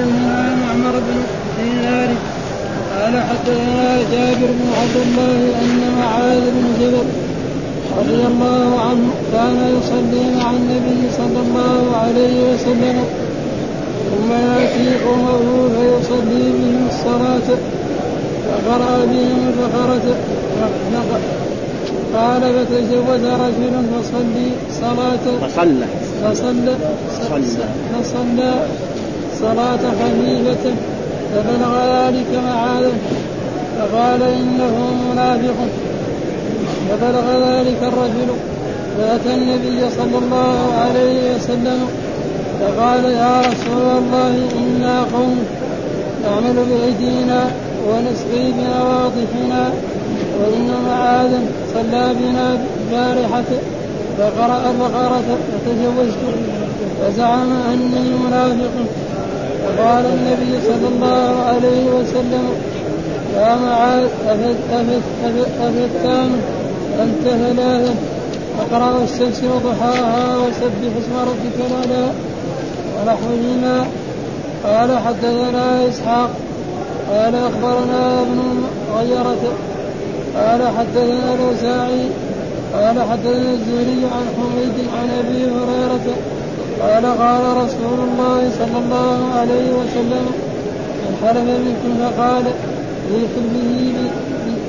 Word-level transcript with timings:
حدثنا 0.00 0.56
معمر 0.56 0.98
بن 0.98 1.18
دينار 1.58 2.08
قال 2.94 3.22
حدثنا 3.22 3.98
جابر 4.12 4.50
بن 4.58 4.68
عبد 4.80 4.96
الله 4.96 5.38
ان 5.62 5.94
معاذ 5.98 6.40
بن 6.40 6.66
جبل 6.80 7.06
رضي 7.98 8.26
الله 8.26 8.80
عنه 8.80 9.10
كان 9.32 9.78
يصلي 9.78 10.24
مع 10.36 10.50
النبي 10.50 11.10
صلى 11.16 11.40
الله 11.44 11.96
عليه 11.96 12.54
وسلم 12.54 13.04
ثم 14.10 14.32
ياتي 14.32 15.04
قومه 15.04 15.68
فيصلي 15.74 16.44
بهم 16.52 16.88
الصلاه 16.88 17.48
فقرا 18.46 19.04
بهم 19.04 19.52
البقره 19.52 20.16
قال 22.14 22.42
فتزوج 22.42 23.24
رجل 23.24 23.74
فصلي 23.92 24.50
صلاة 24.80 25.48
فصلى. 25.48 25.86
فصلى. 26.22 26.74
فصلى. 27.92 28.52
صلاة 29.40 29.82
خفيفة 30.00 30.74
فبلغ 31.32 31.72
ذلك 31.94 32.30
معاذ 32.46 32.88
فقال 33.78 34.22
إنه 34.22 34.74
منافق. 35.12 35.58
فبلغ 36.90 37.26
ذلك 37.48 37.78
الرجل 37.82 38.28
فأتى 38.98 39.34
النبي 39.34 39.90
صلى 39.90 40.18
الله 40.18 40.72
عليه 40.80 41.34
وسلم 41.34 41.80
فقال 42.60 43.04
يا 43.04 43.40
رسول 43.40 43.98
الله 43.98 44.48
إنا 44.58 45.00
قوم 45.12 45.38
نعمل 46.24 46.56
بأيدينا 46.70 47.44
ونسقي 47.88 48.52
بنواضحنا 48.52 49.70
وإن 50.40 50.70
معاذا 50.88 51.40
صلى 51.74 52.14
بنا 52.20 52.58
البارحة 52.80 53.50
فقرأ 54.18 54.70
البقرة 54.70 55.38
فتزوجت 55.52 56.22
فزعم 57.00 57.52
أني 57.72 58.10
منافق. 58.26 59.09
فقال 59.64 60.04
النبي 60.06 60.60
صلى 60.66 60.88
الله 60.88 61.42
عليه 61.48 61.84
وسلم 61.90 62.44
يا 63.34 63.56
معاذ 63.56 64.08
أفت 64.28 64.56
أفت 64.72 65.02
أفت 65.24 65.48
أفتان 65.60 66.30
أنت 67.02 67.24
ثلاثة 67.24 67.94
اقرأ 68.60 69.02
الشمس 69.04 69.42
وضحاها 69.44 70.36
وسبح 70.38 70.92
اسم 70.98 71.14
ربك 71.30 71.56
الأعلى 71.66 72.12
ونحوهما 72.96 73.86
قال 74.64 74.98
حدثنا 74.98 75.88
إسحاق 75.88 76.30
قال 77.10 77.34
أخبرنا 77.34 78.22
ابن 78.22 78.40
غيرة 78.98 79.42
قال 80.36 80.62
حدثنا 80.78 81.34
الأوزاعي 81.34 82.04
قال 82.74 83.02
حدثنا 83.10 83.52
الزهري 83.52 84.02
عن 84.14 84.26
حميد 84.36 84.88
عن 84.96 85.10
أبي 85.18 85.44
هريرة 85.44 86.16
قال 86.80 87.04
قال 87.06 87.56
رسول 87.56 87.98
الله 88.08 88.50
صلى 88.58 88.78
الله 88.84 89.18
عليه 89.38 89.68
وسلم 89.80 90.26
من 91.02 91.12
حلف 91.22 91.46
منكم 91.66 91.92
فقال 92.00 92.44
به 93.10 93.26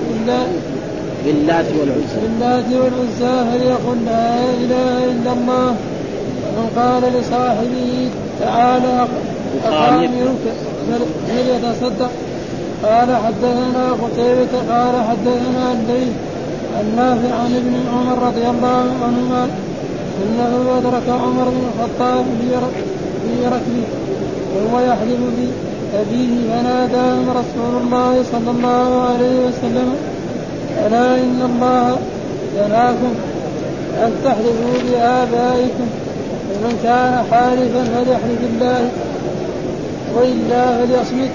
بالله 0.10 0.48
باللات 1.26 1.66
والعزى. 1.80 2.16
باللات 2.22 2.66
والعزى 2.82 3.36
فليقل 3.52 3.98
لا 4.06 4.44
إله 4.64 5.04
إلا 5.14 5.32
الله. 5.34 5.76
ومن 6.52 6.68
قال 6.76 7.04
لصاحبه 7.14 8.10
تعالى 8.40 9.08
أقامرك 9.66 10.44
فليتصدق 11.28 12.12
قال 12.84 13.16
حدثنا 13.26 13.92
قتيبة 13.92 14.54
قال 14.70 14.96
حدثنا 15.10 15.72
الليل 15.72 16.12
النافع 16.82 17.36
عن 17.36 17.56
ابن 17.56 17.74
عمر 17.94 18.28
رضي 18.28 18.50
الله 18.50 18.86
عنهما 19.06 19.48
إنه 20.24 20.78
أدرك 20.78 21.10
عمر 21.10 21.44
بن 21.44 21.64
الخطاب 21.70 22.26
في 22.42 23.46
ركبه 23.46 23.88
وهو 24.56 24.80
يحلف 24.80 25.20
بأبيه 25.38 26.34
فناداهم 26.50 27.30
رسول 27.30 27.82
الله 27.84 28.24
صلى 28.32 28.52
الله 28.52 29.02
عليه 29.02 29.36
وسلم 29.48 29.96
ألا 30.88 31.16
إن 31.16 31.42
الله 31.46 31.98
ينهاكم 32.58 33.14
أن 34.04 34.12
تحلفوا 34.26 34.78
بآبائكم 34.92 35.88
ومن 36.52 36.80
كان 36.84 37.24
حالفا 37.32 37.84
فليحلف 37.84 38.42
بالله 38.42 38.90
وإلا 40.16 40.78
فليصمت. 40.78 41.32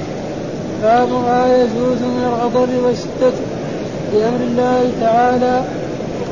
باب 0.82 1.08
ما 1.08 1.56
يجوز 1.56 1.98
من 1.98 2.24
الغضب 2.28 2.68
والشدة 2.84 3.36
بأمر 4.12 4.40
الله 4.40 4.90
تعالى. 5.00 5.62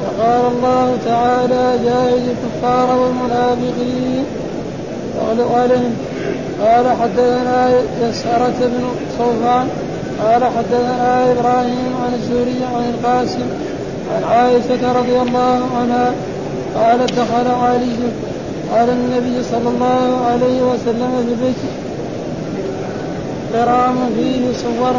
وقال 0.05 0.53
الله 0.53 0.97
تعالى 1.05 1.79
جاهد 1.85 2.25
الكفار 2.35 2.99
والمنافقين. 2.99 4.25
واغلق 5.17 5.51
عليهم 5.59 5.95
قال 6.63 6.87
حدثنا 7.03 7.59
يسأرة 8.03 8.59
بن 8.61 8.85
صوفان. 9.19 9.69
قال 10.23 10.45
حدثنا 10.45 11.33
إبراهيم 11.33 11.93
عن 12.05 12.13
الزهري 12.15 12.61
عن 12.75 12.85
القاسم 12.95 13.49
عن 14.15 14.23
عائشة 14.25 14.93
رضي 14.99 15.17
الله 15.29 15.61
عنها 15.81 16.13
قالت 16.77 17.13
دخل 17.13 17.49
علي. 17.63 17.97
قال 18.73 18.89
النبي 18.91 19.43
صلى 19.43 19.69
الله 19.69 20.27
عليه 20.27 20.63
وسلم 20.63 21.13
في 21.27 21.35
بيته 21.45 21.73
كرام 23.53 23.97
فيه 24.17 24.43
صور 24.63 24.95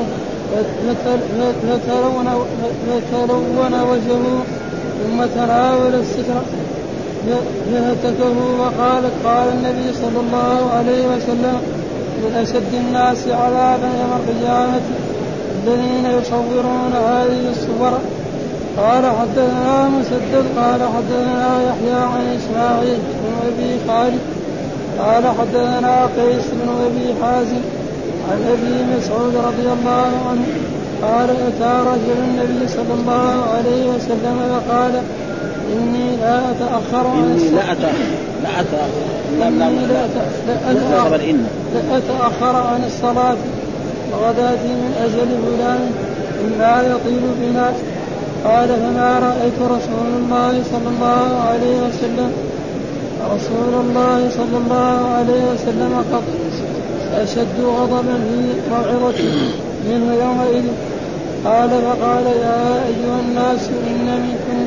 فتلون 2.88 3.74
وجهه 3.92 4.44
ثم 5.04 5.26
تناول 5.36 5.96
الستر 5.96 6.42
فهتكه 7.72 8.38
وقالت 8.60 9.14
قال 9.26 9.48
النبي 9.48 9.94
صلى 9.94 10.20
الله 10.20 10.72
عليه 10.78 11.08
وسلم 11.08 11.58
من 12.24 12.36
أشد 12.42 12.74
الناس 12.74 13.28
عذابا 13.28 13.90
يوم 14.02 14.20
القيامة 14.20 14.82
الذين 15.68 16.06
يصورون 16.06 16.94
هذه 16.94 17.50
الصور. 17.52 18.00
قال 18.78 19.04
حدثنا 19.06 19.90
مسدد 19.90 20.46
قال 20.58 20.82
حدثنا 20.96 21.62
يحيى 21.70 22.02
عن 22.02 22.38
إسماعيل 22.38 22.98
بن 22.98 23.34
أبي 23.48 23.72
خالد 23.88 24.20
قال 25.00 25.24
حدثنا 25.40 26.06
قيس 26.06 26.46
بن 26.54 26.70
أبي 26.88 27.14
حازم 27.22 27.62
عن 28.32 28.40
أبي 28.54 28.98
مسعود 28.98 29.36
رضي 29.36 29.68
الله 29.80 30.12
عنه 30.30 30.46
قال 31.02 31.30
أتى 31.30 31.90
رجل 31.90 32.18
النبي 32.24 32.68
صلى 32.68 32.94
الله 33.00 33.46
عليه 33.56 33.86
وسلم 33.86 34.62
فقال 34.68 35.02
إني 35.78 36.16
لا 36.22 36.40
أتأخر 36.52 37.08
عن 37.08 37.18
إني 37.18 37.50
لا 37.50 37.72
أتأخر. 37.72 37.96
لا 39.40 39.48
إني 39.48 39.88
لا 39.88 40.06
لا. 41.74 41.98
أتأخر. 41.98 42.56
عن 42.56 42.84
الصلاة. 42.86 43.38
وغداتي 44.12 44.68
من 44.68 44.92
أجل 45.06 45.30
فلان 45.46 45.92
اما 46.46 46.82
يطيل 46.82 47.22
بنا. 47.42 47.74
قال 48.46 48.68
فما 48.68 49.20
رأيت 49.20 49.60
رسول 49.60 50.08
الله 50.18 50.64
صلى 50.72 50.90
الله 50.96 51.42
عليه 51.50 51.78
وسلم. 51.88 52.32
رسول 53.36 53.74
الله 53.82 54.30
صلى 54.30 54.58
الله 54.66 55.14
عليه 55.18 55.44
وسلم 55.54 56.04
قط 56.14 56.24
أشد 57.24 57.64
غضبا 57.66 58.02
في 58.02 58.70
موعظة 58.70 59.20
منه 59.90 60.14
يومئذ. 60.14 60.66
قال 61.46 61.70
فقال 61.70 62.26
يا 62.26 62.84
أيها 62.90 63.20
الناس 63.20 63.70
إن 63.88 64.08
منكم 64.26 64.66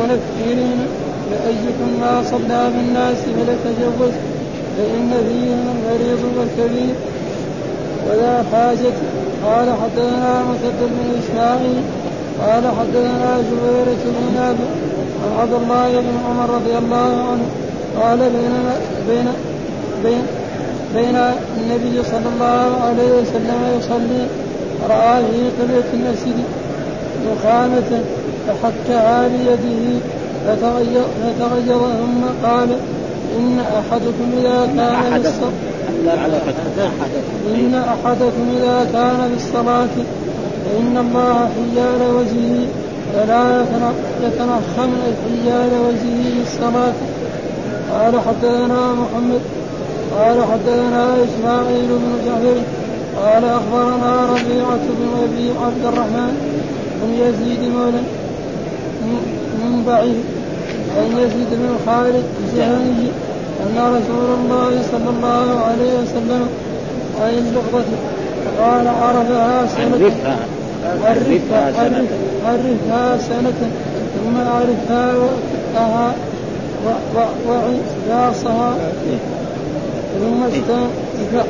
منفرين 0.00 0.78
فأيكم 1.30 2.00
ما 2.00 2.22
صلى 2.30 2.70
بالناس 2.76 3.16
فليتجوز 3.16 4.14
فإن 4.76 5.10
فيهم 5.28 5.62
المريض 5.74 6.20
والكبير. 6.38 6.94
ولا 8.10 8.42
حاجة. 8.52 8.96
قال 9.46 9.68
حدثنا 9.82 10.42
مسدد 10.50 10.80
بن 10.80 11.20
إسماعيل. 11.20 11.82
قال 12.40 12.62
حدثنا 12.78 13.42
زبيرة 13.50 14.02
بن 14.04 14.34
نافع 14.34 14.68
عن 15.24 15.40
عبد 15.40 15.52
الله 15.52 16.00
بن 16.00 16.16
عمر 16.28 16.54
رضي 16.54 16.78
الله 16.78 17.12
عنه. 17.30 17.46
قال 18.02 18.18
بينما 18.18 18.74
بين 19.08 19.26
بين 20.04 20.37
بين 20.94 21.16
النبي 21.60 22.02
صلى 22.02 22.28
الله 22.34 22.80
عليه 22.84 23.10
وسلم 23.20 23.78
يصلي 23.78 24.26
رأى 24.88 25.22
في 25.22 25.62
قبلة 25.62 25.84
المسجد 25.94 26.44
نخامة 27.26 28.02
فحكها 28.46 29.28
بيده 29.28 30.00
فتغير 30.46 31.02
فتغير 31.22 31.78
ثم 31.78 32.46
قال 32.48 32.68
إن 33.38 33.60
أحدكم 33.60 34.30
إذا 34.38 34.66
كان 34.76 35.22
بالصلاة 35.22 35.52
إن 37.54 37.74
أحدكم 37.74 38.48
إذا 38.56 38.88
كان 38.92 39.30
بالصلاة 39.32 39.94
فإن 40.64 40.96
الله 40.98 41.48
حيال 41.54 42.02
وجهه 42.16 42.66
فلا 43.14 43.64
يتنخم 44.24 44.90
حيال 45.24 45.70
وجهه 45.86 46.38
بالصلاة 46.38 46.92
قال 47.92 48.20
حدثنا 48.20 48.92
محمد 48.92 49.40
قال 50.18 50.44
حدثنا 50.52 51.04
إسماعيل 51.24 51.88
بن 51.88 52.12
جعفر 52.26 52.58
قال 53.22 53.44
أخبرنا 53.44 54.26
ربيعة 54.30 54.84
بن 54.98 55.08
أبي 55.24 55.50
عبد 55.64 55.84
الرحمن 55.84 56.34
بن 57.02 57.10
يزيد 57.14 57.62
مولى 57.72 58.02
من 59.62 59.84
بعيد 59.86 60.24
عن 60.96 61.18
يزيد 61.18 61.50
بن 61.50 61.68
خالد 61.86 62.24
الجهني 62.42 63.08
أن 63.62 63.76
رسول 63.78 64.28
الله 64.40 64.82
صلى 64.92 65.10
الله 65.16 65.46
عليه 65.64 65.92
وسلم 66.02 66.48
عن 67.20 67.30
اللقطة 67.30 67.84
قال 68.60 68.88
عرفها 68.88 69.66
سنة 69.66 70.12
عرفها 71.04 71.72
عرفها 72.46 73.18
سنة. 73.18 73.70
ثم 74.14 74.36
أعرفها 74.36 75.14
وقتها 75.16 76.14
وعصاصها 78.08 78.74
ثم 80.20 80.42
استنفع 80.42 81.44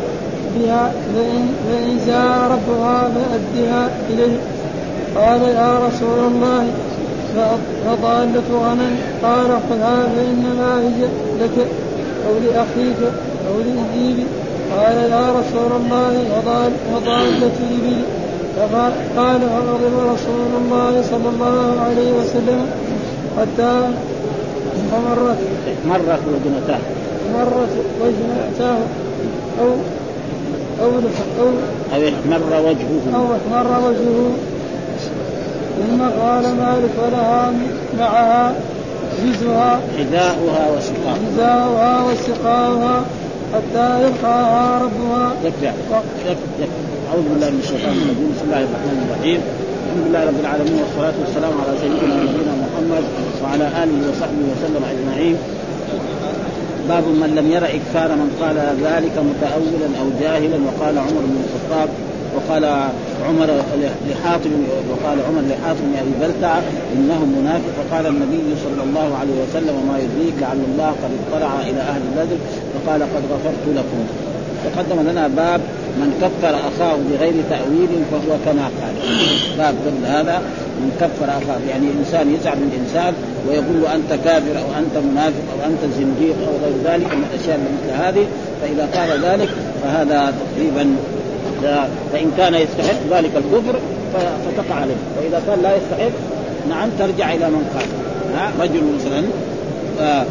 بها 0.56 0.92
فإن, 1.14 1.48
فإن 1.68 1.98
ربها 2.52 3.10
فأدها 3.14 3.88
إليه. 4.10 4.36
قال 5.16 5.42
يا 5.42 5.78
رسول 5.86 6.32
الله 6.32 6.66
فضالة 7.86 8.48
غنم 8.52 8.96
قال 9.22 9.46
خذها 9.70 10.08
فإنما 10.16 10.80
هي 10.80 11.04
لك. 11.40 11.66
أو 12.26 12.34
لأخيك 12.44 13.00
أو 13.48 13.58
لإبلي 13.58 14.24
قال 14.76 14.96
يا 15.10 15.26
رسول 15.40 15.80
الله 15.80 16.12
وضالة 16.94 17.52
إبلي 17.78 18.02
قال 19.16 19.40
فغضب 19.40 20.12
رسول 20.12 20.50
الله 20.62 21.02
صلى 21.02 21.28
الله 21.34 21.80
عليه 21.80 22.12
وسلم 22.12 22.66
حتى 23.38 23.80
فمرت 24.90 25.38
مرت 25.88 26.20
وجنتاه 26.28 26.97
مرت 27.38 27.74
وجنتاه 28.02 28.78
أو 29.60 29.70
أو 30.82 30.90
أو 30.90 31.48
أو 31.94 32.08
احمر 32.08 32.42
وجهه. 32.66 33.02
أو 33.16 33.24
احمر 33.36 33.88
وجهه. 33.88 34.30
ثم 35.78 36.00
قال 36.20 36.42
مالك 36.42 36.94
ولها 37.02 37.52
معها 37.98 38.54
جزها 39.24 39.80
حذاؤها 39.98 40.64
وسقاؤها. 40.76 41.18
حذاؤها 41.34 42.04
وسقاؤها 42.06 42.96
حتى 43.54 43.86
يلقاها 44.02 44.82
ربها. 44.82 45.32
يكفي 45.44 45.66
يكفي 45.66 46.64
أعوذ 47.10 47.22
بالله 47.22 47.50
من 47.50 47.60
الشيطان 47.64 47.94
الرجيم. 48.02 48.28
بسم 48.34 48.44
الله 48.46 48.62
الرحمن 48.68 48.98
الرحيم. 49.06 49.40
الحمد 49.86 50.02
لله 50.06 50.22
رب 50.30 50.40
العالمين 50.40 50.78
والصلاة 50.82 51.16
والسلام 51.22 51.52
على 51.60 51.72
سيدنا 51.82 52.14
نبينا 52.22 52.54
محمد 52.64 53.04
وعلى 53.42 53.66
آله 53.82 53.98
وصحبه 54.10 54.44
وسلم 54.52 54.82
أجمعين. 54.92 55.36
باب 56.88 57.04
من 57.04 57.30
لم 57.38 57.52
ير 57.52 57.64
إكثار 57.64 58.08
من 58.20 58.28
قال 58.40 58.56
ذلك 58.56 59.12
متأولا 59.30 59.88
أو 60.00 60.06
جاهلا 60.20 60.58
وقال 60.66 60.98
عمر 60.98 61.22
بن 61.30 61.36
الخطاب 61.44 61.88
وقال 62.34 62.64
عمر 63.28 63.48
لحاطب 64.10 64.50
وقال 64.90 65.18
عمر 65.28 65.42
بن 65.80 65.94
أبي 66.00 66.12
بلتع 66.20 66.58
إنه 66.94 67.20
منافق. 67.40 67.72
فقال 67.78 68.06
النبي 68.06 68.56
صلى 68.64 68.82
الله 68.84 69.16
عليه 69.20 69.36
وسلم 69.42 69.74
وما 69.80 69.98
يدريك 69.98 70.34
لعل 70.40 70.60
الله 70.72 70.90
قد 71.02 71.10
اطلع 71.20 71.60
إلى 71.60 71.80
أهل 71.80 72.02
بدر 72.16 72.36
فقال 72.74 73.02
قد 73.02 73.22
غفرت 73.32 73.64
لكم. 73.76 74.00
تقدم 74.64 75.10
لنا 75.10 75.28
باب 75.28 75.60
من 76.00 76.10
كفر 76.22 76.54
أخاه 76.70 76.96
بغير 77.10 77.34
تأويل 77.50 77.92
فهو 78.10 78.36
كما 78.44 78.66
قال. 78.80 78.94
باب 79.58 79.74
قبل 79.86 80.06
هذا 80.06 80.42
من 80.80 80.90
كفر 81.00 81.24
أخاه 81.24 81.60
يعني 81.70 81.86
إنسان 81.98 82.34
يزعل 82.34 82.56
من 82.56 82.70
إنسان 82.80 83.12
ويقول 83.48 83.82
له 83.82 83.94
أنت 83.94 84.10
كافر 84.24 84.54
أو 84.62 84.68
أنت 84.78 84.94
منافق 85.10 85.46
أو 85.52 85.58
أنت 85.70 85.82
زنديق 85.98 86.36
أو 86.48 86.54
غير 86.64 86.76
ذلك 86.84 87.14
من 87.14 87.24
الاشياء 87.30 87.58
مثل 87.58 87.90
هذه. 88.02 88.26
فإذا 88.60 88.84
قال 88.94 89.10
ذلك 89.24 89.48
فهذا 89.82 90.34
تقريبا 90.42 90.96
فإن 92.12 92.32
كان 92.36 92.54
يستحق 92.54 93.00
ذلك 93.10 93.30
الكفر 93.36 93.78
فتقع 94.44 94.74
عليه. 94.74 95.00
وإذا 95.18 95.42
كان 95.46 95.62
لا 95.62 95.76
يستحق 95.76 96.14
نعم 96.68 96.88
ترجع 96.98 97.32
إلى 97.32 97.46
من 97.50 97.64
قال. 97.74 97.88
رجل 98.60 98.82
مثلا 98.98 99.22
آه، 100.00 100.24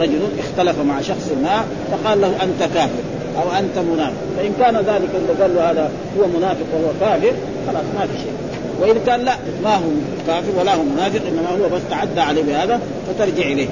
رجل 0.00 0.18
اختلف 0.38 0.80
مع 0.80 1.00
شخص 1.00 1.30
ما 1.42 1.64
فقال 1.92 2.20
له 2.20 2.28
أنت 2.42 2.74
كافر. 2.74 3.19
أو 3.36 3.58
أنت 3.58 3.78
منافق. 3.78 4.12
فإن 4.36 4.52
كان 4.60 4.76
ذلك 4.76 5.08
اللي 5.14 5.42
قال 5.42 5.54
له 5.54 5.70
هذا 5.70 5.90
هو 6.18 6.26
منافق 6.38 6.66
وهو 6.74 6.92
كافر 7.00 7.32
خلاص 7.66 7.84
ما 7.98 8.06
في 8.06 8.18
شيء. 8.18 8.32
وان 8.80 8.96
كان 9.06 9.20
لا 9.20 9.34
ما 9.64 9.74
هو 9.74 9.90
كافر 10.26 10.60
ولا 10.60 10.74
هو 10.74 10.82
منافق 10.82 11.20
إنما 11.28 11.48
هو 11.50 11.76
بس 11.76 11.82
تعدى 11.90 12.20
عليه 12.20 12.42
بهذا 12.42 12.80
فترجع 13.08 13.42
إليه. 13.42 13.68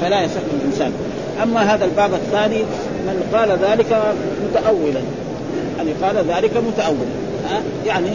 فلا 0.00 0.22
يصح 0.22 0.40
الإنسان. 0.60 0.92
أما 1.42 1.74
هذا 1.74 1.84
الباب 1.84 2.14
الثاني 2.14 2.58
من 3.06 3.28
قال 3.34 3.50
ذلك 3.50 4.14
متاولا. 4.50 5.00
يعني 5.78 5.90
قال 6.02 6.16
ذلك 6.16 6.56
متاولا. 6.56 7.12
يعني 7.86 8.10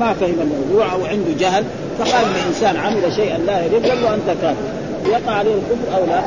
ما 0.00 0.12
فهم 0.12 0.34
الموضوع 0.40 0.92
أو 0.92 1.04
عنده 1.04 1.30
جهل 1.38 1.64
فقال 1.98 2.24
ان 2.24 2.48
انسان 2.48 2.76
عمل 2.76 3.12
شيئا 3.16 3.38
لا 3.38 3.64
يليق 3.64 3.88
قال 3.88 4.02
له 4.02 4.14
أنت 4.14 4.26
كافر. 4.42 4.84
يقع 5.10 5.32
عليه 5.32 5.54
الكفر 5.54 5.96
أو 5.96 6.06
لا؟ 6.06 6.22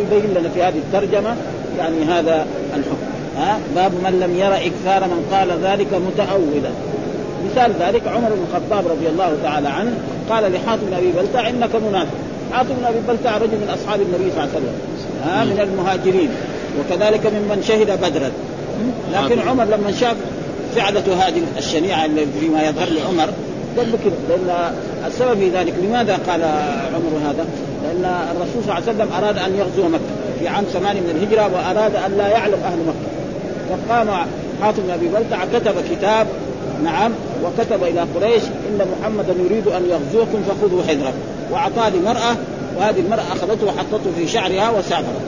يبين 0.00 0.34
لنا 0.34 0.48
في 0.48 0.62
هذه 0.62 0.78
الترجمة 0.78 1.36
يعني 1.80 2.04
هذا 2.04 2.46
الحكم. 2.76 3.10
ها؟ 3.36 3.58
باب 3.74 3.92
من 3.92 4.20
لم 4.20 4.36
يرى 4.36 4.66
إكثار 4.66 5.08
من 5.08 5.26
قال 5.32 5.48
ذلك 5.50 5.94
متأولا. 5.94 6.70
مثال 7.50 7.72
ذلك 7.80 8.08
عمر 8.08 8.28
بن 8.28 8.44
الخطاب 8.48 8.88
رضي 8.88 9.08
الله 9.08 9.36
تعالى 9.42 9.68
عنه 9.68 9.92
قال 10.30 10.52
لحاتم 10.52 10.82
بن 10.86 10.94
أبي 10.96 11.12
بلتع 11.12 11.48
إنك 11.48 11.70
منافق. 11.88 12.14
حاتم 12.52 12.74
بن 12.74 12.84
أبي 12.84 12.98
بلتع 13.08 13.36
رجل 13.36 13.56
من 13.56 13.76
أصحاب 13.78 14.00
النبي 14.00 14.30
صلى 14.30 14.44
الله 14.44 14.50
عليه 14.54 14.58
وسلم. 14.58 14.74
ها؟ 15.24 15.44
من 15.44 15.60
المهاجرين. 15.60 16.30
وكذلك 16.80 17.26
ممن 17.26 17.62
شهد 17.68 18.00
بدرا. 18.00 18.30
لكن 19.12 19.48
عمر 19.48 19.64
لما 19.64 19.92
شاف 20.00 20.16
فعلته 20.76 21.14
هذه 21.14 21.42
الشنيعة 21.58 22.04
اللي 22.04 22.26
فيما 22.40 22.62
يظهر 22.62 22.88
لعمر 22.88 23.28
قال 23.78 23.92
كذا 24.04 24.12
لأن 24.28 24.74
السبب 25.06 25.38
في 25.38 25.48
ذلك 25.48 25.74
لماذا 25.82 26.18
قال 26.28 26.42
عمر 26.94 27.30
هذا؟ 27.30 27.46
لأن 27.84 28.04
الرسول 28.30 28.62
صلى 28.64 28.72
الله 28.72 28.74
عليه 28.74 28.84
وسلم 28.84 29.08
أراد 29.12 29.38
أن 29.38 29.56
يغزو 29.58 29.88
مكة 29.88 30.00
في 30.38 30.48
عام 30.48 30.64
ثمانية 30.64 31.00
من 31.00 31.10
الهجرة 31.10 31.50
وأراد 31.54 31.96
أن 31.96 32.18
لا 32.18 32.28
يعلم 32.28 32.58
أهل 32.64 32.78
مكة. 32.86 33.10
فقام 33.70 34.08
حاتم 34.62 34.82
بن 34.82 34.90
أبي 34.90 35.08
بلتع 35.08 35.44
كتب 35.44 35.74
كتاب 35.90 36.26
نعم 36.84 37.12
وكتب 37.44 37.84
إلى 37.84 38.00
قريش 38.00 38.42
إن 38.42 38.86
محمدا 39.00 39.34
يريد 39.44 39.66
أن 39.68 39.82
يغزوكم 39.90 40.42
فخذوا 40.48 40.82
حذركم 40.82 41.18
واعطاه 41.52 41.88
لمراه 41.88 42.36
وهذه 42.78 43.00
المرأة 43.00 43.22
أخذته 43.32 43.66
وحطته 43.66 44.10
في 44.16 44.28
شعرها 44.28 44.70
وسافرت. 44.70 45.20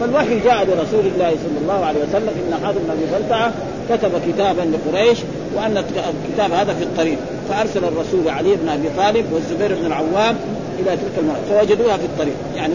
فالوحي 0.00 0.40
جاء 0.40 0.64
لرسول 0.64 1.06
الله 1.14 1.30
صلى 1.30 1.58
الله 1.62 1.84
عليه 1.84 2.00
وسلم 2.00 2.28
إن 2.28 2.64
حاتم 2.64 2.78
بن 2.78 2.90
أبي 2.90 3.22
بلتعه 3.22 3.52
كتب 3.90 4.10
كتابا 4.28 4.60
لقريش 4.60 5.18
وأن 5.56 5.76
الكتاب 5.76 6.52
هذا 6.52 6.74
في 6.74 6.82
الطريق. 6.82 7.18
فأرسل 7.48 7.84
الرسول 7.84 8.28
علي 8.28 8.56
بن 8.56 8.68
أبي 8.68 8.88
طالب 8.96 9.32
والزبير 9.32 9.74
بن 9.74 9.86
العوام 9.86 10.36
إلى 10.78 10.90
تلك 10.90 11.18
المرأة 11.18 11.60
فوجدوها 11.60 11.96
في 11.96 12.04
الطريق. 12.04 12.34
يعني 12.56 12.74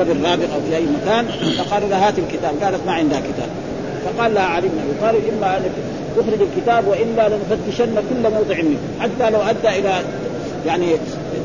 قبل 0.00 0.24
رابغ 0.24 0.44
أو 0.44 0.60
في 0.70 0.76
أي 0.76 0.82
مكان. 0.82 1.26
فقالوا 1.58 1.88
لها 1.88 2.08
هات 2.08 2.14
الكتاب. 2.18 2.54
قالت 2.62 2.86
ما 2.86 2.92
عندها 2.92 3.20
كتاب. 3.20 3.48
فقال 4.04 4.34
لها 4.34 4.42
علي 4.42 4.68
بن 4.68 4.78
أبي 4.78 5.00
طالب 5.00 5.34
إما 5.34 5.56
أن 5.56 5.62
تخرج 6.16 6.48
الكتاب 6.56 6.86
والا 6.86 7.28
لنفتشن 7.28 7.94
كل 7.94 8.30
موضع 8.30 8.62
منه. 8.62 8.78
حتى 9.00 9.30
لو 9.30 9.40
أدى 9.40 9.78
إلى 9.78 10.00
يعني 10.66 10.86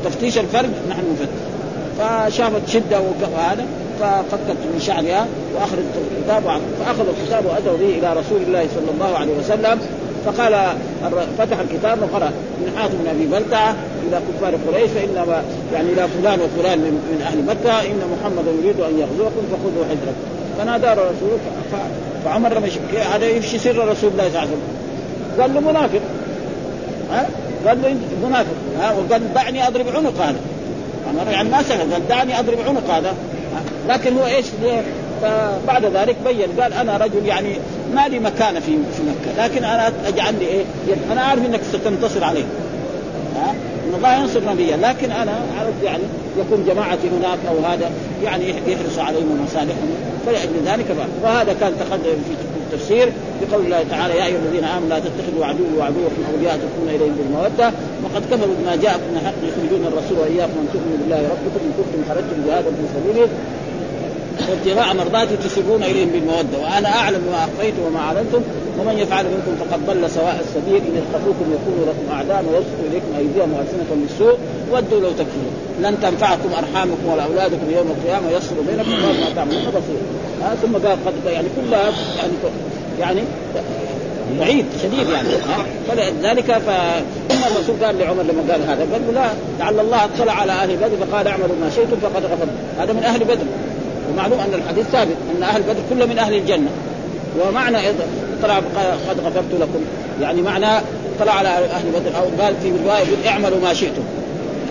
تفتيش 0.04 0.38
الفرج 0.38 0.70
نحن 0.90 1.02
نفتش. 1.12 1.28
فشافت 1.98 2.68
شدة 2.68 3.00
وهذا. 3.00 3.66
ففكت 4.00 4.58
من 4.74 4.80
شعرها 4.80 5.26
واخرجت 5.54 5.94
الكتاب 6.02 6.42
فاخذوا 6.80 7.12
الكتاب 7.20 7.46
وأتوا 7.46 7.76
به 7.76 7.98
إلى 7.98 8.20
رسول 8.20 8.40
الله 8.46 8.66
صلى 8.74 8.90
الله 8.94 9.18
عليه 9.18 9.32
وسلم. 9.38 9.80
فقال 10.26 10.54
فتح 11.38 11.58
الكتاب 11.58 11.98
وقرأ 12.02 12.30
من 12.60 12.72
حاتم 12.76 12.94
بن 12.98 13.08
أبي 13.10 13.26
بلتعة 13.26 13.76
إلى 14.08 14.20
كفار 14.28 14.54
قريش 14.68 14.90
فان 14.90 15.44
يعني 15.74 15.92
إلى 15.92 16.08
فلان 16.08 16.38
وفلان 16.40 16.78
من, 16.78 16.92
من 16.92 17.22
أهل 17.26 17.44
مكة 17.44 17.80
إن 17.80 18.00
محمدا 18.12 18.50
يريد 18.50 18.80
أن 18.80 18.98
يغزوكم 18.98 19.42
فخذوا 19.52 19.84
حجركم 19.84 20.36
فنادى 20.58 20.92
الرسول 20.92 21.38
فعمر 22.24 22.54
لما 22.54 22.68
هذا 23.14 23.26
يفشي 23.26 23.58
سر 23.58 23.88
رسول 23.88 24.10
الله 24.10 24.28
صلى 24.28 24.28
الله 24.28 24.40
عليه 24.40 24.50
وسلم؟ 24.50 24.62
قال 25.40 25.54
له 25.54 25.60
منافق. 25.60 26.00
ها؟ 27.12 27.26
قال 27.66 27.82
له 27.82 27.96
منافق. 28.28 28.56
ها؟ 28.80 28.92
وقال 28.92 29.34
دعني 29.34 29.68
أضرب 29.68 29.86
عنق 29.88 30.20
هذا. 30.20 30.38
يعني 31.30 31.48
ما 31.48 31.62
سكت 31.62 31.92
قال 31.92 32.08
دعني 32.08 32.40
أضرب 32.40 32.58
عنق 32.68 32.90
هذا. 32.90 33.14
لكن 33.88 34.16
هو 34.18 34.26
إيش؟ 34.26 34.46
فبعد 35.22 35.84
ذلك 35.84 36.16
بين 36.26 36.60
قال 36.60 36.72
أنا 36.72 36.96
رجل 36.96 37.26
يعني 37.26 37.56
ما 37.94 38.08
لي 38.08 38.18
مكانة 38.18 38.60
في 38.60 38.72
في 38.96 39.02
مكة 39.02 39.44
لكن 39.44 39.64
أنا 39.64 39.92
اجعل 40.06 40.34
لي 40.38 40.46
إيه؟ 40.46 40.64
أنا 41.12 41.20
عارف 41.20 41.46
إنك 41.46 41.60
ستنتصر 41.72 42.24
عليه. 42.24 42.44
ها؟ 43.36 43.54
الله 43.96 44.14
ينصر 44.16 44.40
نبيه 44.52 44.76
لكن 44.76 45.10
أنا 45.10 45.32
عرفت 45.60 45.82
يعني 45.84 46.02
يكون 46.38 46.64
جماعتي 46.66 47.08
هناك 47.08 47.38
أو 47.48 47.70
هذا 47.70 47.90
يعني 48.24 48.50
يحرص 48.50 48.98
عليهم 48.98 49.44
مصالحهم 49.44 49.90
فلأجل 50.26 50.56
ذلك 50.66 50.86
بقى. 50.96 51.06
وهذا 51.22 51.52
كان 51.60 51.72
تقدم 51.78 52.16
في 52.28 52.34
التفسير 52.66 53.12
بقول 53.40 53.64
الله 53.64 53.84
تعالى 53.90 54.14
يا 54.14 54.26
أيها 54.26 54.38
الذين 54.38 54.64
آمنوا 54.64 54.88
لا 54.88 54.98
تتخذوا 54.98 55.46
عدوي 55.46 55.72
وعدوكم 55.78 56.22
أولياء 56.34 56.56
تكون 56.56 56.88
اليهم 56.88 57.14
بالموده 57.18 57.70
وقد 58.04 58.22
كفروا 58.30 58.54
بما 58.60 58.76
جاءكم 58.76 59.08
من 59.14 59.20
حق 59.26 59.38
يخرجون 59.48 59.86
الرسول 59.86 60.18
وإياكم 60.18 60.56
أن 60.62 60.68
تؤمنوا 60.72 60.98
بالله 61.00 61.16
ربكم 61.34 61.60
إن 61.66 61.72
كنتم 61.78 62.00
خرجتم 62.08 62.38
جهادا 62.46 62.70
في 62.70 62.84
سبيله 62.94 63.28
وابتغاء 64.48 64.94
مرضاتي 64.96 65.36
تسرون 65.36 65.82
إليهم 65.82 66.08
بالمودة 66.08 66.58
وأنا 66.62 66.88
أعلم 66.88 67.20
ما 67.32 67.38
أخفيتم 67.44 67.82
وما 67.86 68.00
أعلنتم 68.00 68.40
ومن 68.78 68.98
يفعل 68.98 69.24
منكم 69.24 69.52
فقد 69.60 69.86
ضل 69.86 70.10
سواء 70.10 70.36
السبيل. 70.44 70.82
إن 70.88 70.94
يثقفوكم 71.00 71.46
يكونوا 71.56 71.84
لكم 71.90 72.04
أعداء 72.16 72.44
ويبسطوا 72.48 72.86
إليكم 72.90 73.10
أيديهم 73.18 73.50
وألسنتهم 73.54 73.98
بالسوء. 74.02 74.36
ودوا 74.72 75.00
لو 75.00 75.10
تكفرون. 75.10 75.54
لن 75.82 75.94
تنفعكم 76.02 76.50
أرحامكم 76.62 77.06
ولا 77.12 77.24
أولادكم 77.24 77.66
يوم 77.76 77.88
القيامة. 77.94 78.30
يصل 78.30 78.54
بينكم 78.68 78.92
وما 79.04 79.28
تعملون 79.36 79.64
بصير. 79.76 80.00
آه 80.42 80.54
ثم 80.54 80.72
قال 80.72 80.98
قد 81.06 81.14
يعني 81.26 81.48
كلها 81.56 81.92
يعني 82.20 82.32
يعني 83.00 83.20
بعيد 84.40 84.66
شديد 84.82 85.08
يعني. 85.08 85.28
فلذلك 85.88 86.62
ثم 87.28 87.42
الرسول 87.52 87.84
قال 87.84 87.98
لعمر 87.98 88.22
لما 88.22 88.52
قال 88.52 88.62
هذا 88.62 88.86
قال 88.92 89.14
لا 89.14 89.28
لعل 89.58 89.80
الله 89.80 90.04
اطلع 90.04 90.32
على 90.32 90.52
أهل 90.52 90.76
بدر. 90.76 91.06
فقال 91.06 91.26
اعملوا 91.26 91.56
ما 91.60 91.70
شئتم 91.70 91.96
فقد 92.02 92.24
غفرت. 92.24 92.48
هذا 92.78 92.92
من 92.92 93.02
أهل 93.04 93.24
بدر. 93.24 93.46
ومعلوم 94.12 94.38
أن 94.40 94.54
الحديث 94.54 94.86
ثابت 94.86 95.16
أن 95.36 95.42
أهل 95.42 95.62
بدر 95.62 95.80
كلهم 95.90 96.08
من 96.08 96.18
أهل 96.18 96.34
الجنة. 96.34 96.68
ومعنى 97.40 97.78
طلع 98.42 98.56
قد 99.08 99.20
غفرت 99.24 99.60
لكم. 99.60 99.80
يعني 100.20 100.42
معنى 100.42 100.82
طلع 101.20 101.32
على 101.32 101.48
أهل 101.48 101.84
بدر 101.90 102.18
أو 102.18 102.42
قال 102.42 102.54
في 102.62 102.72
رواية 102.84 103.28
اعملوا 103.28 103.60
ما 103.62 103.74
شئتم. 103.74 104.02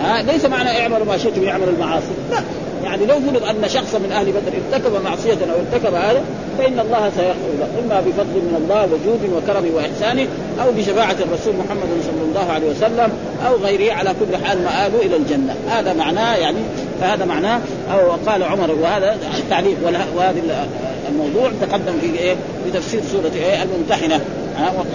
ها؟ 0.02 0.22
ليس 0.22 0.46
معنى 0.46 0.82
اعملوا 0.82 1.06
ما 1.06 1.18
شئتم 1.18 1.44
يعملوا 1.44 1.74
المعاصي. 1.74 2.06
لا. 2.32 2.38
يعني 2.86 3.06
لو 3.06 3.16
فرض 3.20 3.44
أن 3.44 3.70
شخصا 3.70 3.98
من 3.98 4.12
أهل 4.12 4.26
بدر 4.26 4.54
ارتكب 4.66 5.04
معصية 5.04 5.34
أو 5.34 5.60
ارتكب 5.60 5.94
هذا 5.94 6.24
فإن 6.58 6.80
الله 6.80 7.12
سيغفر 7.18 7.52
له. 7.60 7.68
إما 7.84 8.02
بفضل 8.02 8.36
من 8.36 8.62
الله 8.64 8.84
وجود 8.84 9.30
وكرم 9.34 9.76
واحسانه 9.76 10.28
أو 10.62 10.72
بشفاعة 10.72 11.16
الرسول 11.20 11.54
محمد 11.56 11.90
صلى 12.04 12.24
الله 12.30 12.52
عليه 12.52 12.70
وسلم 12.70 13.12
أو 13.48 13.56
غيره. 13.56 13.94
على 13.94 14.10
كل 14.20 14.46
حال 14.46 14.64
مآله 14.64 15.02
إلى 15.02 15.16
الجنة. 15.16 15.56
هذا 15.70 15.94
معناه 15.94 16.36
يعني 16.36 16.58
فهذا 17.02 17.26
معناه 17.26 17.60
أو 17.94 18.12
قال 18.28 18.44
عمر 18.44 18.72
وهذا 18.72 19.18
التعليق 19.38 19.78
وهذا 20.16 20.68
الموضوع 21.10 21.52
تقدم 21.62 21.94
في 22.02 22.20
إيه؟ 22.20 22.36
في 22.66 22.72
تفسير 22.74 23.02
سورة 23.12 23.32
إيه؟ 23.36 23.64
الممتحنة. 23.64 24.22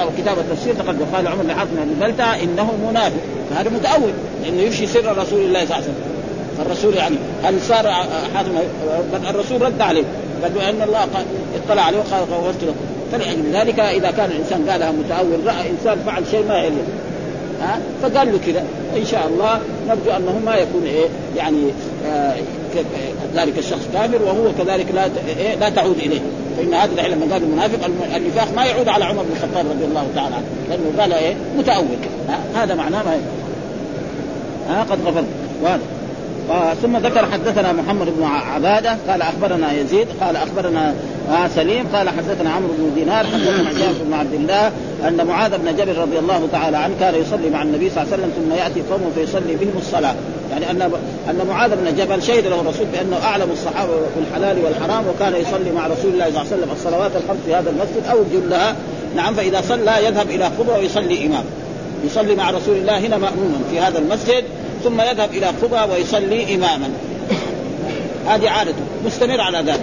وكتاب 0.06 0.38
التفسير 0.38 0.74
تقدم. 0.74 1.04
قال 1.14 1.28
عمر 1.28 1.44
لحاتم 1.44 1.70
بن 1.74 2.06
بلتع 2.06 2.34
إنه 2.34 2.72
منافق. 2.90 3.20
فهذا 3.50 3.70
متأول 3.70 4.12
لأنه 4.44 4.62
يفشي 4.62 4.86
سر 4.86 5.18
رسول 5.18 5.40
الله 5.40 5.64
صلى 5.64 5.64
الله 5.64 5.74
عليه 5.74 5.84
وسلم. 5.84 6.19
فالرسول 6.60 6.94
يعني 6.94 7.16
هل 7.42 7.60
صار 7.60 7.86
حاتم 8.34 8.52
الرسول 9.30 9.62
رد 9.62 9.80
عليه. 9.80 10.04
قال 10.42 10.58
ان 10.58 10.82
الله 10.82 11.06
اطلع 11.64 11.82
عليه 11.82 11.98
وقال 11.98 12.22
غفرت 12.22 12.64
له. 12.64 12.74
فلأجل 13.12 13.52
ذلك 13.52 13.80
إذا 13.80 14.10
كان 14.10 14.30
الإنسان 14.30 14.70
قالها 14.70 14.92
متأول 14.92 15.46
رأى 15.46 15.70
إنسان 15.70 15.98
فعل 16.06 16.22
شيء 16.30 16.44
ما 16.48 16.54
يعلم 16.54 16.82
ها؟ 17.62 17.78
فقال 18.02 18.32
له 18.32 18.38
كذا. 18.46 18.64
إن 18.96 19.06
شاء 19.06 19.26
الله 19.26 19.60
نرجو 19.88 20.10
أنه 20.16 20.40
ما 20.44 20.54
يكون 20.54 20.84
إيه 20.86 21.06
يعني 21.36 21.62
آه 22.06 22.34
ذلك 23.34 23.58
الشخص 23.58 23.82
كافر 23.92 24.22
وهو 24.22 24.52
كذلك 24.58 24.86
لا 24.94 25.04
إيه 25.38 25.54
لا 25.54 25.68
تعود 25.68 25.98
إليه. 25.98 26.20
فإن 26.56 26.74
هذا 26.74 26.92
العلم 26.92 27.18
من 27.18 27.32
قال 27.32 27.42
المنافق 27.42 27.84
النفاق 28.16 28.48
ما 28.56 28.64
يعود 28.64 28.88
على 28.88 29.04
عمر 29.04 29.22
بن 29.22 29.32
الخطاب 29.32 29.66
رضي 29.70 29.84
الله 29.84 30.06
تعالى 30.14 30.34
عنه. 30.34 30.46
لأنه 30.70 31.00
قال 31.00 31.12
إيه 31.12 31.34
متأول. 31.58 31.86
هذا 32.54 32.74
معناه 32.74 33.02
ما 33.02 33.20
ها؟ 34.68 34.82
قد 34.82 34.98
غفرت. 35.06 35.24
وهذا 35.62 35.80
ثم 36.82 36.96
ذكر 36.96 37.26
حدثنا 37.26 37.72
محمد 37.72 38.06
بن 38.06 38.24
عبادة 38.24 38.96
قال 39.08 39.22
أخبرنا 39.22 39.72
يزيد 39.72 40.06
قال 40.20 40.36
أخبرنا 40.36 40.94
آه 41.30 41.48
سليم 41.48 41.86
قال 41.94 42.08
حدثنا 42.08 42.50
عمرو 42.50 42.68
بن 42.78 42.94
دينار 42.94 43.26
حدثنا 43.26 43.72
جابر 43.72 44.04
بن 44.04 44.14
عبد 44.14 44.34
الله 44.34 44.72
أن 45.08 45.26
معاذ 45.26 45.58
بن 45.58 45.76
جبل 45.76 45.98
رضي 45.98 46.18
الله 46.18 46.48
تعالى 46.52 46.76
عنه 46.76 46.94
كان 47.00 47.14
يصلي 47.14 47.50
مع 47.50 47.62
النبي 47.62 47.90
صلى 47.90 48.02
الله 48.02 48.12
عليه 48.12 48.22
وسلم 48.22 48.32
ثم 48.36 48.54
يأتي 48.54 48.82
قوم 48.90 49.12
فيصلي 49.14 49.56
بهم 49.56 49.72
الصلاة. 49.78 50.14
يعني 50.50 50.70
أن 50.70 50.82
أن 51.30 51.46
معاذ 51.48 51.70
بن 51.76 51.96
جبل 51.96 52.22
شهد 52.22 52.46
له 52.46 52.60
الرسول 52.60 52.86
بأنه 52.92 53.16
أعلم 53.24 53.50
الصحابة 53.52 53.92
بالحلال 54.16 54.64
والحرام 54.64 55.04
وكان 55.08 55.34
يصلي 55.34 55.70
مع 55.76 55.86
رسول 55.86 56.12
الله 56.12 56.24
صلى 56.24 56.40
الله 56.42 56.52
عليه 56.52 56.56
وسلم 56.56 56.70
الصلوات 56.72 57.10
الخمس 57.16 57.38
في 57.46 57.54
هذا 57.54 57.70
المسجد 57.70 58.06
أو 58.10 58.18
جلها. 58.32 58.76
نعم 59.16 59.34
فإذا 59.34 59.60
صلى 59.60 60.06
يذهب 60.06 60.30
إلى 60.30 60.44
قبه 60.44 60.78
ويصلي 60.78 61.26
إمام. 61.26 61.44
يصلي 62.04 62.34
مع 62.34 62.50
رسول 62.50 62.76
الله 62.76 62.98
هنا 62.98 63.18
مأموما 63.18 63.58
في 63.70 63.80
هذا 63.80 63.98
المسجد. 63.98 64.44
ثم 64.84 65.00
يذهب 65.00 65.30
إلى 65.30 65.46
قبى 65.46 65.92
ويصلي 65.92 66.54
إماما. 66.54 66.90
هذه 68.26 68.50
عادته 68.50 68.82
مستمر 69.06 69.40
على 69.40 69.58
ذلك. 69.58 69.80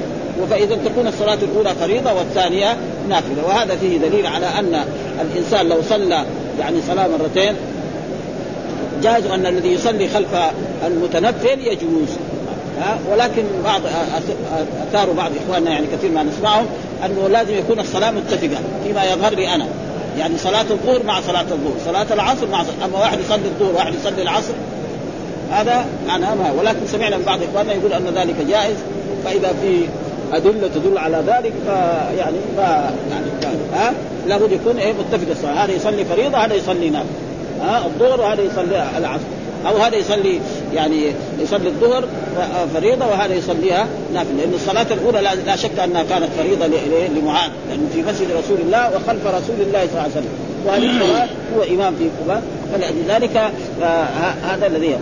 فاذا 0.49 0.77
تكون 0.85 1.07
الصلاة 1.07 1.37
الأولى 1.43 1.75
فريضة 1.75 2.13
والثانية 2.13 2.77
نافلة. 3.09 3.45
وهذا 3.47 3.75
فيه 3.75 3.97
دليل 3.97 4.25
على 4.25 4.45
أن 4.45 4.83
الإنسان 5.21 5.69
لو 5.69 5.81
صلى 5.89 6.25
يعني 6.59 6.77
صلاة 6.87 7.07
مرتين 7.07 7.55
جاز 9.03 9.25
أن 9.25 9.45
الذي 9.45 9.73
يصلي 9.73 10.07
خلف 10.07 10.29
المتنفل 10.87 11.59
يجوز. 11.59 12.09
ها؟ 12.81 12.99
ولكن 13.11 13.43
بعض 13.63 13.81
اثاروا 14.89 15.13
بعض 15.13 15.31
إخواننا 15.45 15.71
يعني 15.71 15.87
كثير 15.97 16.11
ما 16.11 16.23
نسمعهم 16.23 16.65
أنه 17.05 17.27
لازم 17.27 17.57
يكون 17.57 17.79
الصلاة 17.79 18.11
متفقة 18.11 18.59
فيما 18.83 19.03
يظهر 19.03 19.33
لي 19.33 19.55
أنا. 19.55 19.65
يعني 20.17 20.37
صلاة 20.37 20.65
الظهر 20.71 21.03
مع 21.03 21.21
صلاة 21.21 21.41
الظهر، 21.41 21.73
صلاة 21.85 22.13
العصر 22.13 22.47
مع 22.47 22.63
صلاة 22.63 22.85
أما 22.85 22.99
واحد 22.99 23.19
يصلي 23.19 23.45
الظهر 23.45 23.71
وواحد 23.73 23.93
يصلي 23.95 24.21
العصر 24.21 24.53
هذا 25.51 25.85
معناه 26.07 26.35
ما. 26.35 26.51
ولكن 26.59 26.87
سمعنا 26.87 27.17
من 27.17 27.23
بعض 27.23 27.39
إخواننا 27.43 27.73
يقول 27.73 27.93
أن 27.93 28.05
ذلك 28.15 28.35
جائز 28.49 28.75
فإذا 29.25 29.53
في 29.61 29.87
أدلة 30.33 30.67
تدل 30.75 30.97
على 30.97 31.23
ذلك 31.27 31.53
فيعني 31.65 32.37
ف 32.57 32.59
يعني 33.11 33.25
ها؟ 33.73 33.93
لابد 34.27 34.51
يكون 34.51 34.77
إيه 34.77 34.93
متفق 34.93 35.31
الصلاة. 35.31 35.65
هذا 35.65 35.73
يصلي 35.73 36.05
فريضة 36.05 36.37
هذا 36.37 36.53
يصلي 36.53 36.89
نافله 36.89 37.11
ها؟ 37.61 37.85
الظهر 37.85 38.21
وهذا 38.21 38.41
يصلي 38.41 38.87
العصر. 38.97 39.23
أو 39.67 39.77
هذا 39.77 39.95
يصلي 39.95 40.39
يعني 40.73 41.13
يصلي 41.39 41.67
الظهر 41.67 42.03
فريضة 42.73 43.05
وهذا 43.05 43.33
يصليها 43.33 43.87
نافله 44.13 44.37
لأن 44.37 44.53
الصلاة 44.53 44.87
الأولى 44.91 45.21
لا 45.45 45.55
شك 45.55 45.79
أنها 45.79 46.03
كانت 46.03 46.29
فريضة 46.37 46.67
لمعاذ. 47.15 47.49
لأنه 47.69 47.87
في 47.93 48.01
مسجد 48.01 48.27
رسول 48.31 48.57
الله 48.65 48.89
وخلف 48.89 49.27
رسول 49.27 49.55
الله 49.67 49.87
صلى 49.87 49.91
الله 49.91 50.01
عليه 50.01 50.11
وسلم. 50.11 50.29
وهذه 50.65 51.01
الصلاة 51.01 51.27
هو 51.57 51.63
إمام 51.75 51.95
في 51.95 52.09
قباء. 52.23 52.41
فلذلك 52.73 53.51
هذا 54.43 54.67
الذي 54.67 54.97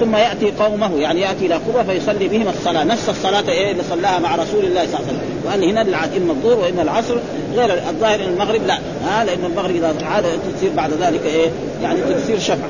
ثم 0.00 0.16
يأتي 0.16 0.50
قومه 0.50 0.98
يعني 0.98 1.20
يأتي 1.20 1.46
إلى 1.46 1.54
قبى 1.54 1.84
فيصلي 1.92 2.28
بهم 2.28 2.48
الصلاة. 2.48 2.84
نفس 2.84 3.08
الصلاة 3.08 3.48
إيه؟ 3.48 3.72
اللي 3.72 3.82
صلاها 3.90 4.18
مع 4.18 4.34
رسول 4.34 4.64
الله 4.64 4.86
صلى 4.86 5.00
الله 5.00 5.08
عليه 5.08 5.18
وسلم. 5.18 5.42
وان 5.46 5.62
هنا 5.62 5.80
إما 6.16 6.32
الظهر 6.32 6.58
وإما 6.58 6.82
العصر 6.82 7.14
غير 7.54 7.74
الظاهر 7.88 8.14
إن 8.14 8.32
المغرب 8.32 8.66
لا. 8.66 8.78
ها 9.04 9.24
لأن 9.24 9.44
المغرب 9.44 9.76
إذا 9.76 9.94
عاد 10.02 10.24
تصير 10.56 10.70
بعد 10.76 10.90
ذلك 10.92 11.20
إيه؟ 11.26 11.50
يعني 11.82 12.00
تصير 12.22 12.38
شفع. 12.38 12.66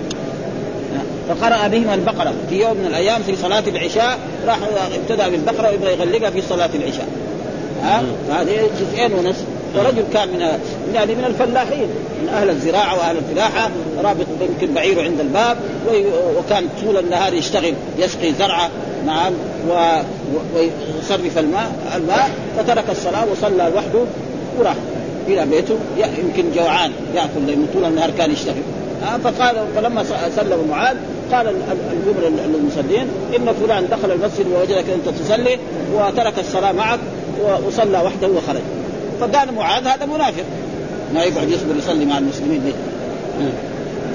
فقرأ 1.29 1.69
بهم 1.69 1.91
البقرة. 1.91 2.33
في 2.51 2.61
يوم 2.61 2.77
من 2.77 2.87
الأيام 2.87 3.23
في 3.23 3.37
صلاة 3.37 3.65
العشاء 3.67 4.19
راح 4.47 4.59
ابتدأ 4.95 5.29
بالبقرة 5.29 5.71
ويبغى 5.71 5.93
يغلقها 5.93 6.31
في 6.31 6.43
صلاة 6.49 6.71
العشاء. 6.75 7.07
ها 7.83 8.03
فهذه 8.29 8.71
جزئين 8.81 9.13
ونصف. 9.13 9.45
ورجل 9.77 10.05
كان 10.13 10.29
من 10.29 10.41
يعني 10.95 11.15
من 11.15 11.25
الفلاحين 11.25 11.89
من 12.23 12.29
أهل 12.29 12.51
الزراعة 12.51 12.99
وأهل 12.99 13.17
الفلاحة 13.17 13.71
رابط 14.03 14.27
يمكن 14.41 14.75
بعيره 14.75 15.03
عند 15.03 15.21
الباب 15.21 15.57
وكان 16.39 16.69
طول 16.85 16.97
النهار 16.97 17.35
يشتغل 17.35 17.75
يسقي 17.99 18.33
زرعة 18.33 18.71
نعم 19.07 19.33
ويصرف 19.69 21.39
الماء 21.39 21.73
الماء 21.97 22.31
فترك 22.59 22.85
الصلاة 22.91 23.25
وصلى 23.33 23.71
لوحده 23.75 24.05
وراح 24.59 24.77
إلى 25.29 25.47
بيته 25.47 25.79
يمكن 25.97 26.45
جوعان 26.55 26.93
يأكل 27.15 27.47
لأنه 27.47 27.67
طول 27.73 27.85
النهار 27.85 28.11
كان 28.11 28.33
يشتغل. 28.33 28.63
فقال 29.25 29.57
فلما 29.77 30.05
سلم 30.37 30.69
معاذ 30.71 30.97
قال 31.33 31.55
الجمله 31.93 32.47
للمصلين 32.47 33.07
إن 33.37 33.55
فلان 33.63 33.89
دخل 33.91 34.11
المسجد 34.13 34.47
ووجدك 34.47 34.85
أنت 34.91 35.19
تصلي 35.19 35.59
وترك 35.95 36.39
الصلاة 36.39 36.73
معك 36.73 36.99
وصلى 37.67 37.99
وحده 37.99 38.29
وخرج. 38.29 38.63
فقال 39.23 39.55
معاذ 39.55 39.87
هذا 39.87 40.07
منافق. 40.07 40.45
ما 41.15 41.23
يقعد 41.23 41.49
يصبر 41.51 41.77
يصلي 41.79 42.05
مع 42.05 42.19
المسلمين 42.19 42.63
ليه؟ 42.65 42.73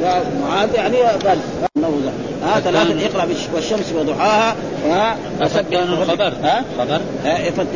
فمعاذ 0.01 0.69
يعني 0.75 0.97
قال 0.97 1.37
إنه 1.77 2.11
ها 2.43 2.59
ثلاثة 2.59 3.05
اقرأ 3.05 3.27
والشمس 3.55 3.93
وضحاها 3.95 4.55
أفتان 5.41 5.83
الخبر. 5.83 6.33
ها؟ 6.43 6.63
خبر. 6.79 6.99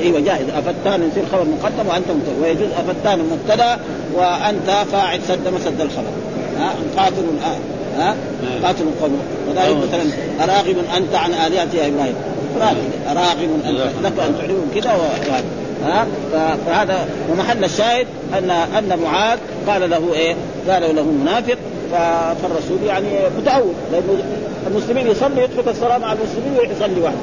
إيوه 0.01 0.19
جائز 0.19 0.45
أفتان 0.49 1.09
يصير 1.11 1.23
خبر 1.31 1.43
مقدم 1.43 1.89
وانت 1.89 2.05
مبتدا 2.09 2.41
ويجوز 2.41 2.67
أفتان 2.77 3.19
مبتدا 3.19 3.79
وأنت 4.15 4.85
فاعل 4.91 5.19
سد 5.27 5.47
مسد 5.47 5.81
الخبر. 5.81 6.11
ها 6.59 6.73
قاتل 6.97 7.25
آه. 7.45 8.01
ها؟ 8.01 8.15
قاتل 8.63 8.85
قوم 9.01 9.19
وذلك 9.49 9.77
مثلا 9.77 10.03
أراغب 10.43 10.75
أنت 10.97 11.15
عن 11.15 11.33
الهتي 11.33 11.77
يا 11.77 11.87
إبراهيم 11.87 12.15
راغب 13.07 13.49
أنت. 13.65 13.77
لك 14.03 14.19
أن 14.19 14.35
تعلمهم 14.39 14.69
كذا 14.75 14.93
وهذا. 14.93 15.43
ها؟ 15.85 16.07
فهذا 16.65 17.07
ومحل 17.31 17.63
الشاهد 17.63 18.07
ان 18.37 18.49
أن 18.49 18.99
معاذ 19.03 19.39
قال 19.67 19.89
له 19.89 20.13
إيه؟ 20.13 20.35
قال 20.69 20.95
له 20.95 21.03
منافق. 21.03 21.57
فالرسول 22.41 22.83
يعني 22.87 23.07
متعود 23.37 23.75
لأنه 23.91 24.23
المسلمين 24.67 25.07
يصلي 25.07 25.43
يترك 25.43 25.67
الصلاة 25.67 25.97
مع 25.97 26.13
المسلمين 26.13 26.51
ويروح 26.59 26.77
يصلي 26.77 27.01
وحده. 27.01 27.17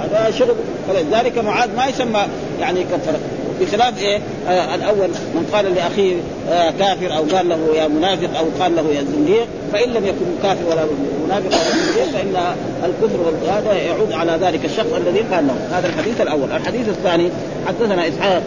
هذا 0.00 0.30
شغل. 0.30 0.54
فلذلك 0.88 1.38
معاذ 1.38 1.76
ما 1.76 1.86
يسمى 1.86 2.20
يعني 2.60 2.84
كفر. 2.84 3.12
بخلاف 3.60 4.02
إيه؟ 4.02 4.18
آه 4.48 4.74
الأول 4.74 5.08
من 5.08 5.50
قال 5.52 5.74
لأخيه 5.74 6.16
آه 6.50 6.70
كافر 6.78 7.16
أو 7.16 7.36
قال 7.36 7.48
له 7.48 7.58
يا 7.74 7.88
منافق 7.88 8.38
أو 8.38 8.44
قال 8.60 8.76
له 8.76 8.82
يا 8.94 9.02
زنديق 9.02 9.46
فإن 9.72 9.88
لم 9.88 10.06
يكن 10.06 10.26
كافر 10.42 10.64
ولا 10.70 10.84
منافق 11.24 11.46
ولا 11.46 11.70
زنديق 11.70 12.06
فإن 12.12 12.54
الكفر 12.84 13.52
هذا 13.52 13.72
يعود 13.72 14.12
على 14.12 14.38
ذلك 14.40 14.64
الشخص 14.64 14.92
الذي 14.96 15.20
قال 15.32 15.46
له. 15.46 15.78
هذا 15.78 15.88
الحديث 15.88 16.20
الأول. 16.20 16.52
الحديث 16.52 16.88
الثاني 16.88 17.30
حدثنا 17.66 18.08
إسحاق 18.08 18.42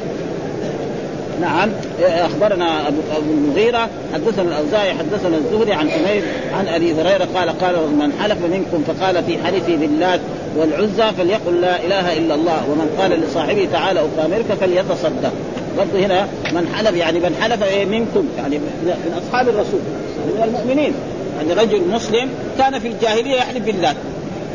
نعم. 1.42 1.70
أخبرنا 2.02 2.88
ابو 2.88 3.32
المغيرة 3.32 3.90
حدثنا 4.14 4.42
الأوزاعي 4.42 4.94
حدثنا 4.94 5.38
الزهري 5.38 5.74
عن 5.74 5.90
حميد 5.90 6.24
عن 6.54 6.68
أبي 6.68 6.94
هريرة 6.94 7.28
قال 7.36 7.50
قال 7.60 7.76
من 7.76 8.14
حلف 8.22 8.38
منكم 8.46 8.84
فقال 8.88 9.24
في 9.24 9.38
حلفه 9.38 9.76
بالله 9.76 10.20
والعزى 10.58 11.18
فليقل 11.18 11.62
لا 11.62 11.86
إله 11.86 12.18
إلا 12.18 12.36
الله 12.36 12.70
ومن 12.70 12.96
قال 13.00 13.12
لصاحبه 13.12 13.68
تعالى 13.72 14.00
اقامرك 14.00 14.46
فليتصدق. 14.62 15.34
برضه 15.78 16.06
هنا 16.06 16.28
من 16.52 16.74
حلف 16.76 16.96
يعني 16.96 17.20
من 17.20 17.36
حلف 17.42 17.64
منكم 17.90 18.26
يعني 18.38 18.58
من 18.58 19.22
أصحاب 19.24 19.50
الرسول 19.50 19.80
من 20.26 20.44
المؤمنين. 20.44 20.94
يعني 21.38 21.54
رجل 21.54 21.82
مسلم 21.88 22.30
كان 22.58 22.80
في 22.80 22.88
الجاهلية 22.88 23.36
يحلف 23.36 23.66
بالله 23.66 23.94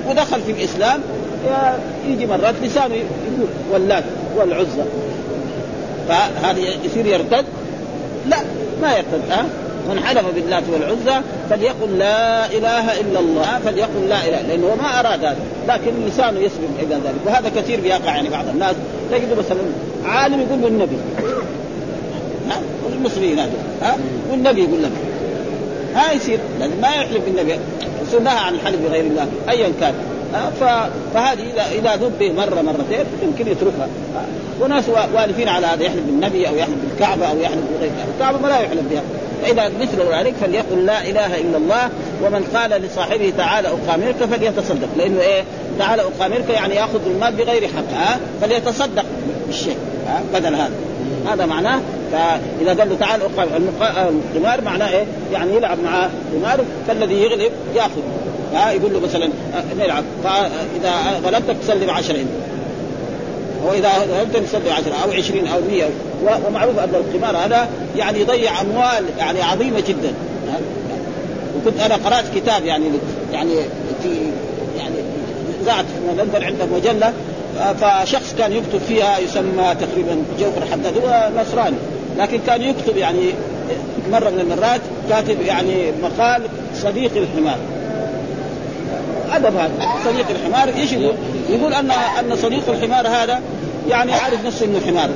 ودخل 0.08 0.40
في 0.40 0.52
الإسلام 0.52 1.00
يجي 2.08 2.26
مرات 2.26 2.54
لسانه 2.62 2.94
يقول 2.94 3.48
واللات 3.72 4.04
والعزى. 4.36 4.82
فهذا 6.08 6.58
يصير 6.84 7.06
يرتد؟ 7.06 7.44
لا 8.28 8.36
ما 8.82 8.96
يرتد. 8.96 9.30
ها؟ 9.30 9.46
من 9.90 10.04
حلف 10.04 10.24
باللات 10.34 10.62
والعزى 10.72 11.20
فليقل 11.50 11.98
لا 11.98 12.46
إله 12.46 13.00
إلا 13.00 13.20
الله 13.20 13.58
فليقل 13.64 14.08
لا 14.08 14.28
إله 14.28 14.42
لأنه 14.42 14.76
ما 14.82 15.00
أراد 15.00 15.24
هذا 15.24 15.36
لكن 15.68 15.92
لسانه 16.06 16.40
يسلم 16.40 16.74
إلى 16.78 16.94
ذلك. 16.94 17.20
وهذا 17.26 17.48
كثير 17.56 17.80
بيقع 17.80 18.16
يعني 18.16 18.28
بعض 18.28 18.48
الناس. 18.48 18.74
تجد 19.10 19.38
مثلا 19.38 19.60
عالم 20.04 20.40
يقول 20.40 20.58
بالنبي 20.58 20.96
ها؟ 22.50 22.60
المصريين 22.96 23.38
هذول 23.38 23.52
ها؟ 23.82 23.96
والنبي 24.30 24.64
يقول 24.64 24.82
لك 24.82 24.90
ما 25.94 26.12
يصير؟ 26.12 26.38
لازم 26.60 26.80
ما 26.80 26.88
يحلف 26.88 27.24
بالنبي. 27.24 27.54
نهى 28.24 28.38
عن 28.38 28.54
الحلف 28.54 28.76
بغير 28.88 29.04
الله 29.04 29.26
ايا 29.48 29.72
كان 29.80 29.94
فهذه 31.14 31.42
اذا 31.54 31.66
إذا 31.78 31.96
ذب 31.96 32.22
مرة 32.22 32.62
مرتين 32.62 33.06
يمكن 33.22 33.48
يتركها. 33.52 33.88
وناس 34.60 34.84
والفين 35.14 35.48
على 35.48 35.66
هذا 35.66 35.82
يحلف 35.82 36.02
بالنبي 36.06 36.48
أو 36.48 36.56
يحلف 36.56 36.74
بالكعبة 36.90 37.26
أو 37.26 37.38
يحلف 37.38 37.60
بغير 37.78 37.90
الكعبة 38.14 38.38
ما 38.38 38.48
لا 38.48 38.60
يحلف 38.60 38.82
بها. 38.90 39.02
فإذا 39.42 39.72
مثل 39.80 40.14
ذلك 40.14 40.34
فليقل 40.40 40.86
لا 40.86 41.02
إله 41.02 41.40
إلا 41.40 41.56
الله 41.56 41.90
ومن 42.24 42.44
قال 42.54 42.70
لصاحبه 42.82 43.32
تعالى 43.38 43.68
اقامرك 43.68 44.16
فليتصدق. 44.16 44.88
لأنه 44.96 45.20
إيه؟ 45.20 45.44
تعالى 45.78 46.02
اقامرك 46.02 46.48
يعني 46.48 46.74
يأخذ 46.74 47.00
المال 47.06 47.34
بغير 47.34 47.68
حق 47.68 47.98
ها؟ 47.98 48.18
فليتصدق 48.40 49.04
بالشيء 49.46 49.76
ها؟ 50.06 50.22
بدل 50.34 50.54
هذا. 50.54 50.74
هذا 51.26 51.46
معناه 51.46 51.80
فإذا 52.12 52.80
قال 52.80 52.88
له 52.88 52.96
تعال 53.00 53.20
القمار 54.36 54.60
معناه 54.60 54.88
إيه؟ 54.88 55.04
يعني 55.32 55.56
يلعب 55.56 55.78
مع 55.84 56.08
قمار 56.34 56.64
فالذي 56.88 57.14
يغلب 57.14 57.52
يأخذ 57.74 58.02
ها؟ 58.54 58.70
يقول 58.70 58.92
له 58.92 59.00
مثلا 59.00 59.28
نلعب 59.78 60.04
فإذا 60.24 61.20
غلبتك 61.24 61.56
تسلم 61.62 61.90
10 61.90 62.14
انت 62.14 62.45
وإذا 63.66 63.88
غلبت 63.88 64.36
تسلم 64.36 64.72
10 64.72 64.92
أو 65.04 65.12
20 65.12 65.46
أو 65.46 65.60
100 65.70 65.84
ومعروف 66.48 66.78
أن 66.78 66.94
القمار 66.94 67.36
هذا 67.36 67.68
يعني 67.96 68.20
يضيع 68.20 68.60
أموال 68.60 69.04
يعني 69.18 69.42
عظيمة 69.42 69.80
جدا. 69.80 70.12
وكنت 71.56 71.80
أنا 71.80 71.94
قرأت 71.94 72.24
كتاب 72.34 72.64
يعني 72.64 72.84
يعني 73.32 73.54
في 74.02 74.08
يعني 74.78 74.94
في 75.64 76.22
لندن 76.22 76.44
عنده 76.44 76.66
مجلة 76.66 77.12
فشخص 77.80 78.34
كان 78.38 78.52
يكتب 78.52 78.80
فيها 78.88 79.18
يسمى 79.18 79.74
تقريبا 79.80 80.22
جوهر 80.40 80.66
حداد 80.72 80.98
هو 80.98 81.30
نصراني. 81.40 81.76
لكن 82.18 82.40
كان 82.46 82.62
يكتب 82.62 82.96
يعني 82.96 83.30
مرة 84.10 84.30
من 84.30 84.40
المرات 84.40 84.80
كاتب 85.10 85.40
يعني 85.46 85.92
مقال 86.02 86.42
صديق 86.82 87.10
الحمار. 87.16 87.58
أدب 89.32 89.56
هذا 89.56 89.72
صديق 90.04 90.26
الحمار 90.30 90.68
إيش 90.76 90.92
يقول؟ 90.92 91.14
يقول 91.50 91.74
ان 91.74 91.90
أن 91.90 92.36
صديق 92.36 92.62
الحمار 92.68 93.08
هذا 93.08 93.40
يعني 93.88 94.12
عارف 94.12 94.46
نفسه 94.46 94.66
إنه 94.66 94.80
حمار 94.86 95.10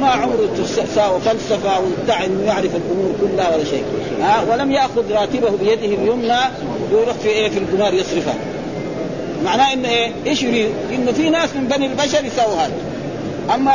ما 0.00 0.06
عمره 0.06 0.48
استحساء 0.64 1.16
وفلسفة 1.16 1.80
ويدعي 1.80 2.26
انه 2.26 2.42
يعرف 2.46 2.70
الأمور 2.76 3.12
كلها 3.20 3.54
ولا 3.54 3.64
شيء 3.64 3.84
ها 4.20 4.44
ولم 4.50 4.72
يأخذ 4.72 5.12
راتبه 5.12 5.50
بيده 5.50 5.84
اليمنى 5.84 6.38
ويروح 6.92 7.16
في 7.22 7.28
إيه 7.28 7.50
في 7.50 7.58
القمار 7.58 7.94
يصرفها 7.94 8.34
معناه 9.44 9.72
إنه 9.72 9.88
إيه؟ 9.88 10.12
إيش 10.26 10.42
يريد؟ 10.42 10.70
إنه 10.94 11.12
في 11.12 11.30
ناس 11.30 11.48
من 11.56 11.68
بني 11.68 11.86
البشر 11.86 12.24
يساووا 12.24 12.54
هذا 12.54 12.72
أما 13.54 13.72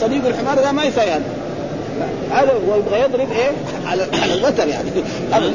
صديق 0.00 0.26
الحمار 0.26 0.60
هذا 0.60 0.72
ما 0.72 0.84
يساوي 0.84 1.10
هذا 1.10 1.41
هذا 2.32 2.52
هو 2.68 2.76
يبغى 2.76 3.00
يضرب 3.00 3.32
إيه؟ 3.32 3.50
على 3.86 4.06
على 4.22 4.34
الوتر 4.34 4.68
يعني. 4.68 4.90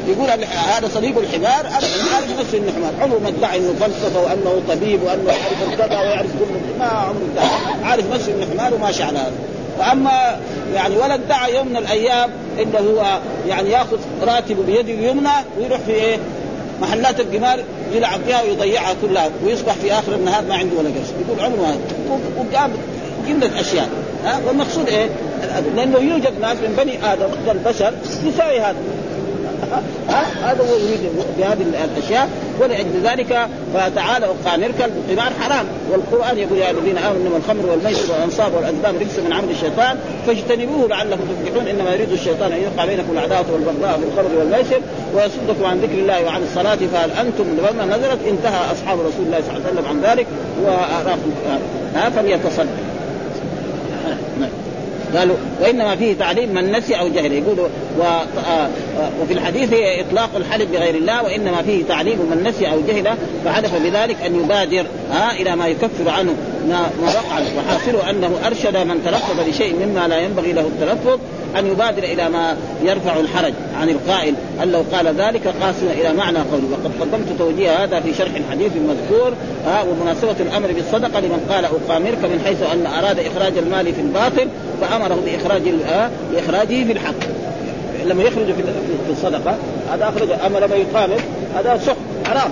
يقول 0.08 0.30
هذا 0.76 0.88
صديق 0.94 1.18
الحمار. 1.18 1.60
أنا 1.60 2.14
عارف 2.14 2.40
نفسه 2.40 2.58
إنه 2.58 2.72
حمار. 2.72 2.92
عمره 3.02 3.18
ما 3.18 3.28
ادعي 3.28 3.58
إنه 3.58 3.74
فلسفة 3.80 4.22
وأنه 4.22 4.62
طبيب 4.68 5.02
وأنه 5.02 5.24
يعرف 5.28 5.78
كذا 5.78 6.00
ويعرف 6.00 6.30
كل 6.38 6.78
ما 6.78 6.84
عمره 6.84 7.28
ادعى. 7.32 7.48
عارف 7.84 8.12
نفسه 8.14 8.32
إنه 8.32 8.46
حمار 8.52 8.74
وماشي 8.74 9.02
على 9.02 9.18
هذا 9.18 9.32
وأما 9.78 10.40
يعني 10.74 10.96
ولا 10.96 11.14
ادعى 11.14 11.54
يوم 11.54 11.68
من 11.68 11.76
الأيام 11.76 12.30
إنه 12.62 12.78
هو 12.78 13.18
يعني 13.48 13.70
يأخذ 13.70 13.98
راتبه 14.22 14.62
بيده 14.62 14.92
اليمنى 14.92 15.28
ويروح 15.58 15.80
في 15.80 15.92
إيه؟ 15.92 16.18
محلات 16.80 17.20
القمار 17.20 17.60
يلعب 17.94 18.20
فيها 18.26 18.42
ويضيعها 18.42 18.94
كلها 19.02 19.30
ويصبح 19.44 19.72
في 19.72 19.92
آخر 19.92 20.14
النهار 20.14 20.44
ما 20.44 20.54
عنده 20.54 20.76
ولا 20.78 20.88
قرش 20.88 21.08
يقول 21.26 21.44
عمره 21.44 21.56
ما 21.56 21.76
وقام 22.36 22.70
جمله 23.28 23.60
أشياء. 23.60 23.88
ها؟ 24.24 24.40
والمقصود 24.46 24.88
إيه؟ 24.88 25.08
لأنه 25.76 25.98
يوجد 25.98 26.40
ناس 26.40 26.56
من 26.56 26.74
بني 26.78 27.12
آدم 27.12 27.26
البشر 27.50 27.92
يساوي 28.24 28.60
هذا. 28.60 28.76
هذا 30.42 30.62
هو 30.70 30.76
يريد 30.76 31.00
بهذه 31.38 31.86
الأشياء 31.96 32.28
ولأجل 32.60 33.00
ذلك 33.04 33.48
فتعالى 33.74 34.26
اقامرك 34.26 34.90
القمار 35.08 35.32
حرام. 35.40 35.66
والقرآن 35.90 36.38
يقول 36.38 36.58
يا 36.58 36.70
الذين 36.70 36.98
آمنوا 36.98 37.22
إنما 37.22 37.36
الخمر 37.36 37.66
والميسر 37.70 38.12
والأنصاب 38.12 38.54
والازلام 38.54 38.96
رجس 38.96 39.18
من 39.18 39.32
عمل 39.32 39.50
الشيطان 39.50 39.96
فاجتنبوه 40.26 40.88
لعلكم 40.88 41.20
تفلحون. 41.20 41.68
إنما 41.68 41.94
يريد 41.94 42.12
الشيطان 42.12 42.52
أن 42.52 42.62
يوقع 42.62 42.84
بينكم 42.84 43.12
العداوة 43.12 43.52
والبغضاء 43.52 43.98
في 43.98 44.04
الخمر 44.04 44.38
والميسر 44.38 44.80
ويصدكم 45.14 45.64
عن 45.64 45.78
ذكر 45.78 45.98
الله 45.98 46.24
وعن 46.24 46.42
الصلاة. 46.42 46.78
فهل 46.92 47.10
أنتم 47.10 47.44
لما 47.44 47.96
نزلت؟ 47.96 48.18
انتهى 48.28 48.72
أصحاب 48.72 48.98
رسول 49.00 49.26
الله 49.26 49.40
صلى 49.40 49.56
الله 49.56 49.62
عليه 49.66 49.72
وسلم 49.72 49.86
عن 49.88 50.00
ذلك 50.10 50.26
وراقوا 50.64 52.10
فليتصدق. 52.16 52.87
قالوا 55.16 55.36
وإنما 55.60 55.96
فيه 55.96 56.14
تعليم 56.14 56.54
من 56.54 56.72
نسي 56.72 56.94
أو 56.94 57.08
جهل. 57.08 57.32
يقولوا 57.32 57.68
و... 57.98 58.02
آه، 58.02 58.68
وفي 59.22 59.32
الحديث 59.32 59.70
إطلاق 59.72 60.30
الحلف 60.36 60.70
بغير 60.70 60.94
الله 60.94 61.22
وإنما 61.22 61.62
فيه 61.62 61.84
تعليم 61.84 62.18
من 62.18 62.44
نسي 62.48 62.70
أو 62.70 62.80
جهل 62.88 63.14
فحلف 63.44 63.74
بذلك 63.74 64.16
أن 64.26 64.40
يبادر 64.44 64.86
ها 65.10 65.32
إلى 65.32 65.56
ما 65.56 65.66
يكفر 65.66 66.10
عنه. 66.10 66.34
ما 66.68 66.90
وقع 67.02 67.40
وحاصل 67.58 68.08
أنه 68.10 68.30
أرشد 68.46 68.76
من 68.76 69.02
تلفظ 69.04 69.48
بشيء 69.48 69.86
مما 69.86 70.08
لا 70.08 70.18
ينبغي 70.18 70.52
له 70.52 70.60
التلفظ 70.60 71.18
أن 71.58 71.66
يبادر 71.66 72.02
إلى 72.02 72.28
ما 72.28 72.56
يرفع 72.82 73.20
الحرج 73.20 73.52
عن 73.80 73.88
القائل 73.88 74.34
أن 74.62 74.72
لو 74.72 74.84
قال 74.92 75.06
ذلك 75.06 75.48
قاسما 75.62 75.92
إلى 75.92 76.12
معنى 76.12 76.38
قوله. 76.38 76.68
وقد 76.72 76.90
قدمت 77.00 77.38
توجيه 77.38 77.84
هذا 77.84 78.00
في 78.00 78.14
شرح 78.14 78.30
الحديث 78.34 78.72
المذكور 78.76 79.32
ها 79.66 79.82
ومناسبة 79.82 80.36
الأمر 80.40 80.72
بالصدقة 80.72 81.20
لمن 81.20 81.46
قال 81.50 81.64
أقامرك 81.64 82.24
من 82.24 82.42
حيث 82.44 82.62
أن 82.72 82.86
أراد 82.86 83.18
إخراج 83.18 83.58
المال 83.58 83.94
في 83.94 84.00
الباطل 84.00 84.48
فأمره 84.80 85.18
بإخراج 85.24 85.62
بإخراجه 86.32 86.84
في 86.84 86.92
الحق. 86.92 87.14
لما 88.06 88.22
يخرج 88.22 88.46
في 89.06 89.10
الصدقة 89.10 89.56
هذا 89.92 90.08
اخرج 90.08 90.30
أما 90.46 90.58
لما 90.58 90.76
يقامر 90.76 91.20
هذا 91.54 91.80
سخط 91.86 91.96
حرام. 92.26 92.50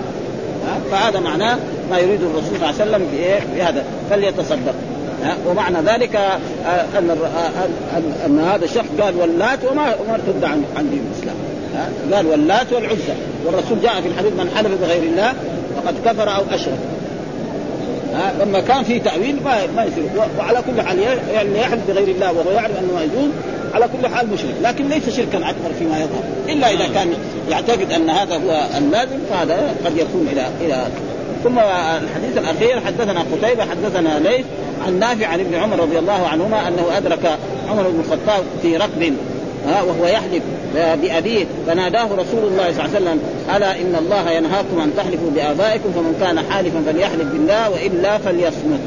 فهذا 0.90 1.20
معناه 1.20 1.58
ما 1.90 1.98
يريد 1.98 2.22
الرسول 2.22 2.42
صلى 2.44 2.56
الله 2.56 2.66
عليه 2.66 2.76
وسلم 2.76 3.06
بهذا. 3.56 3.84
فليتصدق. 4.10 4.74
ومعنى 5.46 5.78
ذلك 5.86 6.16
آه، 6.16 6.98
أن 6.98 7.10
آه، 7.10 8.26
ان 8.26 8.40
هذا 8.40 8.64
الشخص 8.64 8.86
قال 9.00 9.16
واللات 9.16 9.58
وما 9.70 9.84
ما 9.84 10.14
ارتد 10.14 10.44
عن 10.44 10.64
عن 10.76 10.90
دين 10.90 11.02
الإسلام. 11.12 11.36
قال 12.12 12.26
واللات 12.26 12.72
والعزى 12.72 13.14
والرسول 13.44 13.80
جاء 13.82 14.00
في 14.00 14.08
الحديث 14.08 14.32
من 14.32 14.50
حلف 14.56 14.80
بغير 14.82 15.02
الله 15.02 15.32
فقد 15.76 15.94
كفر 16.04 16.36
أو 16.36 16.42
أشرك. 16.50 16.78
لما 18.40 18.60
كان 18.60 18.82
في 18.82 18.98
تأويل 18.98 19.36
ما 19.44 19.58
ما 19.76 19.84
يصير. 19.84 20.04
وعلى 20.38 20.62
كل 20.66 20.82
حال 20.82 20.98
يعني 21.34 21.58
يحلف 21.60 21.80
بغير 21.88 22.08
الله 22.08 22.32
وهو 22.32 22.50
يعرف 22.50 22.78
أنه 22.78 22.92
ما 22.94 23.02
يجوز 23.02 23.30
على 23.76 23.88
كل 23.88 24.08
حال 24.14 24.28
مشرك 24.30 24.54
لكن 24.62 24.88
ليس 24.88 25.16
شركا 25.16 25.38
أكبر 25.38 25.72
فيما 25.78 25.98
يظهر. 25.98 26.22
إلا 26.48 26.70
إذا 26.70 26.94
كان 26.94 27.12
يعتقد 27.50 27.92
أن 27.92 28.10
هذا 28.10 28.34
هو 28.34 28.66
اللازم 28.78 29.18
فهذا 29.30 29.74
قد 29.84 29.96
يكون 29.96 30.28
إلى 30.32 30.46
إلى 30.60 30.86
ثم 31.44 31.58
الحديث 31.58 32.38
الأخير 32.38 32.80
حدثنا 32.80 33.20
قتيبة 33.20 33.64
حدثنا 33.64 34.18
ليث 34.18 34.44
عن 34.86 34.98
نافع 34.98 35.26
عن 35.26 35.40
ابن 35.40 35.54
عمر 35.54 35.80
رضي 35.80 35.98
الله 35.98 36.26
عنهما 36.26 36.68
أنه 36.68 36.96
أدرك 36.96 37.38
عمر 37.70 37.82
بن 37.82 38.00
الخطاب 38.00 38.44
في 38.62 38.76
ركب 38.76 39.14
وهو 39.66 40.06
يحلف 40.06 40.42
بأبيه 40.74 41.46
فناداه 41.66 42.04
رسول 42.04 42.44
الله 42.44 42.72
صلى 42.72 42.84
الله 42.84 42.96
عليه 42.96 42.96
وسلم 42.96 43.20
ألا 43.56 43.80
إن 43.80 43.94
الله 43.98 44.30
ينهاكم 44.30 44.80
أن 44.80 44.92
تحلفوا 44.96 45.30
بآبائكم 45.34 45.92
فمن 45.92 46.16
كان 46.20 46.52
حالفا 46.52 46.82
فليحلف 46.86 47.24
بالله 47.32 47.70
وإلا 47.70 48.18
فليصمت. 48.18 48.80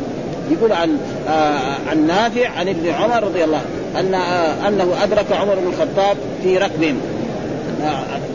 يقول 0.51 0.71
عن 0.71 0.97
آه 1.27 1.77
عن 1.89 2.07
نافع 2.07 2.49
عن 2.49 2.67
ابن 2.67 2.89
عمر 2.89 3.23
رضي 3.23 3.43
الله 3.43 3.61
أن 3.99 4.13
آه 4.13 4.67
أنه 4.67 5.03
أدرك 5.03 5.31
عمر 5.31 5.55
بن 5.55 5.67
الخطاب 5.67 6.17
في 6.43 6.57
ركب 6.57 6.95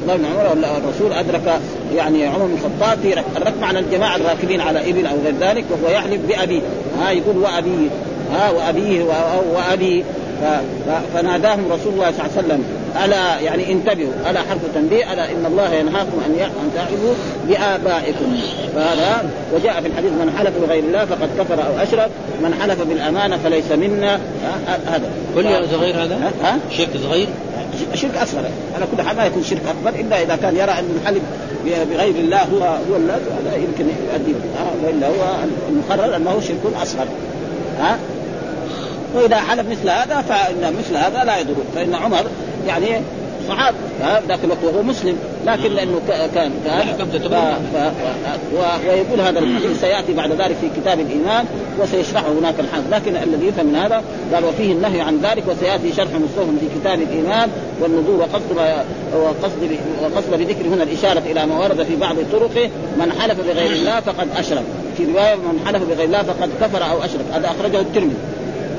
الله 0.02 0.16
بن 0.16 0.24
عمر 0.24 0.52
الرسول 0.52 1.12
أدرك 1.12 1.60
يعني 1.96 2.26
عمر 2.26 2.46
بن 2.46 2.54
الخطاب 2.54 2.98
في 3.02 3.14
ركب، 3.14 3.36
الركب 3.36 3.60
معنى 3.60 3.78
الجماعة 3.78 4.16
الراكبين 4.16 4.60
على 4.60 4.90
إبل 4.90 5.06
أو 5.06 5.16
غير 5.24 5.34
ذلك 5.40 5.64
وهو 5.70 5.92
يحلف 5.92 6.20
بأبيه. 6.28 6.60
ها 7.00 7.10
يقول 7.10 7.36
وأبيه. 7.36 7.88
ها 8.34 8.50
وأبيه 8.50 9.04
وأبي 9.54 10.04
فناداهم 11.14 11.72
رسول 11.72 11.92
الله 11.92 12.12
صلى 12.12 12.26
الله 12.26 12.30
عليه 12.36 12.46
وسلم 12.46 12.64
الا 13.04 13.40
يعني 13.40 13.72
انتبهوا 13.72 14.12
ألا 14.30 14.40
حرف 14.40 14.60
تنبيه 14.74 15.12
ألا 15.12 15.30
إن 15.30 15.46
الله 15.46 15.74
ينهاكم 15.74 16.18
أن 16.26 16.40
أن 16.40 16.70
تعبدوا 16.74 17.14
بآبائكم. 17.48 18.36
فهذا 18.74 19.30
وجاء 19.54 19.80
في 19.80 19.88
الحديث 19.88 20.10
من 20.10 20.34
حلف 20.38 20.52
بغير 20.66 20.84
الله 20.84 21.04
فقد 21.04 21.28
كفر 21.38 21.66
أو 21.66 21.82
أشرك 21.82 22.10
من 22.42 22.54
حلف 22.62 22.82
بالأمانة 22.82 23.36
فليس 23.36 23.72
منا. 23.72 24.20
هذا. 24.86 25.10
كل 25.34 25.68
صغير 25.72 26.02
هذا؟ 26.04 26.32
ها؟ 26.42 26.58
شرك 26.70 26.90
صغير؟ 27.02 27.28
شرك 27.94 28.16
أصغر. 28.16 28.44
على 28.74 28.86
كل 28.96 29.02
حال 29.02 29.16
ما 29.16 29.26
يكون 29.26 29.42
شرك 29.42 29.62
أكبر 29.68 30.00
إلا 30.00 30.22
إذا 30.22 30.36
كان 30.36 30.56
يرى 30.56 30.72
أن 30.72 30.98
الحلف 31.00 31.22
بغير 31.64 32.14
الله 32.14 32.42
هو 32.42 32.58
هو 32.58 32.94
هذا 32.94 33.56
يمكن 33.56 33.84
يؤدي 33.84 34.34
وإلا 34.84 35.06
هو 35.06 35.36
المقرر 35.68 36.16
أنه 36.16 36.40
شرك 36.40 36.82
أصغر. 36.82 37.06
ها؟ 37.78 37.98
وإذا 39.14 39.36
حلف 39.36 39.68
مثل 39.70 39.90
هذا 39.90 40.20
فإن 40.28 40.74
مثل 40.78 40.96
هذا 40.96 41.24
لا 41.24 41.38
يضر. 41.38 41.54
فإن 41.74 41.94
عمر 41.94 42.24
يعني 42.66 42.86
صحاب 43.48 43.74
ذاك 44.28 44.38
الوقت 44.44 44.64
وهو 44.64 44.82
مسلم. 44.82 45.16
لكن 45.46 45.72
لأنه 45.72 46.00
كان 46.34 46.52
ويقول 48.88 49.20
هذا 49.20 49.38
الحديث 49.44 49.80
سيأتي 49.80 50.12
بعد 50.12 50.32
ذلك 50.32 50.56
في 50.60 50.80
كتاب 50.80 51.00
الإيمان 51.00 51.44
وسيشرحه 51.80 52.32
هناك 52.32 52.54
الحافظ. 52.60 52.84
لكن 52.90 53.16
الذي 53.16 53.46
يفهم 53.46 53.66
من 53.66 53.76
هذا 53.76 54.02
قال 54.34 54.44
وفيه 54.44 54.72
النهي 54.72 55.00
عن 55.00 55.18
ذلك 55.22 55.44
وسيأتي 55.48 55.92
شرح 55.92 56.08
مستوهم 56.08 56.58
في 56.60 56.80
كتاب 56.80 57.00
الإيمان 57.02 57.50
والنذور 57.80 58.20
وقصد 58.20 58.56
وقصد 59.16 59.78
وقصد 60.02 60.30
بذكر 60.30 60.66
هنا 60.66 60.82
الإشارة 60.82 61.22
إلى 61.30 61.46
ما 61.46 61.58
ورد 61.58 61.82
في 61.82 61.96
بعض 61.96 62.16
طرقه. 62.32 62.70
من 62.98 63.12
حلف 63.20 63.40
بغير 63.40 63.72
الله 63.72 64.00
فقد 64.00 64.28
أشرك. 64.36 64.64
في 64.96 65.04
رواية 65.04 65.34
من 65.34 65.60
حلف 65.66 65.82
بغير 65.82 66.04
الله 66.04 66.22
فقد 66.22 66.50
كفر 66.60 66.90
أو 66.90 67.04
أشرك. 67.04 67.24
هذا 67.34 67.46
أخرجه 67.46 67.80
الترمذي. 67.80 68.16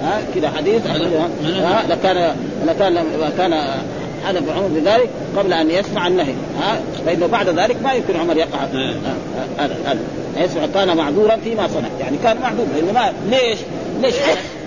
ها 0.05 0.21
كذا 0.35 0.49
حديث 0.49 0.87
ها 0.87 1.83
لكان 1.89 2.35
لكان 2.67 3.05
كان 3.37 3.53
حلف 4.25 4.49
عمر 4.49 4.67
بذلك 4.67 5.09
قبل 5.37 5.53
أن 5.53 5.71
يسمع 5.71 6.07
النهي 6.07 6.33
ها 6.59 6.79
فإنه 7.05 7.27
بعد 7.27 7.49
ذلك 7.49 7.81
ما 7.83 7.93
يمكن 7.93 8.15
عمر 8.19 8.37
يقع 8.37 8.59
هذا 9.59 9.75
هذا 9.85 9.99
يسمع 10.37 10.65
كان 10.73 10.97
معذورا 10.97 11.35
فيما 11.35 11.67
صنع 11.67 11.87
يعني 11.99 12.17
كان 12.23 12.37
معذور 12.41 12.65
لأنه 12.75 12.91
ما 12.91 13.13
ليش؟ 13.29 13.59
ليش؟ 14.01 14.15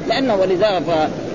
لأنه 0.09 0.35
ولذا. 0.35 0.83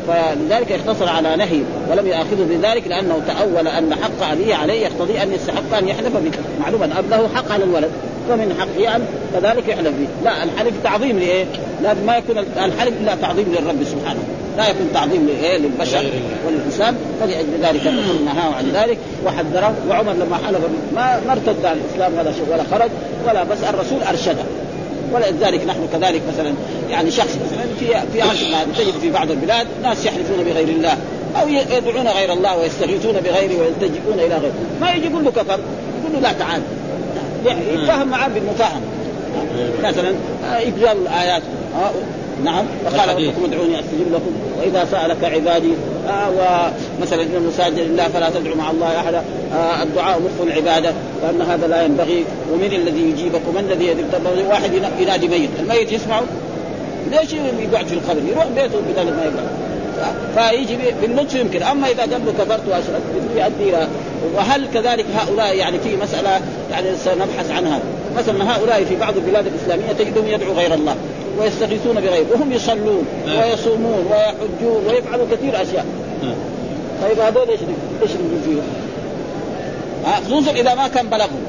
فلذلك 0.08 0.72
اقتصر 0.72 1.10
على 1.10 1.36
نهي 1.36 1.62
ولم 1.92 2.08
ياخذه 2.08 2.46
بذلك 2.50 2.88
لأنه 2.88 3.22
تأول 3.28 3.68
أن 3.68 3.96
حق 3.96 4.32
ابيه 4.32 4.56
عليه 4.56 4.82
يقتضي 4.82 5.24
أن 5.24 5.34
يستحق 5.34 5.78
أن 5.78 5.88
يحلف 5.88 6.18
به. 6.18 6.32
معلوما 6.60 6.90
اب 7.00 7.10
له 7.10 7.30
حق 7.36 7.52
على 7.52 7.64
الولد 7.64 7.92
فمن 8.30 8.56
حقه 8.60 8.96
أن 8.96 9.06
كذلك 9.34 9.68
يحلف 9.68 9.88
به. 9.88 10.08
لا 10.24 10.44
الحلف 10.44 10.74
تعظيم 10.84 11.20
لإيه؟ 11.20 11.46
لازم 11.84 12.06
ما 12.06 12.18
يكون 12.18 12.38
الحلف 12.38 12.94
الا 13.02 13.16
تعظيم 13.16 13.56
للرب 13.60 13.84
سبحانه. 13.84 14.24
لا 14.58 14.70
يكون 14.70 14.90
تعظيم 14.94 15.28
لإيه؟ 15.28 15.58
للبشر 15.58 16.06
والإنسان. 16.46 16.96
فلأجل 17.22 17.48
ذلك 17.64 17.88
نهاه 18.26 18.54
عن 18.54 18.72
ذلك 18.74 18.98
وحذره. 19.26 19.74
وعمر 19.90 20.14
لما 20.14 20.38
حلف 20.48 20.60
ما 20.96 21.20
ما 21.28 21.32
ارتد 21.32 21.66
عن 21.66 21.78
الإسلام 21.78 22.14
ولا 22.20 22.32
شيء 22.32 22.46
ولا 22.52 22.64
خرج 22.72 22.90
ولا 23.28 23.44
بس 23.44 23.58
الرسول 23.70 24.04
أرشده. 24.04 24.44
ولذلك 25.12 25.66
نحن 25.68 25.88
كذلك 25.94 26.22
مثلا 26.34 26.54
يعني 26.90 27.12
شخص 27.12 27.38
مثلا 27.46 27.66
في 27.80 28.12
في 28.14 28.22
عصرنا 28.22 28.64
تجد 28.78 29.00
في 29.02 29.12
بعض 29.12 29.32
البلاد 29.32 29.68
ناس 29.84 30.06
يحلفون 30.06 30.44
بغير 30.44 30.68
الله 30.68 30.98
أو 31.42 31.48
يدعون 31.48 32.08
غير 32.08 32.34
الله 32.34 32.58
ويستغيثون 32.58 33.14
بغيره 33.14 33.60
ويلتجئون 33.60 34.20
إلى 34.20 34.38
غيره. 34.38 34.54
ما 34.82 34.92
يجي 34.92 35.08
يقول 35.08 35.26
له 35.26 35.32
كفر 35.32 35.60
يقول 36.00 36.14
له 36.14 36.20
لا 36.20 36.34
تعال. 36.34 36.62
يتفاهم 37.74 38.08
معاه 38.08 38.28
بالمفاهمه 38.28 38.82
مثلا 39.84 40.14
ابزال 40.44 40.98
الآيات. 40.98 41.42
نعم. 42.44 42.66
وقال 42.86 43.10
ربكم 43.10 43.44
ادعوني 43.46 43.80
أستجب 43.80 44.14
لكم. 44.14 44.32
وإذا 44.60 44.88
سالك 44.92 45.24
عبادي 45.24 45.74
آه 46.08 46.30
ومثلا 46.30 47.22
إن 47.22 47.36
المساجد 47.36 47.80
لله 47.80 48.08
فلا 48.08 48.30
تدعوا 48.30 48.56
مع 48.56 48.72
الله 48.72 49.00
أحدا 49.00 49.24
آه 49.54 49.84
الدعاء 49.84 50.20
مخ 50.20 50.48
العبادة 50.48 50.94
وان 51.24 51.42
هذا 51.42 51.68
لا 51.68 51.84
ينبغي. 51.86 52.26
ومن 52.54 52.74
الذي 52.74 53.02
يجيبكم؟ 53.02 53.56
من 53.56 53.72
الذي 53.72 53.88
يدعو 53.88 54.50
واحد 54.50 54.72
ينادي 55.00 55.28
ميت. 55.28 55.50
الميت 55.60 55.92
يسمعه؟ 55.92 56.24
ليش 57.12 57.34
يقعد 57.34 57.88
في 57.88 57.94
القبر؟ 57.94 58.22
يروح 58.32 58.48
بيته 58.48 58.80
بدل 58.80 59.12
ما 59.12 59.24
يقعد. 59.24 59.48
فيجي 60.36 60.78
باللطف 61.02 61.36
يمكن. 61.36 61.64
أما 61.64 61.88
إذا 61.88 62.06
له 62.06 62.34
كفرت 62.40 62.68
وأشركت 62.68 63.04
يؤدي 63.36 63.70
إلى 63.70 63.88
وهل 64.36 64.68
كذلك 64.74 65.06
هؤلاء 65.16 65.56
يعني 65.56 65.80
في 65.80 65.96
مسألة 65.96 66.42
يعني 66.72 66.88
سنبحث 67.06 67.52
عنها؟ 67.52 67.80
مثلا 68.18 68.56
هؤلاء 68.56 68.84
في 68.84 68.96
بعض 68.96 69.18
البلاد 69.18 69.48
الإسلامية 69.48 69.94
تجدهم 70.00 70.28
يدعوا 70.28 70.54
غير 70.54 70.74
الله. 70.74 70.96
ويستغيثون 71.40 71.96
بغيره 71.96 72.26
وهم 72.32 72.52
يصلون 72.52 73.06
نعم. 73.28 73.38
ويصومون 73.38 74.08
ويحجون 74.12 74.84
ويفعلوا 74.88 75.26
كثير 75.32 75.62
أشياء 75.62 75.86
نعم. 76.24 76.36
طيب 77.04 77.20
هذول 77.20 77.50
إيش 77.50 77.60
إيش 78.02 78.12
نقول 78.12 78.42
فيهم؟ 78.46 78.64
خصوصا 80.26 80.52
إذا 80.52 80.76
ما 80.76 80.88
كان 80.88 81.08
بلغهم 81.08 81.44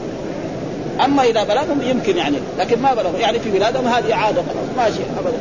أما 1.04 1.22
إذا 1.22 1.44
بلغهم 1.44 1.82
يمكن 1.82 2.16
يعني 2.16 2.36
لكن 2.58 2.82
ما 2.82 2.94
بلغوا 2.94 3.18
يعني 3.18 3.38
في 3.38 3.50
بلادهم 3.50 3.88
هذه 3.88 4.14
عادة 4.14 4.42
خلاص 4.42 4.76
ماشي 4.88 5.00
ابدا 5.18 5.36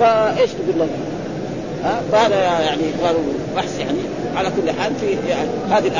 فإيش 0.00 0.50
تقول 0.50 0.78
لهم؟ 0.78 0.88
ها 1.84 2.00
فهذا 2.12 2.36
يعني 2.36 2.82
قالوا 3.04 3.20
بحث 3.56 3.80
يعني 3.80 3.98
على 4.36 4.50
كل 4.50 4.70
حال 4.80 4.92
في 5.00 5.28
يعني 5.28 5.48
هذه 5.70 5.92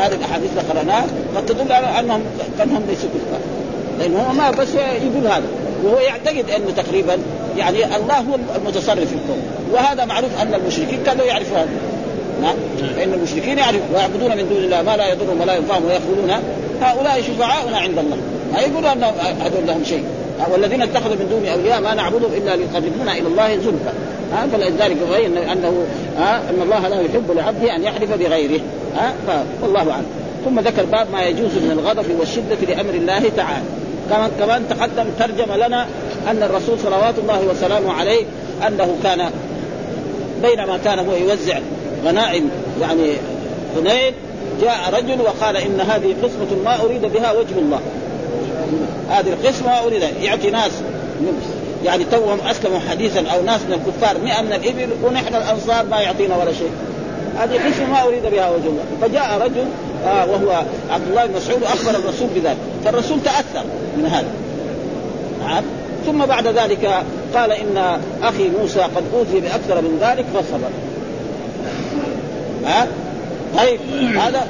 هذه 0.00 0.14
الأحاديث 0.14 0.50
قرأناها 0.70 1.06
قد 1.36 1.46
تدل 1.46 1.72
على 1.72 2.00
أنهم 2.00 2.22
كانهم 2.58 2.82
ليسوا 2.88 3.08
كفار 3.08 3.40
لأنه 3.98 4.32
ما 4.32 4.50
بس 4.50 4.74
يقول 4.74 5.26
هذا 5.26 5.46
وهو 5.82 5.98
يعتقد 5.98 6.50
انه 6.50 6.70
تقريبا 6.76 7.18
يعني 7.58 7.96
الله 7.96 8.18
هو 8.18 8.36
المتصرف 8.56 8.98
في 8.98 9.14
الكون. 9.14 9.42
وهذا 9.72 10.04
معروف 10.04 10.30
أن 10.42 10.54
المشركين 10.54 10.98
كانوا 11.06 11.24
يعرفوا 11.24 11.56
هذا. 11.56 11.68
نعم. 12.42 12.54
فإن 12.96 13.12
المشركين 13.12 13.58
يعرفون 13.58 13.88
ويعبدون 13.94 14.36
من 14.36 14.48
دون 14.48 14.64
الله 14.64 14.82
ما 14.82 14.96
لا 14.96 15.12
يضرهم 15.12 15.40
ولا 15.40 15.54
ينفعهم 15.56 15.84
ويقولون 15.84 16.30
هؤلاء 16.80 17.22
شفعاؤنا 17.22 17.78
عند 17.78 17.98
الله. 17.98 18.16
ما 18.52 18.60
يقولوا 18.60 18.92
ان 18.92 19.02
هذول 19.40 19.66
لهم 19.66 19.84
شيء. 19.84 20.04
والذين 20.52 20.82
اتخذوا 20.82 21.14
من 21.14 21.28
دون 21.30 21.46
أولياء 21.46 21.80
ما 21.80 21.94
نعبدهم 21.94 22.32
إلا 22.32 22.56
ليقربونا 22.56 23.12
إلى 23.12 23.26
الله 23.28 23.56
زلفى. 23.56 23.92
ها 24.32 24.46
فلذلك 24.52 24.96
يبين 25.08 25.36
أنه 25.36 25.86
ها 26.18 26.36
إن 26.50 26.62
الله 26.62 26.88
لا 26.88 27.00
يحب 27.00 27.30
لعبده 27.36 27.76
أن 27.76 27.82
يحلف 27.82 28.12
بغيره. 28.14 28.60
ها 28.96 29.14
والله 29.62 29.90
أعلم. 29.90 30.06
ثم 30.44 30.60
ذكر 30.60 30.84
باب 30.84 31.06
ما 31.12 31.22
يجوز 31.22 31.50
من 31.50 31.70
الغضب 31.70 32.06
والشدة 32.20 32.74
لأمر 32.74 32.94
الله 32.94 33.22
تعالى. 33.36 33.64
كمان 34.40 34.68
تقدم 34.68 35.04
ترجم 35.18 35.52
لنا 35.52 35.86
أن 36.30 36.42
الرسول 36.42 36.78
صلوات 36.78 37.14
الله 37.18 37.42
وسلامه 37.42 37.92
عليه 37.92 38.24
أنه 38.66 38.96
كان 39.02 39.30
بينما 40.42 40.78
كان 40.84 40.98
هو 40.98 41.14
يوزع 41.14 41.58
غنائم 42.04 42.50
يعني 42.80 43.12
حنين 43.76 44.14
جاء 44.62 44.78
رجل 44.92 45.20
وقال 45.20 45.56
إن 45.56 45.80
هذه 45.80 46.14
قسمة 46.22 46.62
ما 46.64 46.82
أريد 46.82 47.02
بها 47.02 47.32
وجه 47.32 47.58
الله. 47.58 47.80
هذه 49.10 49.28
القسمة 49.28 49.78
أريد 49.86 50.02
يعطي 50.22 50.50
ناس 50.50 50.70
يعني 51.84 52.04
توهم 52.04 52.38
أسلموا 52.40 52.78
حديثا 52.90 53.20
أو 53.20 53.42
ناس 53.42 53.60
من 53.60 53.72
الكفار 53.72 54.18
100 54.24 54.42
من 54.42 54.52
الإبل 54.52 54.88
ونحن 55.04 55.34
الأنصار 55.34 55.86
ما 55.90 56.00
يعطينا 56.00 56.36
ولا 56.36 56.52
شيء. 56.52 56.70
هذه 57.38 57.54
قسمة 57.54 57.90
ما 57.90 58.02
أريد 58.02 58.22
بها 58.22 58.50
وجه 58.50 58.66
الله. 58.66 58.84
فجاء 59.00 59.42
رجل 59.44 59.64
آه 60.06 60.26
وهو 60.30 60.62
عبد 60.90 61.08
الله 61.08 61.26
بن 61.26 61.36
مسعود 61.36 61.62
وأخبر 61.62 61.90
الرسول 61.90 62.28
بذلك. 62.34 62.56
فالرسول 62.84 63.18
تأثر 63.22 63.64
من 63.96 64.06
هذا. 64.06 64.30
نعم. 65.44 65.64
ثم 66.06 66.26
بعد 66.26 66.46
ذلك 66.46 67.02
قال 67.34 67.52
إن 67.52 68.00
أخي 68.22 68.48
موسى 68.60 68.80
قد 68.80 69.02
أوتي 69.14 69.40
بأكثر 69.40 69.80
من 69.80 69.98
ذلك 70.00 70.24
فصبر. 70.34 70.70
ها؟ 72.66 72.86
طيب. 73.58 73.80
هذا 74.16 74.46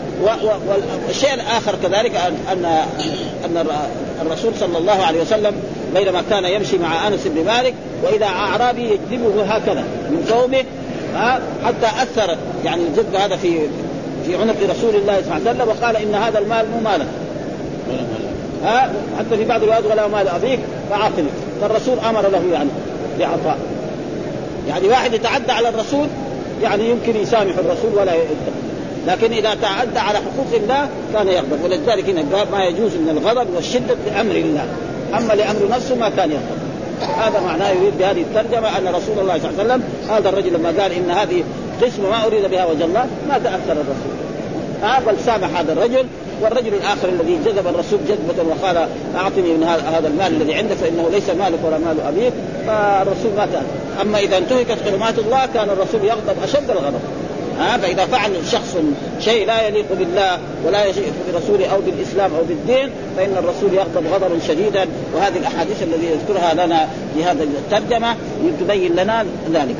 والشيء 1.08 1.34
الآخر 1.34 1.74
كذلك 1.82 2.12
ان 2.52 2.64
ان 3.44 3.66
الرسول 4.22 4.52
صلى 4.60 4.78
الله 4.78 4.92
عليه 4.92 5.20
وسلم 5.20 5.54
بينما 5.94 6.22
كان 6.30 6.44
يمشي 6.44 6.78
مع 6.78 7.08
أنس 7.08 7.26
بن 7.26 7.44
مالك 7.44 7.74
واذا 8.02 8.26
اعرابي 8.26 8.82
يجذبه 8.82 9.44
هكذا 9.44 9.84
من 10.10 10.26
قومه 10.30 10.64
حتى 11.64 12.02
أثر 12.02 12.36
يعني 12.64 12.82
الجذب 12.82 13.14
هذا 13.14 13.36
في 13.36 13.58
في 14.26 14.36
عنق 14.36 14.56
رسول 14.70 14.94
الله 14.94 15.22
صلى 15.22 15.36
الله 15.36 15.50
عليه 15.50 15.50
وسلم 15.50 15.68
وقال 15.68 15.96
إن 15.96 16.14
هذا 16.14 16.38
المال 16.38 16.66
مو 16.70 16.80
مالك. 16.90 17.06
ها؟ 18.64 18.92
حتى 19.18 19.36
في 19.36 19.44
بعض 19.44 19.62
الروايات 19.62 19.86
ولا 19.86 20.06
مال 20.06 20.28
ابيك 20.28 20.60
فعاقل 20.90 21.24
فالرسول 21.60 21.98
أمر 21.98 22.28
له 22.28 22.42
يعني 22.52 22.70
بعطاء 23.18 23.58
يعني 24.68 24.88
واحد 24.88 25.14
يتعدى 25.14 25.52
على 25.52 25.68
الرسول 25.68 26.06
يعني 26.62 26.90
يمكن 26.90 27.16
يسامح 27.16 27.58
الرسول 27.58 27.94
ولا 27.98 28.14
يتقي 28.14 28.62
لكن 29.06 29.32
إذا 29.32 29.54
تعدى 29.54 29.98
على 29.98 30.18
حقوق 30.18 30.46
الله 30.62 30.88
كان 31.12 31.28
يغضب. 31.28 31.64
ولذلك 31.64 32.08
هنا 32.08 32.36
قال 32.36 32.50
ما 32.52 32.64
يجوز 32.64 32.90
من 32.96 33.08
الغضب 33.08 33.54
والشدة 33.54 33.96
لأمر 34.06 34.34
الله. 34.34 34.66
أما 35.18 35.32
لأمر 35.32 35.68
نفسه 35.70 35.94
ما 35.94 36.08
كان 36.08 36.30
يغضب. 36.30 36.62
هذا 37.18 37.40
معناه 37.40 37.70
يريد 37.70 37.98
بهذه 37.98 38.20
الترجمة 38.20 38.78
أن 38.78 38.88
رسول 38.88 39.18
الله 39.18 39.38
صلى 39.38 39.50
الله 39.50 39.62
عليه 39.62 39.64
وسلم 39.64 39.82
هذا 40.10 40.28
الرجل 40.28 40.52
لما 40.52 40.82
قال 40.82 40.92
إن 40.92 41.10
هذه 41.10 41.42
قسمة 41.82 42.10
ما 42.10 42.26
أريد 42.26 42.44
بها 42.50 42.66
وجه 42.66 42.84
الله 42.84 43.06
ما 43.28 43.38
تأثر 43.38 43.72
الرسول. 43.72 44.11
آه 44.82 44.98
بل 44.98 45.14
سامح 45.26 45.58
هذا 45.58 45.72
الرجل 45.72 46.06
والرجل 46.42 46.74
الآخر 46.74 47.08
الذي 47.08 47.38
جذب 47.44 47.66
الرسول 47.66 47.98
جذبة 48.08 48.42
وقال 48.50 48.76
أعطني 49.16 49.54
من 49.54 49.62
هذا 49.94 50.08
المال 50.08 50.42
الذي 50.42 50.54
عندك 50.54 50.76
فإنه 50.76 51.08
ليس 51.12 51.30
مالك 51.30 51.58
ولا 51.64 51.78
مال 51.78 52.00
أبيك. 52.00 52.32
فالرسول 52.66 53.32
ما 53.36 53.46
تأثر 53.46 54.02
أما 54.02 54.18
إذا 54.18 54.38
انتهكت 54.38 54.78
حرمات 54.84 55.18
الله 55.18 55.46
كان 55.54 55.70
الرسول 55.70 56.04
يغضب 56.04 56.42
أشد 56.42 56.70
الغضب. 56.70 57.00
ها 57.62 57.76
فاذا 57.76 58.06
فعل 58.06 58.30
شخص 58.52 58.76
شيء 59.20 59.46
لا 59.46 59.68
يليق 59.68 59.86
بالله 59.98 60.38
ولا 60.66 60.84
يليق 60.84 61.12
برسوله 61.32 61.66
أو 61.66 61.80
بالإسلام 61.80 62.30
أو 62.34 62.44
بالدين 62.44 62.90
فإن 63.16 63.36
الرسول 63.36 63.74
يغضب 63.74 64.06
غضبا 64.12 64.38
شديدا. 64.48 64.86
وهذه 65.14 65.36
الأحاديث 65.36 65.82
الذي 65.82 66.06
يذكرها 66.06 66.66
لنا 66.66 66.88
في 67.14 67.24
هذا 67.24 67.42
الترجمة 67.42 68.16
تبين 68.60 68.92
لنا 68.96 69.26
ذلك. 69.54 69.76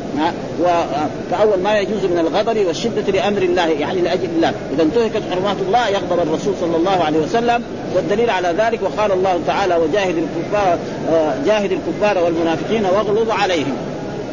فأول 1.30 1.58
ما 1.62 1.78
يجوز 1.78 2.04
من 2.04 2.18
الغضب 2.18 2.66
والشدة 2.66 3.12
لأمر 3.12 3.42
الله 3.42 3.68
يعني 3.68 4.00
لأجل 4.00 4.28
الله. 4.36 4.52
إذا 4.74 4.82
انتهكت 4.82 5.22
حرمات 5.30 5.56
الله 5.66 5.88
يغضب 5.88 6.20
الرسول 6.20 6.54
صلى 6.60 6.76
الله 6.76 7.04
عليه 7.04 7.18
وسلم. 7.18 7.62
والدليل 7.94 8.30
على 8.30 8.54
ذلك 8.58 8.80
وقال 8.82 9.12
الله 9.12 9.40
تعالى 9.46 9.76
وجاهد 9.76 10.14
الكفار 10.16 10.78
آه، 11.12 11.34
جاهد 11.46 11.72
الكفار 11.72 12.24
والمنافقين 12.24 12.84
واغلظ 12.84 13.30
عليهم. 13.30 13.76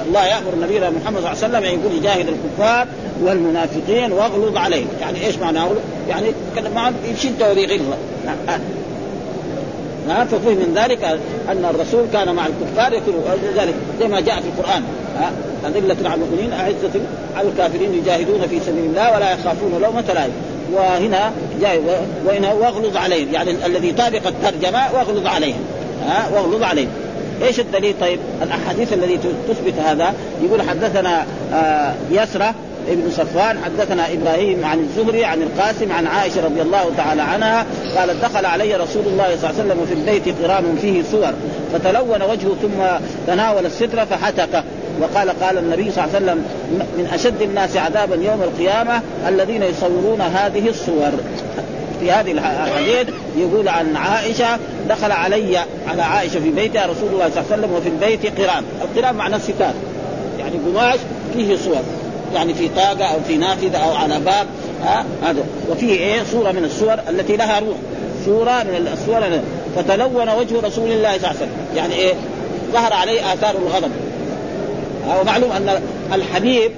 الله 0.08 0.26
يأمر 0.26 0.52
نبينا 0.62 0.90
محمد 0.90 1.22
صلى 1.22 1.32
الله 1.32 1.44
عليه 1.44 1.48
وسلم 1.48 1.64
يقول 1.64 1.98
يجاهد 1.98 2.28
الكفار 2.28 2.88
والمنافقين 3.22 4.12
واغلظ 4.12 4.58
عليهم. 4.58 4.88
يعني 5.02 5.26
إيش 5.26 5.38
معناه 5.38 5.70
يعني 6.10 6.28
معهم 6.76 6.94
بشده 7.14 7.52
وبغلظه 7.52 7.98
ها؟ 10.10 10.26
ففهم 10.26 10.56
من 10.56 10.74
ذلك 10.76 11.04
أن 11.50 11.66
الرسول 11.76 12.06
كان 12.14 12.36
مع 12.36 12.48
الكفار 12.48 12.94
يكون 12.94 13.14
ذلك 13.58 13.74
زي 14.00 14.08
ما 14.08 14.20
جاء 14.20 14.42
في 14.42 14.48
القرآن. 14.48 14.84
أذلة 15.66 16.10
على 16.10 16.22
المؤمنين 16.22 16.54
أعزة 16.54 17.02
على 17.36 17.48
الكافرين 17.50 17.94
يجاهدون 17.94 18.48
في 18.48 18.60
سبيل 18.60 18.86
الله 18.86 19.14
ولا 19.14 19.34
يخافون 19.34 19.82
لومة 19.82 20.14
لائم. 20.14 20.32
وهنا 20.74 21.32
جاي 21.62 21.80
وهنا 22.26 22.54
واغلظ 22.54 22.98
عليهم. 22.98 23.34
يعني 23.34 23.66
الذي 23.66 23.92
طابق 23.92 24.28
الترجمة 24.28 24.80
واغلظ 24.94 25.26
عليهم. 25.26 25.62
ها؟ 26.08 26.30
واغلظ 26.34 26.64
عليهم. 26.64 26.90
إيش 27.42 27.60
الدليل 27.60 27.96
طيب؟ 28.02 28.20
الأحاديث 28.44 28.94
التي 28.94 29.18
تثبت 29.50 29.74
هذا. 29.86 30.14
يقول 30.44 30.62
حدثنا 30.62 31.26
آه 31.54 31.94
يسرى 32.12 32.54
ابن 32.88 33.12
صفوان 33.12 33.58
حدثنا 33.66 34.14
إبراهيم 34.14 34.66
عن 34.66 34.80
الزهري 34.80 35.26
عن 35.26 35.42
القاسم 35.42 35.92
عن 35.92 36.08
عائشة 36.08 36.46
رضي 36.46 36.62
الله 36.62 36.92
تعالى 36.98 37.22
عنها 37.22 37.66
قالت 37.98 38.24
دخل 38.24 38.46
علي 38.46 38.76
رسول 38.76 39.04
الله 39.06 39.38
صلى 39.42 39.50
الله 39.50 39.62
عليه 39.62 39.72
وسلم 39.74 39.86
في 39.86 39.94
البيت 39.94 40.44
قرام 40.44 40.76
فيه 40.82 41.04
صور 41.12 41.34
فتلون 41.74 42.22
وجهه 42.22 42.56
ثم 42.62 43.06
تناول 43.28 43.66
الستر 43.66 44.06
فحتك 44.06 44.64
وقال 45.02 45.30
قال 45.30 45.58
النبي 45.58 45.92
صلى 45.92 46.04
الله 46.04 46.16
عليه 46.16 46.26
وسلم 46.26 46.46
من 46.70 47.10
أشد 47.14 47.42
الناس 47.42 47.78
عذابا 47.78 48.16
يوم 48.16 48.42
القيامة 48.42 49.02
الذين 49.28 49.64
يصورون 49.64 50.22
هذه 50.22 50.70
الصور. 50.70 51.12
في 52.00 52.12
هذه 52.12 52.32
الحديث 52.32 53.08
يقول 53.38 53.68
عن 53.68 53.96
عائشة 53.96 54.60
دخل 54.90 55.12
علي 55.12 55.58
على 55.88 56.02
عائشة 56.02 56.40
في 56.40 56.50
بيتها 56.50 56.86
رسول 56.86 57.10
الله 57.10 57.30
صلى 57.30 57.42
الله 57.42 57.46
عليه 57.52 57.62
وسلم 57.64 57.74
وفي 57.74 57.90
البيت 57.90 58.40
قرام، 58.40 58.64
القرام 58.82 59.16
معناه 59.16 59.38
ستار 59.38 59.74
يعني 60.40 60.56
قماش 60.58 61.00
فيه 61.34 61.56
صور. 61.56 61.82
يعني 62.36 62.54
في 62.54 62.70
طاقة 62.76 63.06
أو 63.06 63.20
في 63.28 63.38
نافذة 63.38 63.78
أو 63.78 63.96
على 63.96 64.20
باب 64.20 64.48
هذا. 65.24 65.44
وفيه 65.70 65.94
إيه؟ 65.94 66.24
صوره 66.32 66.52
من 66.52 66.66
الصور 66.66 67.00
التي 67.10 67.38
لها 67.38 67.60
روح. 67.60 67.78
صوره 68.26 68.64
من 68.64 68.90
الصور 68.94 69.42
فتلون 69.76 70.30
وجه 70.30 70.68
رسول 70.68 70.92
الله 70.92 71.18
صلى 71.18 71.18
الله 71.18 71.28
عليه 71.28 71.38
وسلم. 71.38 71.52
يعني 71.76 71.94
إيه؟ 71.94 72.14
ظهر 72.74 72.94
عليه 72.94 73.34
آثار 73.34 73.56
الغضب. 73.56 73.92
ومعلوم 75.22 75.52
أن 75.52 75.82
الحبيب 76.14 76.72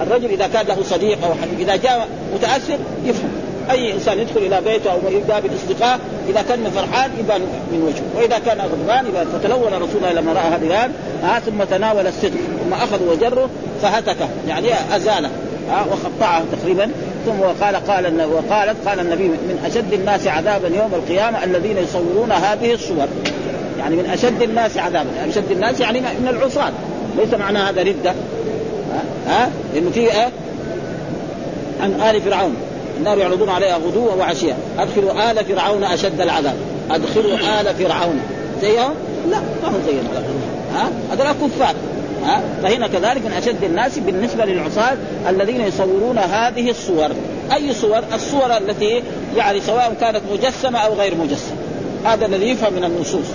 الرجل 0.00 0.30
إذا 0.30 0.46
كان 0.46 0.66
له 0.66 0.82
صديق 0.82 1.24
أو 1.24 1.34
حبيب 1.34 1.60
إذا 1.60 1.76
جاء 1.76 2.08
متأثر 2.34 2.78
يفهم. 3.04 3.47
أي 3.70 3.92
إنسان 3.92 4.18
يدخل 4.18 4.40
إلى 4.40 4.60
بيته 4.60 4.92
أو 4.92 4.98
يقابل 5.10 5.50
اصدقاء 5.54 5.98
إذا 6.28 6.42
كان 6.42 6.70
فرحان 6.70 7.10
يبان 7.20 7.40
من 7.40 7.82
وجهه. 7.82 8.20
وإذا 8.20 8.38
كان 8.38 8.60
غضبان 8.60 9.06
يبان 9.06 9.26
فتلون 9.26 9.74
رسول 9.74 9.96
الله 9.96 10.12
لما 10.12 10.32
رأى 10.32 10.42
هذه 10.42 10.66
الان 10.66 10.92
ثم 11.46 11.64
تناول 11.64 12.06
الصدق 12.06 12.38
ثم 12.64 12.74
أخذ 12.74 13.08
وجره 13.08 13.50
فهتكه 13.82 14.28
يعني 14.48 14.68
ازاله 14.96 15.30
ها 15.70 15.86
وقطعه 15.90 16.42
تقريبا. 16.52 16.90
ثم 17.26 17.40
وقال 17.40 17.76
قال 17.76 18.22
وقالت 18.24 18.88
قال 18.88 19.00
النبي 19.00 19.28
من 19.28 19.62
أشد 19.66 19.92
الناس 19.92 20.26
عذابا 20.26 20.68
يوم 20.68 20.94
القيامة 20.94 21.44
الذين 21.44 21.76
يصورون 21.76 22.32
هذه 22.32 22.74
الصور. 22.74 23.06
يعني 23.78 23.96
من 23.96 24.06
أشد 24.06 24.42
الناس 24.42 24.78
عذابا. 24.78 25.10
يعني 25.16 25.30
أشد 25.30 25.50
الناس 25.50 25.80
يعني 25.80 26.00
من 26.00 26.28
العصاة. 26.28 26.72
ليس 27.18 27.34
معنى 27.34 27.58
هذا 27.58 27.82
ردة. 27.82 28.10
ها, 28.10 29.02
ها؟ 29.28 29.50
لأنه 29.74 29.90
في 29.90 30.00
إيه؟ 30.00 30.28
عن 31.80 32.00
آل 32.00 32.22
فرعون. 32.22 32.56
النار 32.98 33.18
يعرضون 33.18 33.48
عليها 33.48 33.76
غدوا 33.76 34.12
وعشيا 34.12 34.56
أدخلوا 34.78 35.30
آل 35.30 35.44
فرعون 35.44 35.84
أشد 35.84 36.20
العذاب. 36.20 36.56
أدخلوا 36.90 37.34
آل 37.34 37.74
فرعون. 37.74 38.20
زيهم؟ 38.62 38.94
لا 39.30 39.38
ما 39.62 39.68
هم 39.68 39.82
زيهم. 39.86 40.08
ها؟ 40.74 40.90
هذول 41.12 41.48
كفار. 41.48 41.74
ها؟ 42.24 42.42
فهنا 42.62 42.86
كذلك 42.86 43.26
من 43.26 43.32
أشد 43.32 43.64
الناس 43.64 43.98
بالنسبة 43.98 44.44
للعصاة 44.44 44.96
الذين 45.28 45.60
يصورون 45.60 46.18
هذه 46.18 46.70
الصور. 46.70 47.08
أي 47.52 47.74
صور؟ 47.74 48.00
الصور 48.14 48.56
التي 48.56 49.02
يعني 49.36 49.60
سواء 49.60 49.94
كانت 50.00 50.20
مجسمة 50.32 50.78
أو 50.78 50.94
غير 50.94 51.14
مجسمة. 51.14 51.56
هذا 52.04 52.26
الذي 52.26 52.50
يفهم 52.50 52.72
من 52.72 52.84
النصوص. 52.84 53.26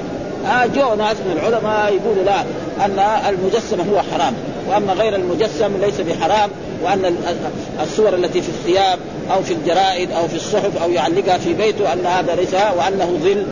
آه 0.46 0.66
جو 0.66 0.96
ناس 0.96 1.18
من 1.18 1.40
العلماء 1.40 1.94
يقولوا 1.94 2.24
لا 2.24 2.42
أن 2.86 3.00
المجسم 3.30 3.82
هو 3.92 4.02
حرام. 4.02 4.34
وأما 4.70 4.94
غير 4.94 5.16
المجسم 5.16 5.72
ليس 5.82 6.02
بحرام 6.02 6.50
وأن 6.84 7.16
الصور 7.84 8.16
التي 8.16 8.42
في 8.42 8.50
الثياب 8.50 9.00
أو 9.32 9.44
في 9.44 9.54
الجرائد 9.54 10.12
أو 10.12 10.28
في 10.28 10.36
الصحف 10.36 10.84
أو 10.84 10.92
يعلقها 10.92 11.38
في 11.38 11.54
بيته 11.54 11.94
أن 11.94 12.06
هذا 12.06 12.36
ليس 12.36 12.54
وأنه 12.54 13.20
ظل. 13.24 13.46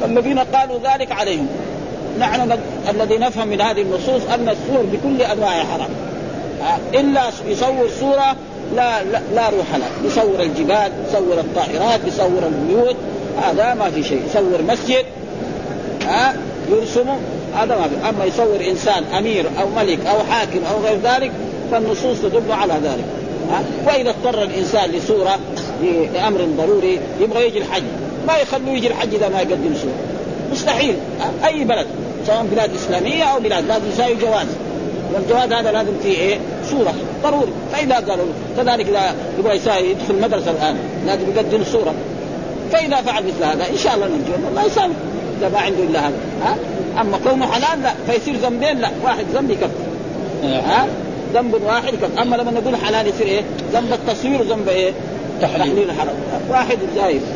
فالذين 0.00 0.38
قالوا 0.38 0.78
ذلك 0.78 1.12
عليهم. 1.12 1.46
نحن 2.18 2.58
الذي 2.90 3.18
نفهم 3.18 3.48
من 3.48 3.60
هذه 3.60 3.82
النصوص 3.82 4.22
أن 4.34 4.48
الصور 4.48 4.84
بكل 4.92 5.22
أنواعها 5.22 5.64
حرام. 5.64 5.90
إلا 6.94 7.22
يصور 7.46 7.88
صورة 8.00 8.36
لا 8.76 9.04
لا, 9.04 9.20
لا 9.34 9.48
روح 9.48 9.66
لها. 9.76 9.88
يصور 10.04 10.40
الجبال 10.40 10.92
يصور 11.08 11.40
الطائرات 11.40 12.00
يصور 12.06 12.42
البيوت. 12.46 12.96
هذا 13.42 13.74
ما 13.74 13.90
في 13.90 14.02
شيء. 14.02 14.22
يصور 14.30 14.62
مسجد 14.68 15.04
ها 16.06 16.34
يرسمه 16.70 17.16
هذا 17.56 17.76
ما 17.76 17.88
في. 17.88 18.08
أما 18.08 18.24
يصور 18.24 18.60
إنسان 18.70 19.04
أمير 19.18 19.46
أو 19.60 19.68
ملك 19.76 19.98
أو 20.06 20.18
حاكم 20.30 20.60
أو 20.72 20.84
غير 20.84 20.98
ذلك 21.04 21.32
فالنصوص 21.70 22.20
تدل 22.22 22.52
على 22.52 22.74
ذلك. 22.74 23.04
وإذا 23.86 24.10
اضطر 24.10 24.42
الإنسان 24.42 24.90
لصوره 24.90 25.38
لأمر 26.14 26.40
ضروري 26.56 27.00
يبغى 27.20 27.46
يجي 27.46 27.58
الحج. 27.58 27.82
ما 28.26 28.36
يخلوه 28.36 28.76
يجي 28.76 28.86
الحج 28.86 29.14
إذا 29.14 29.28
ما 29.28 29.40
يقدم 29.40 29.74
صوره 29.82 29.94
مستحيل. 30.52 30.96
أي 31.44 31.64
بلد؟ 31.64 31.86
سواء 32.26 32.46
بلاد 32.52 32.70
إسلامية 32.74 33.24
أو 33.24 33.40
بلاد 33.40 33.66
لازم 33.66 33.88
يساوي 33.92 34.14
جواز. 34.14 34.46
والجواز 35.14 35.52
هذا 35.52 35.72
لازم 35.72 35.92
فيه 36.02 36.18
إيه؟ 36.18 36.38
صوره 36.70 36.94
ضروري. 37.22 37.52
فاذا 37.72 37.94
قالوا 37.94 38.26
كذلك 38.56 38.88
إذا 38.88 39.14
يبغى 39.38 39.56
يساوي 39.56 39.90
يدخل 39.90 40.20
مدرسه 40.20 40.50
الآن 40.50 40.76
لازم 41.06 41.24
يقدم 41.36 41.64
صوره 41.72 41.94
فإذا 42.72 42.96
فعل 42.96 43.22
مثل 43.24 43.44
هذا 43.44 43.70
إن 43.70 43.76
شاء 43.76 43.94
الله 43.94 44.06
نرجو 44.06 44.48
الله 44.50 44.64
يساوي. 44.64 44.92
إذا 45.40 45.48
ما 45.48 45.58
عنده 45.58 45.82
إلا 45.82 46.00
هذا. 46.00 46.16
ها؟ 46.44 46.56
أما 47.00 47.18
كونه 47.24 47.46
حلال 47.46 47.82
لا. 47.82 47.92
فيصير 48.06 48.34
ذنبين 48.36 48.78
لا. 48.78 48.90
واحد 49.04 49.24
ذنب 49.34 49.50
يكفر. 49.50 49.70
إيه. 50.44 50.60
ها؟ 50.60 50.86
ذنب 51.34 51.54
واحد 51.64 51.94
أما 52.22 52.36
لما 52.36 52.50
نقول 52.50 52.76
حلال 52.76 53.06
يصير 53.06 53.26
إيه؟ 53.26 53.42
ذنب 53.72 53.92
التصوير 53.92 54.40
وذنب 54.40 54.68
إيه؟ 54.68 54.92
تحليل 55.42 55.90
الحرام. 55.90 56.14
واحد 56.50 56.78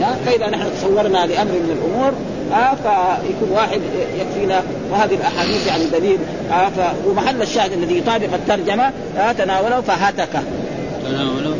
ها؟ 0.00 0.16
فإذا 0.26 0.50
نحن 0.50 0.64
تصورنا 0.76 1.26
لأمر 1.26 1.52
من 1.52 1.78
الأمور 1.78 2.12
ها؟ 2.52 2.74
فيكون 2.74 3.50
واحد 3.50 3.80
يكفينا. 4.20 4.62
وهذه 4.90 5.14
الأحاديث 5.14 5.66
يعني 5.66 5.84
دليل 5.84 6.18
ها؟ 6.50 6.70
ف... 6.70 7.06
ومحل 7.08 7.42
الشاهد 7.42 7.72
الذي 7.72 7.98
يطابق 7.98 8.34
الترجمة 8.34 8.92
ها؟ 9.16 9.32
تناوله 9.32 9.80
فهتك. 9.80 10.28
تناوله 11.06 11.56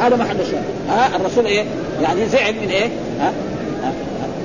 هذا 0.00 0.16
محل 0.16 0.40
الشاهد 0.40 0.64
ها؟ 0.88 1.16
الرسول 1.16 1.46
إيه؟ 1.46 1.64
يعني 2.02 2.26
زعل 2.26 2.54
من 2.54 2.68
إيه؟ 2.70 2.88
ها؟ 3.20 3.32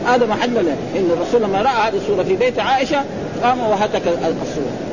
هذا 0.06 0.26
محل 0.26 0.54
له. 0.54 0.76
إن 0.96 1.10
الرسول 1.18 1.42
لما 1.42 1.62
رأى 1.62 1.90
هذه 1.90 1.98
الصورة 1.98 2.24
في 2.24 2.36
بيت 2.36 2.60
عائشة 2.60 3.04
قام 3.44 3.60
وهتك 3.60 4.02
الصورة. 4.42 4.91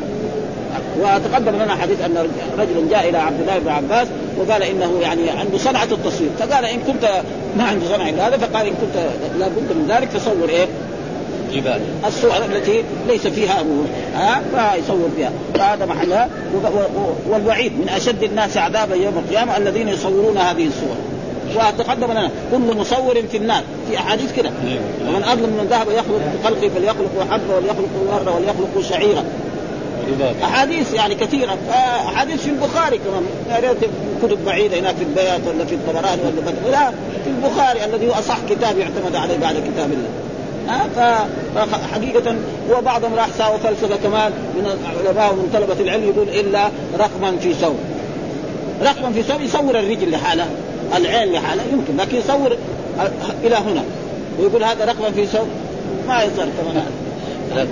وتقدم 1.01 1.63
لنا 1.63 1.75
حديث 1.75 2.01
أن 2.01 2.29
رجل 2.59 2.89
جاء 2.91 3.09
إلى 3.09 3.19
عبد 3.19 3.41
الله 3.41 3.59
بن 3.59 3.69
عباس 3.69 4.09
وقال 4.39 4.63
إنه 4.63 4.99
يعني 5.03 5.31
عنده 5.31 5.59
صنعة 5.59 5.85
التصوير. 5.85 6.31
فقال 6.39 6.65
إن 6.65 6.81
كنت 6.81 7.23
ما 7.57 7.65
عنده 7.65 7.87
صنعة 7.87 8.27
هذا 8.27 8.37
فقال 8.37 8.67
إن 8.67 8.73
كنت 8.73 9.07
لابد 9.39 9.73
من 9.73 9.87
ذلك 9.89 10.09
تصور 10.13 10.49
إيه؟ 10.49 10.67
جبال. 11.53 11.81
الصور 12.07 12.45
التي 12.45 12.85
ليس 13.09 13.27
فيها 13.27 13.59
روح 13.59 13.87
ها؟ 14.15 14.43
فيصور 14.75 15.09
فيها. 15.17 15.31
فهذا 15.55 15.87
محلها 15.87 16.29
والوعيد 17.31 17.73
من 17.73 17.89
أشد 17.89 18.23
الناس 18.23 18.57
عذابا 18.57 18.95
يوم 18.95 19.19
القيامة 19.19 19.57
الذين 19.57 19.89
يصورون 19.89 20.39
هذه 20.39 20.67
الصور. 20.67 20.97
وتقدم 21.57 22.13
لنا 22.13 22.31
كل 22.53 22.77
مصور 22.77 23.23
في 23.31 23.37
النار. 23.37 23.63
في 23.91 23.99
أحاديث 23.99 24.33
كده. 24.37 24.51
أيوة. 24.67 24.81
ومن 25.09 25.23
أظلم 25.23 25.51
من 25.51 25.67
ذهب 25.71 25.87
يخلق 25.91 26.21
بخلقه 26.41 26.69
فليخلق 26.75 27.27
حبه 27.31 27.57
وليخلق 27.57 27.89
ورده 28.13 28.33
وليخلق 28.33 28.89
شعيرا. 28.91 29.25
أحاديث 30.45 30.95
يعني 30.95 31.15
كثيرة. 31.15 31.59
أحاديث 32.07 32.43
في 32.43 32.51
البخاري 32.51 32.99
كمان. 32.99 33.23
يا 33.51 33.69
ريت 33.69 33.91
كتب 34.23 34.45
بعيدة 34.45 34.79
هناك 34.79 34.97
في 34.97 35.05
البيات 35.05 35.41
ولا 35.47 35.65
في 35.65 35.75
الطبراني 35.75 36.23
ولا 36.23 36.71
لا 36.71 36.91
في 37.25 37.31
البخاري 37.31 37.85
الذي 37.85 38.09
هو 38.09 38.13
أصح 38.13 38.39
كتاب 38.49 38.79
يعتمد 38.79 39.17
عليه 39.17 39.39
بعد 39.39 39.55
كتاب 39.55 39.91
الله. 39.93 40.09
ها؟ 40.69 41.27
فحقيقة 41.55 42.37
وبعضهم 42.71 43.15
راح 43.15 43.29
ساوى 43.39 43.59
فلسفة 43.59 43.97
كمان 43.97 44.33
من 44.33 44.67
العلماء 44.67 45.33
ومن 45.33 45.51
طلبة 45.55 45.81
العلم 45.81 46.05
يقول 46.05 46.29
إلا 46.29 46.69
رقما 46.99 47.37
في 47.41 47.55
ثوب. 47.55 47.77
رقما 48.83 49.13
في 49.13 49.23
ثوب 49.23 49.41
يصور 49.41 49.79
الرجل 49.79 50.11
لحالها 50.11 50.49
العين 50.97 51.33
لحالها 51.33 51.65
يمكن 51.73 51.97
لكن 51.97 52.17
يصور 52.17 52.57
إلى 53.45 53.57
هنا. 53.57 53.85
ويقول 54.39 54.65
هذا 54.65 54.85
رقما 54.85 55.11
في 55.11 55.27
ثوب؟ 55.27 55.49
ما 56.09 56.23
يصير 56.23 56.47
كمان 56.63 56.83
هذا. 57.53 57.67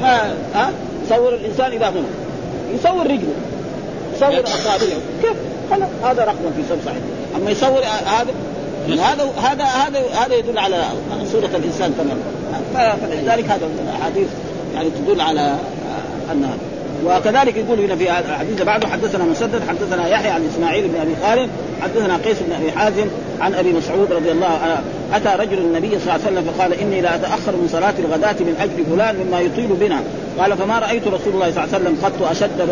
ما 0.00 0.34
ها؟ 0.54 0.70
يصور 1.10 1.34
الإنسان 1.34 1.66
إلى 1.66 1.84
هنا 1.86 2.08
يصور 2.74 3.06
رجله. 3.06 3.34
يصور 4.16 4.44
أصابعه. 4.44 5.00
كيف؟ 5.22 5.36
هذا 6.04 6.24
رقم 6.24 6.52
في 6.56 6.62
ثوب 6.68 6.78
صحيح. 6.86 6.98
أما 7.36 7.50
يصور 7.50 7.80
هذا 8.06 8.32
هذا 8.88 9.24
هذا 9.42 9.64
هذا 9.64 10.00
هذا 10.14 10.34
يدل 10.34 10.58
على 10.58 10.84
صورة 11.32 11.50
الإنسان 11.54 11.94
تماما. 11.98 12.22
فلذلك 12.74 13.44
هذا 13.44 13.68
الاحاديث 13.84 14.28
يعني 14.74 14.90
تدل 14.90 15.20
على 15.20 15.56
أن 16.32 16.50
وكذلك 17.06 17.56
يقول 17.56 17.80
هنا 17.80 17.96
في 17.96 18.10
الحديث 18.10 18.62
بعده 18.62 18.88
حدثنا 18.88 19.24
مسدد 19.24 19.62
حدثنا 19.68 20.08
يحيى 20.08 20.30
عن 20.30 20.48
إسماعيل 20.54 20.88
بن 20.88 21.00
أبي 21.00 21.12
خالد 21.22 21.50
حدثنا 21.82 22.16
قيس 22.16 22.36
بن 22.40 22.52
أبي 22.52 22.72
حازم 22.72 23.06
عن 23.40 23.54
أبي 23.54 23.72
مسعود 23.72 24.12
رضي 24.12 24.30
الله 24.30 24.46
عنه 24.46 24.82
أتى 25.14 25.42
رجل 25.42 25.58
النبي 25.58 25.88
صلى 25.88 25.98
الله 25.98 26.12
عليه 26.12 26.24
وسلم 26.24 26.52
فقال 26.52 26.72
إني 26.72 27.00
لا 27.00 27.14
أتأخر 27.14 27.52
من 27.52 27.68
صلاة 27.72 27.94
الغداة 27.98 28.36
من 28.40 28.56
أجل 28.60 28.84
فلان 28.90 29.16
مما 29.16 29.40
يطيل 29.40 29.66
بنا. 29.66 30.00
قال 30.38 30.56
فما 30.56 30.78
رأيت 30.78 31.02
رسول 31.06 31.34
الله 31.34 31.50
صلى 31.52 31.64
الله 31.64 31.74
عليه 31.74 31.84
وسلم 31.84 31.98
قط 32.04 32.22
أشد 32.30 32.68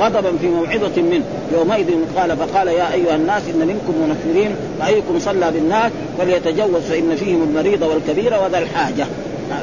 غضبا 0.00 0.32
في 0.40 0.46
موعظة 0.46 1.02
منه. 1.02 1.24
يومئذ 1.52 1.86
قال 2.16 2.36
فقال 2.36 2.68
يا 2.68 2.92
أيها 2.92 3.14
الناس 3.14 3.42
إن 3.54 3.66
منكم 3.66 3.94
منفرين 4.08 4.56
وايكم 4.80 5.18
صلى 5.18 5.50
بالناس 5.50 5.92
فليتجوز 6.18 6.82
فإن 6.82 7.16
فيهم 7.16 7.42
المريض 7.42 7.82
والكبير 7.82 8.34
وذا 8.44 8.58
الحاجة. 8.58 9.06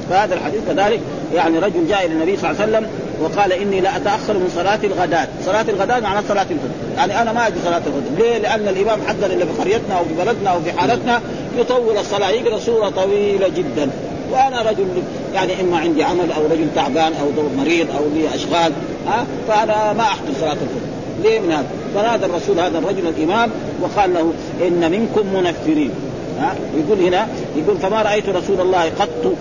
فهذا 0.10 0.34
الحديث 0.34 0.62
كذلك 0.68 1.00
يعني 1.36 1.60
رجل 1.60 1.88
جاء 1.88 2.06
إلى 2.06 2.14
النبي 2.14 2.38
صلى 2.38 2.52
الله 2.52 2.62
عليه 2.62 2.72
وسلم 2.72 2.90
وقال 3.22 3.54
إني 3.54 3.82
لا 3.82 3.98
أتأخر 3.98 4.34
من 4.34 4.52
صلاة 4.56 4.80
الغداة، 4.84 5.28
صلاة 5.46 5.66
الغداة 5.70 6.00
معناها 6.00 6.24
صلاة 6.28 6.42
الفجر، 6.42 6.70
يعني 6.98 7.22
أنا 7.22 7.34
ما 7.34 7.48
أجي 7.48 7.56
صلاة 7.66 7.82
الغداة، 7.88 8.18
ليه؟ 8.18 8.38
لأن 8.38 8.68
الإمام 8.68 9.00
حقنا 9.08 9.26
اللي 9.26 9.46
في 9.46 9.62
قريتنا 9.62 9.98
أو 9.98 10.04
في 10.06 10.14
بلدنا 10.26 10.50
أو 10.50 10.62
في 10.62 10.72
حالتنا 10.72 11.22
يطول 11.58 11.98
الصلاة 11.98 12.30
يقرأ 12.30 12.60
سورة 12.60 12.90
طويلة 12.90 13.48
جدا، 13.48 13.90
وأنا 14.32 14.62
رجل 14.62 14.86
يعني 15.34 15.62
إما 15.62 15.78
عندي 15.78 16.04
عمل 16.04 16.32
أو 16.32 16.46
رجل 16.46 16.68
تعبان 16.76 17.14
أو 17.22 17.28
مريض 17.58 17.88
أو 17.98 18.04
لي 18.16 18.36
أشغال 18.36 18.72
ها؟ 19.08 19.26
فأنا 19.48 19.94
ما 19.94 20.04
أحضر 20.04 20.34
صلاة 20.40 20.52
الفجر، 20.52 20.86
ليه 21.24 21.40
من 21.40 21.52
هذا؟ 21.52 21.68
فنادى 21.96 22.26
الرسول 22.26 22.60
هذا 22.60 22.78
الرجل 22.78 23.08
الإمام 23.08 23.52
وقال 23.82 24.14
له 24.14 24.34
إن 24.68 24.92
منكم 24.92 25.34
منفرين. 25.34 25.92
ها؟ 26.40 26.56
يقول 26.78 27.06
هنا 27.06 27.28
يقول 27.56 27.78
فما 27.78 28.02
رأيت 28.02 28.30
رسول 28.30 28.62
الله 28.62 28.92
قط 29.00 29.34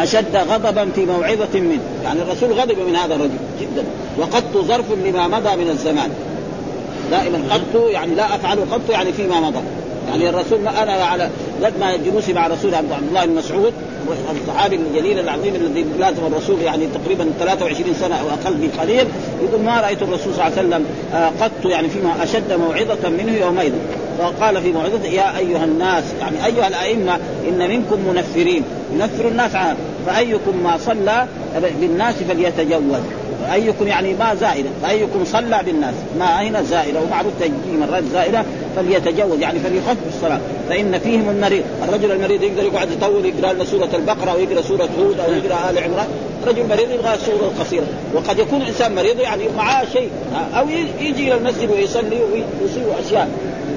أشد 0.00 0.36
غضبا 0.36 0.88
في 0.94 1.06
موعظة 1.06 1.60
منه، 1.60 1.80
يعني 2.04 2.22
الرسول 2.22 2.52
غضب 2.52 2.78
من 2.88 2.96
هذا 2.96 3.14
الرجل 3.14 3.38
جدا، 3.60 3.84
وقط 4.18 4.56
ظرف 4.56 4.84
لما 5.04 5.28
مضى 5.28 5.56
من 5.56 5.70
الزمان. 5.70 6.10
دائما 7.10 7.38
قط 7.50 7.90
يعني 7.90 8.14
لا 8.14 8.34
افعله 8.34 8.66
قط 8.72 8.90
يعني 8.90 9.12
فيما 9.12 9.40
مضى. 9.40 9.60
يعني 10.08 10.28
الرسول 10.28 10.60
ما 10.60 10.82
أنا 10.82 10.92
على 10.92 11.30
قد 11.64 11.72
ما 11.80 11.96
جلوسي 11.96 12.32
مع 12.32 12.46
رسول 12.46 12.74
عبد 12.74 12.92
الله 13.08 13.26
بن 13.26 13.34
مسعود 13.34 13.72
الصحابي 14.30 14.76
الجليل 14.76 15.18
العظيم 15.18 15.54
الذي 15.54 15.86
لازم 15.98 16.26
الرسول 16.26 16.62
يعني 16.62 16.86
تقريبا 16.86 17.30
23 17.38 17.94
سنة 18.00 18.14
أو 18.14 18.26
أقل 18.28 18.54
بقليل 18.54 19.06
يقول 19.42 19.60
ما 19.64 19.80
رأيت 19.80 20.02
الرسول 20.02 20.34
صلى 20.34 20.48
الله 20.48 20.58
عليه 20.58 20.68
وسلم 20.68 20.84
قط 21.40 21.70
يعني 21.70 21.88
فيما 21.88 22.22
أشد 22.22 22.52
موعظة 22.52 23.08
منه 23.08 23.36
يومئذ 23.36 23.72
فقال 24.18 24.62
في 24.62 24.72
موعظته 24.72 25.08
يا 25.08 25.38
أيها 25.38 25.64
الناس 25.64 26.04
يعني 26.20 26.46
أيها 26.46 26.68
الأئمة 26.68 27.18
إن 27.48 27.58
منكم 27.70 27.98
منفرين 28.14 28.64
ينفر 28.94 29.28
الناس 29.28 29.54
عنه 29.54 29.76
فأيكم 30.06 30.62
ما 30.64 30.78
صلى 30.78 31.26
بالناس 31.80 32.14
فليتجوز. 32.28 33.00
ايكم 33.52 33.86
يعني 33.86 34.14
ما 34.14 34.34
زائده 34.34 34.68
فأيكم 34.82 35.24
صلى 35.24 35.60
بالناس. 35.66 35.94
ما 36.18 36.42
هنا 36.42 36.62
زائدة. 36.62 37.00
ومعروف 37.00 37.32
تجي 37.40 37.76
مرات 37.80 38.04
زائدة. 38.12 38.44
فليتجوز 38.76 39.40
يعني 39.40 39.58
فليخف 39.58 39.96
الصلاة. 40.08 40.40
فإن 40.68 40.98
فيهم 40.98 41.30
المريض. 41.30 41.62
الرجل 41.88 42.12
المريض 42.12 42.42
يقدر 42.42 42.62
يقعد 42.62 42.92
يطول 42.92 43.26
يقرأ 43.26 43.52
لنا 43.52 43.64
سورة 43.64 43.88
البقرة 43.94 44.30
أو 44.30 44.38
يقرا 44.38 44.62
سورة 44.62 44.88
هود 44.98 45.20
أو 45.20 45.32
يقرأ 45.32 45.70
آل 45.70 45.78
عمران. 45.78 46.08
رجل 46.46 46.68
مريض 46.68 46.90
يبغى 46.90 47.18
سوره 47.26 47.52
قصيره 47.60 47.86
وقد 48.14 48.38
يكون 48.38 48.62
إنسان 48.62 48.94
مريض 48.94 49.20
يعني 49.20 49.44
معاه 49.56 49.84
شيء. 49.92 50.10
أو 50.54 50.68
يجي 51.00 51.28
إلى 51.28 51.34
المسجد 51.34 51.70
ويصلي 51.70 52.20
ويصيب 52.32 52.84
أشياء. 53.06 53.28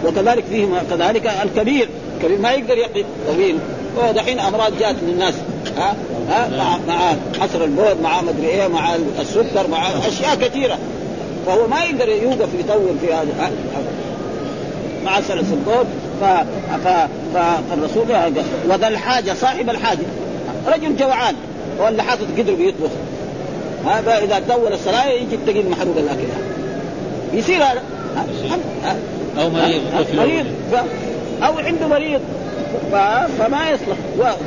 وكذلك 0.06 0.44
فيهم 0.50 0.78
كذلك 0.90 1.32
الكبير. 1.44 1.90
الكبير 2.18 2.40
ما 2.40 2.52
يقدر 2.52 2.78
يقف 2.78 3.06
طويل. 3.28 3.58
ودحين 3.98 4.40
أمراض 4.40 4.78
جات 4.80 4.96
للناس 5.02 5.34
ها؟ 5.78 5.96
ها؟ 6.30 6.50
مع 6.58 6.78
مع 6.88 7.16
حصر 7.40 7.64
البول 7.64 7.96
مع 8.04 8.22
مدري 8.22 8.48
إيه 8.48 8.68
مع 8.68 8.96
السكر 9.20 9.68
مع 9.72 9.88
أشياء 10.08 10.36
كثيرة. 10.36 10.78
فهو 11.46 11.68
ما 11.68 11.84
يقدر 11.84 12.10
يوقف 12.10 12.50
يطول 12.60 12.96
في 13.02 13.14
هذا 13.14 13.52
مع 15.06 15.22
سلس 15.22 15.48
البول 15.52 15.86
ف... 16.22 16.24
ف... 16.84 17.08
فالرسول 17.34 18.06
وذا 18.70 18.88
الحاجة 18.88 19.34
صاحب 19.34 19.70
الحاجة. 19.70 20.06
رجل 20.68 20.96
جوعان 20.96 21.36
ولا 21.80 22.04
حاطط 22.04 22.26
قدر 22.38 22.54
بيطبخ. 22.54 22.90
هذا 23.86 24.18
إذا 24.18 24.40
دول 24.40 24.74
الصلاة 24.74 25.10
يجي 25.10 25.38
تجد 25.48 25.70
محروق 25.70 25.98
الأكل. 25.98 26.28
يصير 27.34 27.64
هذا. 27.64 27.84
أو 29.40 29.50
مريض 29.50 29.82
مريض. 30.14 30.46
ف... 30.72 30.76
أو 31.44 31.58
عنده 31.58 31.88
مريض. 31.88 32.22
فما 33.40 33.70
يصلح. 33.70 33.98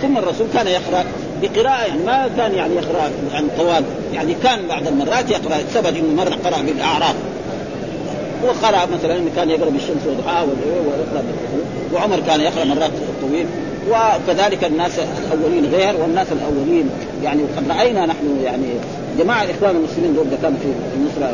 ثم 0.02 0.18
الرسول 0.18 0.46
كان 0.54 0.66
يقرأ 0.66 1.04
بقراءة 1.42 1.86
يعني 1.86 2.02
ما 2.06 2.28
كان 2.36 2.54
يعني 2.54 2.74
يقرأ 2.74 3.10
عن 3.34 3.48
طوال. 3.58 3.84
يعني 4.14 4.34
كان 4.42 4.66
بعض 4.68 4.86
المرات 4.86 5.30
يقرأ 5.30 5.56
ثبت 5.56 5.86
إنه 5.86 6.14
مرة 6.24 6.36
قرأ 6.44 6.62
بالأعراف. 6.62 7.14
وقرأ 8.44 8.86
مثلا 8.86 9.20
كان 9.36 9.50
يقرأ 9.50 9.70
بالشمس 9.70 10.06
وضحاها 10.06 10.42
ويقرأ 10.42 11.22
وعمر 11.94 12.20
كان 12.26 12.40
يقرأ 12.40 12.64
مرات 12.64 12.90
طويل. 13.22 13.46
وكذلك 13.90 14.64
الناس 14.64 14.92
الأولين 14.98 15.72
غير 15.74 15.94
والناس 16.02 16.26
الأولين 16.32 16.90
يعني 17.24 17.42
وقد 17.42 17.78
رأينا 17.78 18.06
نحن 18.06 18.40
يعني 18.44 18.66
جماعة 19.18 19.44
الإخوان 19.44 19.76
المسلمين 19.76 20.14
دول 20.14 20.26
كانوا 20.42 20.58
في 20.62 20.68
مصر 21.04 21.32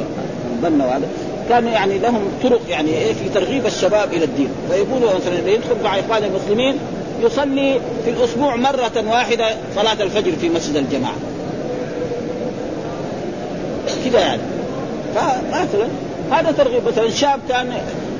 بنا 0.62 0.86
وهذا. 0.86 1.08
كان 1.48 1.66
يعني 1.66 1.98
لهم 1.98 2.20
طرق 2.42 2.60
يعني 2.68 2.90
إيه 2.90 3.12
في 3.12 3.28
ترغيب 3.34 3.66
الشباب 3.66 4.12
إلى 4.12 4.24
الدين. 4.24 4.48
فيقولوا 4.70 5.10
مثلا 5.14 5.50
يدخل 5.50 5.76
مع 5.84 5.98
إخوان 5.98 6.24
المسلمين 6.24 6.78
يصلي 7.22 7.80
في 8.04 8.10
الأسبوع 8.10 8.56
مرة 8.56 9.04
واحدة 9.06 9.46
صلاة 9.76 10.02
الفجر 10.02 10.32
في 10.40 10.48
مسجد 10.48 10.76
الجماعة. 10.76 11.14
كذا 14.04 14.20
يعني. 14.20 14.42
فمثلا 15.14 15.86
هذا 16.30 16.52
ترغيب. 16.52 16.88
مثلا 16.88 17.10
شاب 17.10 17.40
كان 17.48 17.72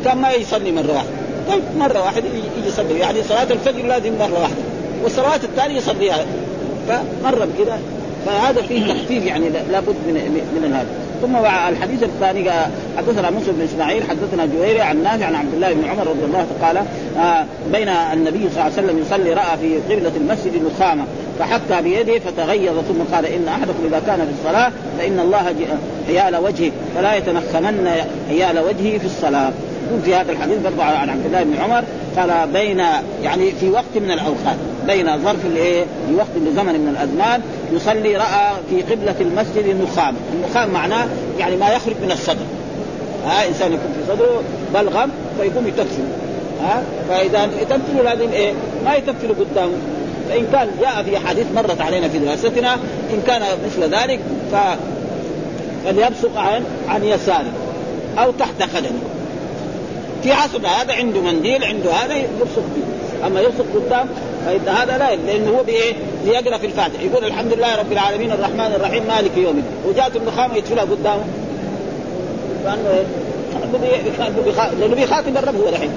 كان 0.04 0.18
ما 0.18 0.32
يصلي 0.32 0.72
مرة 0.72 0.92
واحدة. 0.92 1.10
طيب 1.48 1.62
مرة 1.78 2.00
واحدة 2.04 2.26
يجي 2.26 2.68
يصلي. 2.68 2.98
يعني 2.98 3.22
صلاة 3.28 3.46
الفجر 3.50 3.86
لازم 3.86 4.18
مرة 4.18 4.40
واحدة. 4.40 4.62
والصلوات 5.02 5.44
الثانية 5.44 5.76
يصليها. 5.76 6.24
فمرة 6.88 7.48
كذا 7.58 7.78
فهذا 8.26 8.62
فيه 8.62 8.94
تخفيف 8.94 9.24
يعني 9.24 9.48
لابد 9.48 9.96
من 10.06 10.40
من 10.62 10.72
هذا. 10.74 11.11
ثم 11.22 11.36
الحديث 11.68 12.02
الثاني 12.02 12.50
حدثنا 12.96 13.30
موسى 13.30 13.52
بن 13.52 13.62
إسماعيل 13.62 14.02
حدثنا 14.02 14.46
جويري 14.46 14.80
عن 14.80 15.02
نافع 15.02 15.26
عن 15.26 15.34
عبد 15.34 15.54
الله 15.54 15.72
بن 15.72 15.84
عمر 15.84 16.06
رضي 16.06 16.24
الله 16.24 16.46
قال 16.62 16.76
آه 17.18 17.44
بين 17.72 17.88
النبي 17.88 18.38
صلى 18.38 18.50
الله 18.50 18.62
عليه 18.62 18.72
وسلم 18.72 18.98
يصلي 18.98 19.32
رأى 19.32 19.58
في 19.60 19.94
قبلة 19.94 20.12
المسجد 20.16 20.62
نخامه 20.64 21.04
فحكى 21.38 21.82
بيده 21.82 22.18
فتغيظ 22.18 22.74
ثم 22.88 23.14
قال 23.14 23.26
إن 23.26 23.48
أحدكم 23.48 23.84
إذا 23.86 24.02
كان 24.06 24.18
في 24.18 24.32
الصلاة 24.40 24.72
فإن 24.98 25.20
الله 25.20 25.54
حيال 26.06 26.36
وجهه 26.36 26.70
فلا 26.96 27.16
يتنخمن 27.16 27.90
حيال 28.28 28.58
وجهه 28.58 28.98
في 28.98 29.04
الصلاة. 29.04 29.52
في 30.04 30.14
هذا 30.14 30.32
الحديث 30.32 30.58
برضه 30.64 30.82
عن 30.82 31.10
عبد 31.10 31.26
الله 31.26 31.42
بن 31.42 31.54
عمر 31.62 31.84
قال 32.16 32.48
بين 32.52 32.82
يعني 33.22 33.52
في 33.60 33.70
وقت 33.70 33.96
من 33.96 34.10
الأوقات 34.10 34.56
بين 34.86 35.24
ظرف 35.24 35.46
الإيه؟ 35.46 35.84
في 36.08 36.14
وقت 36.14 36.36
لزمن 36.36 36.80
من 36.80 36.88
الأزمان 36.88 37.40
يصلي 37.72 38.16
رأى 38.16 38.52
في 38.70 38.82
قبلة 38.82 39.14
المسجد 39.20 39.66
النخام، 39.66 40.14
النخام 40.34 40.70
معناه 40.70 41.06
يعني 41.38 41.56
ما 41.56 41.70
يخرج 41.72 41.94
من 42.02 42.12
الصدر. 42.12 42.44
ها 43.26 43.48
إنسان 43.48 43.72
يكون 43.72 43.92
في 43.94 44.12
صدره 44.12 44.42
بلغم 44.74 45.10
فيقوم 45.40 45.66
يتفل 45.66 46.02
ها 46.62 46.82
فإذا 47.08 47.48
يتفل 47.62 48.04
لازم 48.04 48.32
إيه؟ 48.32 48.52
ما 48.84 48.94
يتفل 48.94 49.28
قدامه. 49.28 49.72
فإن 50.28 50.46
كان 50.52 50.68
جاء 50.80 51.02
في 51.02 51.16
احاديث 51.16 51.46
مرت 51.54 51.80
علينا 51.80 52.08
في 52.08 52.18
دراستنا 52.18 52.74
إن 53.10 53.22
كان 53.26 53.42
مثل 53.66 53.94
ذلك 53.94 54.20
ف 54.52 54.56
فليبصق 55.84 56.38
عن 56.38 56.64
عن 56.88 57.04
يساره 57.04 57.52
أو 58.18 58.30
تحت 58.30 58.62
قدمه 58.62 58.98
في 60.22 60.34
حسب 60.34 60.64
هذا 60.64 60.94
عنده 60.94 61.20
منديل 61.20 61.64
عنده 61.64 61.92
هذا 61.92 62.14
يبصق 62.14 62.64
فيه. 62.74 63.26
أما 63.26 63.40
يبصق 63.40 63.64
قدام 63.74 64.06
فإن 64.46 64.68
هذا 64.68 64.98
لا 64.98 65.16
لأنه 65.16 65.50
هو 65.50 65.62
بإيه؟ 65.62 65.94
ليقرأ 66.24 66.58
في 66.58 66.66
الفاتحة. 66.66 67.02
يقول 67.02 67.24
الحمد 67.24 67.52
لله 67.52 67.76
رب 67.78 67.92
العالمين 67.92 68.32
الرحمن 68.32 68.72
الرحيم 68.76 69.02
مالك 69.08 69.36
يوم 69.36 69.56
الدين. 69.56 69.64
وجاءت 69.88 70.16
النخامة 70.16 70.56
يدخلها 70.56 70.82
قدامه. 70.82 71.24
فانه 72.64 72.90
إيه؟ 73.82 74.02
لأنه 74.80 74.94
بيخاطب 74.94 75.36
الرب 75.36 75.56
هو 75.60 75.68
الحين. 75.68 75.90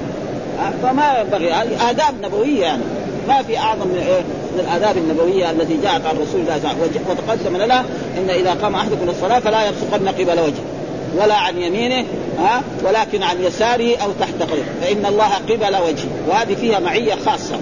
فما 0.84 1.20
ينبغي. 1.20 1.52
هذه 1.52 1.90
آداب 1.90 2.14
نبوية 2.24 2.62
يعني. 2.62 2.82
ما 3.28 3.42
في 3.42 3.58
أعظم 3.58 3.88
من 3.88 4.04
إيه؟ 4.08 4.22
من 4.54 4.60
الآداب 4.60 4.98
النبوية 4.98 5.52
التي 5.52 5.78
جاءت 5.84 6.06
عن 6.06 6.16
رسول 6.16 6.42
الله 6.42 6.60
صلى 6.60 6.72
الله 6.72 6.82
عليه 6.82 6.92
وسلم 6.92 7.06
وتقدم 7.10 7.58
لنا 7.58 7.80
إن 8.18 8.30
إذا 8.30 8.54
قام 8.54 8.76
أحدكم 8.76 9.10
الصلاه 9.10 9.40
فلا 9.40 9.68
يبصقن 9.68 10.08
قبل 10.08 10.40
وجهه. 10.40 10.75
ولا 11.18 11.36
عن 11.36 11.58
يمينه 11.58 12.06
ها 12.40 12.64
ولكن 12.84 13.24
عن 13.24 13.44
يساره 13.44 13.98
أو 13.98 14.12
تحت 14.20 14.42
قدمه 14.42 14.66
فإن 14.82 15.06
الله 15.06 15.34
قبل 15.50 15.76
وجهه. 15.76 16.10
وهذه 16.30 16.56
فيها 16.56 16.80
معية 16.80 17.16
خاصة. 17.26 17.56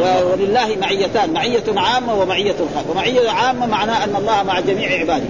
ولله 0.00 0.76
معيتان 0.80 1.32
معية 1.32 1.64
عامة 1.76 2.14
ومعية 2.14 2.54
خاصة. 2.74 2.90
ومعية 2.90 3.30
عامة 3.30 3.66
معناه 3.66 4.04
أن 4.04 4.16
الله 4.16 4.42
مع 4.42 4.60
جميع 4.60 5.00
عباده. 5.00 5.24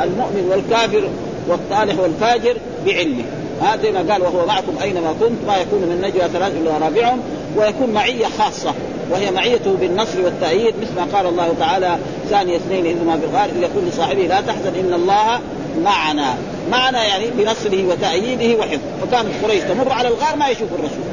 المؤمن 0.00 0.48
والكافر 0.50 1.08
والصالح 1.48 2.00
والفاجر 2.00 2.56
بعلمه. 2.86 3.24
هذا 3.62 3.90
ما 3.90 4.12
قال 4.12 4.22
وهو 4.22 4.46
معكم 4.46 4.72
أينما 4.82 5.14
كنت 5.20 5.38
ما 5.46 5.56
يكون 5.56 5.80
من 5.80 6.00
نجوى 6.02 6.28
ثلاث 6.28 6.52
إلا 6.56 6.78
رابعهم. 6.78 7.20
ويكون 7.56 7.90
معية 7.90 8.26
خاصة. 8.38 8.74
وهي 9.10 9.30
معيته 9.30 9.74
بالنصر 9.80 10.20
والتأييد 10.24 10.74
مثل 10.82 10.94
ما 10.96 11.18
قال 11.18 11.26
الله 11.26 11.54
تعالى 11.60 11.98
ثاني 12.30 12.56
اثنين 12.56 12.86
إذ 12.86 13.04
ما 13.04 13.16
بالغار 13.16 13.44
إذ 13.44 13.62
يقول 13.62 13.84
لصاحبه 13.88 14.22
لا 14.22 14.40
تحزن 14.40 14.74
إن 14.80 14.94
الله 14.94 15.40
معنا 15.84 16.34
معنا 16.70 17.04
يعني 17.04 17.24
بنصره 17.38 17.84
وتأييده 17.86 18.58
وحفظه. 18.58 18.80
وكانت 19.02 19.28
قريش 19.44 19.62
تمر 19.62 19.92
على 19.92 20.08
الغار 20.08 20.36
ما 20.36 20.48
يشوف 20.48 20.68
الرسول. 20.72 21.04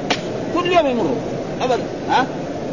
كل 0.55 0.73
يوم 0.73 0.87
يمروا. 0.87 1.15
أبدا. 1.61 1.83
ها؟ 2.09 2.25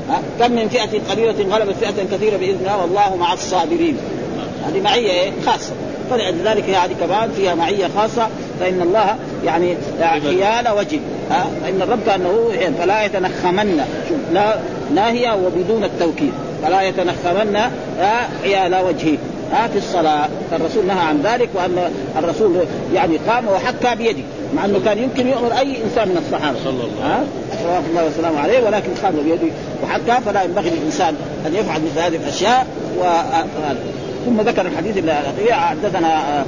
ها؟ 0.09 0.23
كم 0.41 0.53
من 0.53 0.69
فئة 0.69 1.01
قليلة 1.11 1.57
غلبت 1.57 1.75
فئة 1.81 2.17
كثيرة 2.17 2.37
بإذن 2.37 2.59
الله 2.61 2.81
والله 2.81 3.17
مع 3.17 3.33
الصابرين. 3.33 3.97
هذه 4.67 4.81
معية 4.81 5.11
إيه؟ 5.11 5.31
خاصة. 5.47 5.73
فلذلك 6.11 6.71
هذه 6.71 6.93
كمان 7.01 7.31
فيها 7.37 7.55
معية 7.55 7.89
خاصة. 7.97 8.29
فإن 8.61 8.83
الله 8.83 9.17
يعني 9.45 9.77
حيال 10.01 10.69
وجه. 10.69 10.99
ها؟ 11.31 11.47
فإن 11.63 11.83
الرب 11.83 12.01
كأنه 12.07 12.51
فلا 12.79 13.05
يتنخمن. 13.05 13.85
شوف 14.09 14.19
لا 14.33 14.57
ناهية 14.95 15.33
وبدون 15.33 15.85
التوكيد. 15.85 16.33
فلا 16.63 16.83
يتنخمن 16.83 17.61
حيال 18.43 18.75
وجهه. 18.75 19.19
ها 19.53 19.69
في 19.69 19.79
الصلاة 19.79 20.29
فالرسول 20.51 20.87
نهى 20.87 21.01
عن 21.01 21.23
ذلك 21.23 21.49
وأن 21.55 21.91
الرسول 22.19 22.57
يعني 22.95 23.17
قام 23.29 23.49
وحكى 23.49 23.97
بيده 23.97 24.23
مع 24.57 24.65
أنه 24.65 24.81
كان 24.85 24.99
يمكن 24.99 25.29
يؤمر 25.29 25.59
أي 25.59 25.85
إنسان 25.85 26.09
من 26.09 26.17
الصحابة. 26.17 26.59
صلى 26.65 26.71
الله 26.71 27.05
عليه 27.05 27.27
صلوات 27.63 27.83
الله 27.91 28.07
وسلامه 28.07 28.41
عليه 28.41 28.67
ولكن 28.67 28.91
قام 29.03 29.15
بيده 29.25 29.53
وحكى 29.83 30.25
فلا 30.27 30.43
ينبغي 30.43 30.71
للإنسان 30.71 31.15
أن 31.47 31.55
يفعل 31.55 31.81
مثل 31.81 32.01
هذه 32.01 32.17
الأشياء 32.17 32.67
و 33.01 33.05
ثم 34.25 34.41
ذكر 34.41 34.67
الحديث 34.67 34.97
الاخير 34.97 35.53
حدثنا 35.53 36.45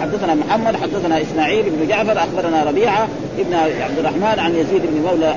حدثنا 0.00 0.34
محمد 0.34 0.76
حدثنا 0.76 1.22
إسماعيل 1.22 1.64
بن 1.70 1.88
جعفر 1.88 2.18
أخبرنا 2.18 2.64
ربيعة 2.64 3.08
ابن 3.38 3.54
عبد 3.54 3.98
الرحمن 3.98 4.38
عن 4.38 4.54
يزيد 4.54 4.82
بن 4.82 5.02
مولى 5.02 5.34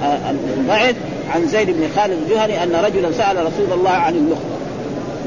البعث 0.58 0.96
عن 1.36 1.48
زيد 1.48 1.68
بن 1.70 1.88
خالد 1.96 2.18
الجهني 2.24 2.64
أن 2.64 2.72
رجلا 2.86 3.12
سأل 3.12 3.38
رسول 3.38 3.80
الله 3.80 3.90
عن 3.90 4.16
اللقطه 4.16 4.65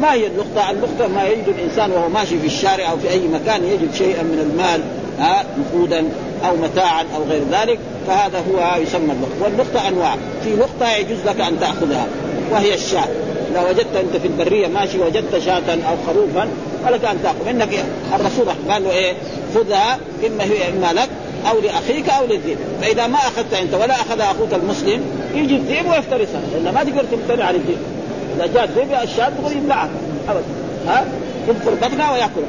ما 0.01 0.12
هي 0.12 0.26
اللقطه؟ 0.26 0.70
اللقطه 0.70 1.09
ما 1.09 1.26
يجد 1.26 1.49
الإنسان 1.49 1.90
وهو 1.92 2.09
ماشي 2.09 2.38
في 2.38 2.46
الشارع 2.46 2.90
أو 2.90 2.99
في 2.99 3.11
أي 3.11 3.20
مكان 3.28 3.64
يجد 3.64 3.94
شيئا 3.94 4.22
من 4.22 4.51
المال 4.51 4.80
ها 5.18 5.44
نقودا 5.59 6.09
أو 6.49 6.57
متاعا 6.57 7.05
أو 7.16 7.22
غير 7.30 7.42
ذلك 7.53 7.78
فهذا 8.07 8.38
هو 8.38 8.82
يسمى 8.82 9.12
اللقطه 9.12 9.42
واللقطه 9.42 9.88
أنواع. 9.88 10.16
في 10.44 10.57
لقطه 10.57 10.96
يجوز 10.96 11.18
لك 11.26 11.40
أن 11.40 11.61
تأخذها 11.61 12.07
وهي 12.51 12.74
الشاة. 12.74 13.09
اذا 13.51 13.68
وجدت 13.68 13.96
أنت 13.96 14.16
في 14.16 14.28
البرية 14.28 14.66
ماشي 14.66 14.99
وجدت 14.99 15.38
شاة 15.38 15.70
أو 15.70 15.96
خروفا 16.07 16.49
فلك 16.84 17.05
أن 17.05 17.22
تأخذ. 17.22 17.49
إنك 17.49 17.84
الرسول 18.14 18.46
قال 18.70 18.84
له 18.84 18.90
إيه؟ 18.90 19.14
خذها 19.55 19.99
إما 20.26 20.44
هي 20.44 20.68
إما 20.68 21.01
لك 21.01 21.09
أو 21.51 21.61
لأخيك 21.61 22.09
أو 22.09 22.26
للذئب. 22.26 22.59
فإذا 22.82 23.07
ما 23.07 23.18
أخذت 23.18 23.55
أنت 23.55 23.74
ولا 23.74 23.94
أخذ 23.94 24.20
أخوك 24.20 24.55
المسلم 24.55 25.01
يجي 25.34 25.57
الذئب 25.57 25.90
ويفترسها. 25.90 26.40
لأن 26.55 26.74
ما 26.74 26.84
تقدر 26.84 27.05
تمتنع 27.12 27.44
عن 27.44 27.55
الذئب. 27.55 27.97
اذا 28.39 28.47
جاء 28.55 28.64
الذئب 28.64 28.93
الشاة 29.03 29.28
تقول 29.28 29.53
يبلعها. 29.57 29.89
ابدا 30.28 30.45
ها؟ 30.86 31.05
يدخل 31.49 31.74
بطنها 31.74 32.12
ويأكلها. 32.12 32.49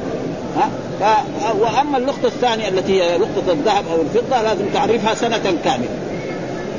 ها. 1.00 1.24
وأما 1.60 1.98
اللقطه 1.98 2.26
الثانية 2.26 2.68
التي 2.68 3.02
هي 3.02 3.18
لقطه 3.18 3.52
الذهب 3.52 3.84
أو 3.92 4.00
الفضة 4.02 4.42
لازم 4.42 4.64
تعرفها 4.74 5.14
سنة 5.14 5.56
كاملة. 5.64 5.88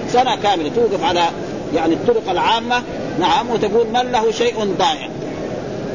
سنة 0.10 0.36
كاملة 0.44 0.72
توقف 0.76 1.04
على 1.04 1.24
يعني 1.76 1.94
الطرق 1.94 2.30
العامة. 2.30 2.84
نعم 3.20 3.50
وتقول 3.50 3.88
من 3.88 4.12
له 4.12 4.32
شيء 4.32 4.76
ضائع. 4.80 5.10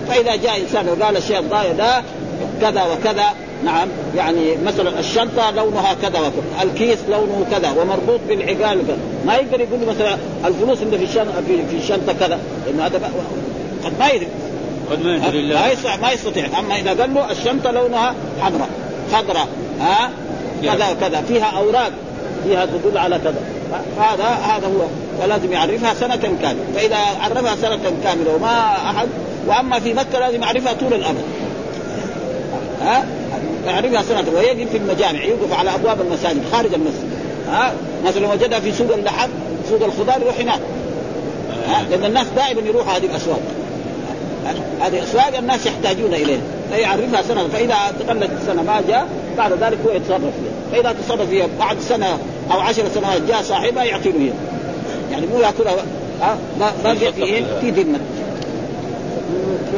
فإذا 0.08 0.36
جاء 0.36 0.60
إنسان 0.60 0.88
وقال 0.88 1.16
الشيء 1.16 1.38
الضائع 1.38 1.72
ده 1.72 2.02
كذا 2.60 2.82
وكذا 2.84 3.24
نعم 3.64 3.88
يعني 4.16 4.56
مثلا 4.56 5.00
الشنطة 5.00 5.50
لونها 5.50 5.94
كذا 6.02 6.18
وكذا 6.20 6.62
الكيس 6.62 6.98
لونه 7.08 7.46
كذا 7.50 7.70
ومربوط 7.70 8.20
بالعقال 8.28 8.86
كذا. 8.86 8.98
ما 9.26 9.34
يقدر 9.34 9.60
يقول 9.60 9.80
مثلا 9.88 10.16
الفلوس 10.44 10.82
اللي 10.82 10.98
في 10.98 11.04
الشنطه 11.04 11.32
في 11.70 11.76
الشنطة 11.76 12.12
كذا 12.12 12.38
لأنه 12.66 12.86
هذا 12.86 13.10
قد 13.84 13.92
ما 13.98 14.08
يدري. 14.08 14.28
قد 14.90 15.04
ما 15.04 15.16
يدري 15.16 15.54
ما 15.54 15.68
يستطيع 15.68 15.96
ما 15.96 16.12
يستطيع. 16.12 16.58
أما 16.58 16.76
إذا 16.76 16.90
قال 16.90 17.14
له 17.14 17.30
الشنطة 17.30 17.70
لونها 17.70 18.14
حمراء 18.40 18.68
خضراء 19.12 19.48
ها؟ 19.80 20.10
كذا 20.62 20.90
وكذا 20.90 21.22
فيها 21.28 21.44
أوراق 21.44 21.90
فيها 22.44 22.66
تدل 22.66 22.98
على 22.98 23.18
كذا. 23.18 23.40
هذا 23.98 24.24
هذا 24.24 24.66
هو. 24.66 24.86
فلازم 25.22 25.52
يعرفها 25.52 25.94
سنة 25.94 26.16
كاملة. 26.16 26.64
فإذا 26.74 26.96
عرفها 27.20 27.56
سنة 27.56 27.78
كاملة 28.04 28.34
وما 28.34 28.76
أحد 28.90 29.08
وأما 29.46 29.80
في 29.80 29.94
مكة 29.94 30.18
لازم 30.18 30.42
يعرفها 30.42 30.72
طول 30.72 30.94
الأبد 30.94 31.24
ها؟ 32.82 33.04
يعرفها 33.66 34.02
سنة 34.02 34.24
ويجب 34.36 34.68
في 34.68 34.76
المجامع 34.76 35.24
يوقف 35.24 35.58
على 35.58 35.74
أبواب 35.74 36.00
المساجد 36.00 36.42
خارج 36.52 36.74
المسجد. 36.74 37.10
ها؟ 37.48 37.72
مثلا 38.04 38.32
وجدها 38.32 38.60
في 38.60 38.72
سوق 38.72 38.94
اللحم 38.94 39.28
سوق 39.68 39.84
الخضار 39.84 40.22
يروح 40.22 40.40
هناك. 40.40 40.60
ها؟ 41.68 41.84
لأن 41.90 42.04
الناس 42.04 42.26
دائما 42.36 42.68
يروحوا 42.68 42.92
هذه 42.92 43.04
الأسواق. 43.04 43.40
هذه 44.80 45.02
أسواق 45.02 45.36
الناس 45.38 45.66
يحتاجون 45.66 46.14
إليها. 46.14 46.40
فيعرفها 46.72 47.22
سنة 47.22 47.48
فإذا 47.48 47.76
تقلت 48.00 48.30
السنة 48.40 48.62
ما 48.62 48.82
جاء 48.88 49.08
بعد 49.38 49.52
ذلك 49.52 49.78
هو 49.86 49.90
يتصرف 49.90 50.20
فيها. 50.20 50.72
فإذا 50.72 50.96
تصرف 51.04 51.28
فيها 51.28 51.46
بعد 51.58 51.80
سنة 51.80 52.18
أو 52.52 52.60
عشر 52.60 52.82
سنوات 52.94 53.22
جاء 53.28 53.42
صاحبها 53.42 53.84
يعطي 53.84 54.12
له 54.12 54.30
يعني 55.12 55.26
مو 55.26 55.40
يأكلها 55.40 55.74
ها؟ 56.20 56.38
باقي 56.84 57.12
في 57.12 57.22
إيه؟ 57.22 57.42
في 57.60 57.70
ذمة. 57.70 57.98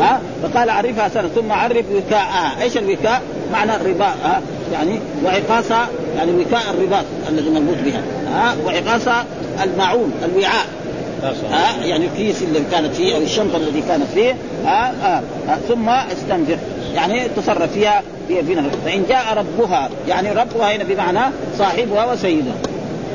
ها؟ 0.01 0.21
فقال 0.43 0.71
عرفها 0.71 1.09
سنة 1.09 1.29
ثم 1.35 1.53
عرف 1.53 1.85
وكاءها، 1.95 2.63
إيش 2.63 2.77
الوكاء؟ 2.77 3.23
معنى 3.53 3.77
الرباط 3.77 4.15
ها؟ 4.25 4.41
يعني 4.73 5.01
وعقاصها 5.25 5.89
يعني 6.17 6.33
وكاء 6.33 6.63
الرباط 6.75 7.05
الذي 7.29 7.51
مربوط 7.51 7.77
بها 7.85 8.03
ها؟ 8.33 8.57
وعقاصها 8.67 9.25
المعون 9.65 10.13
الوعاء 10.25 10.67
ها؟ 11.51 11.85
يعني 11.85 12.07
الكيس 12.07 12.43
اللي 12.43 12.61
كانت 12.71 12.95
فيه 12.95 13.17
أو 13.17 13.23
الشنطة 13.23 13.57
التي 13.57 13.83
كانت 13.89 14.07
فيه 14.15 14.37
ها, 14.65 14.93
ها, 15.03 15.23
ها؟ 15.49 15.59
ثم 15.69 15.89
استنفر 15.89 16.59
يعني 16.95 17.29
تصرف 17.37 17.73
فيها 17.73 18.03
في 18.29 18.43
فيها 18.43 18.65
فإن 18.85 19.05
جاء 19.09 19.25
ربها 19.37 19.89
يعني 20.09 20.33
ربها 20.33 20.77
هنا 20.77 20.85
بمعنى 20.85 21.21
صاحبها 21.59 22.13
وسيدها. 22.13 22.55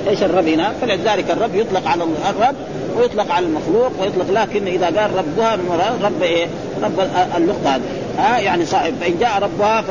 إيش 0.07 0.23
الرب 0.23 0.47
هنا؟ 0.47 0.73
فلذلك 0.81 1.31
الرب 1.31 1.55
يطلق 1.55 1.87
على 1.87 2.03
الرب 2.03 2.55
ويطلق 2.97 3.31
على 3.31 3.45
المخلوق 3.45 3.91
ويطلق 4.01 4.31
لكن 4.31 4.67
إذا 4.67 4.85
قال 4.85 5.15
ربها 5.15 5.57
رب 6.03 6.23
إيه؟ 6.23 6.47
رب 6.83 6.99
اللقطة 7.37 7.75
هذه 7.75 7.81
ها؟ 8.17 8.39
يعني 8.39 8.65
صاحب. 8.65 8.93
فإن 9.01 9.17
جاء 9.19 9.39
ربها 9.41 9.83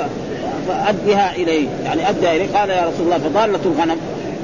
فادها 0.69 1.33
إليه. 1.37 1.69
يعني 1.85 2.09
ادها 2.09 2.37
إليه. 2.37 2.47
قال 2.55 2.71
يا 2.71 2.83
رسول 2.83 3.07
الله 3.07 3.19
فضالة 3.19 3.61
الغنم. 3.65 3.97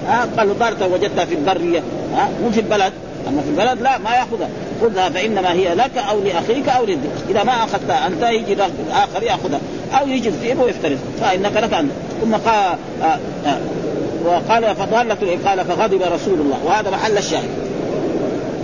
ها 0.08 0.28
قال 0.38 0.48
له 0.80 0.86
وجدتها 0.86 1.24
في 1.24 1.34
البرية. 1.34 1.82
ها 2.14 2.28
مو 2.42 2.50
في 2.50 2.60
البلد. 2.60 2.92
أما 3.28 3.42
في 3.42 3.48
البلد 3.48 3.82
لا 3.82 3.98
ما 3.98 4.10
يأخذها. 4.10 4.48
خذها 4.80 5.08
فإنما 5.08 5.52
هي 5.52 5.74
لك 5.74 5.90
أو 6.10 6.20
لأخيك 6.20 6.68
أو 6.68 6.84
للذئب 6.84 7.10
إذا 7.30 7.42
ما 7.42 7.52
أخذتها 7.52 8.06
أنت 8.06 8.22
يجي 8.22 8.62
آخر 8.92 9.22
يأخذها. 9.22 9.60
أو 10.00 10.08
يجي 10.08 10.28
الذئب 10.28 10.60
ويفترس. 10.60 10.98
فإنك 11.20 11.56
لك 11.56 11.74
انت 11.74 11.90
ثم 12.22 12.34
قال 12.34 12.78
آه 13.02 13.18
آه 13.46 13.58
وقال 14.24 14.76
فضالة 14.76 15.38
قال 15.46 15.64
فغضب 15.64 16.02
رسول 16.02 16.40
الله. 16.40 16.58
وهذا 16.66 16.90
محل 16.90 17.18
الشاهد. 17.18 17.48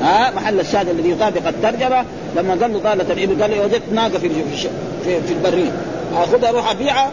ها 0.02 0.30
محل 0.30 0.61
الشاهد 0.61 0.88
الذي 0.88 1.11
يطابق 1.11 1.48
الترجمة. 1.48 2.05
لما 2.36 2.57
قال 2.61 2.72
له 2.72 2.78
ضالة 2.78 3.12
الإبل 3.12 3.42
قال 3.42 3.50
لي 3.50 3.61
وجدت 3.61 3.92
ناقة 3.92 4.18
في 4.18 4.28
في, 5.05 5.20
في 5.26 5.32
البرية. 5.32 5.70
اخذها 6.16 6.48
أروح 6.48 6.70
أبيعها. 6.70 7.11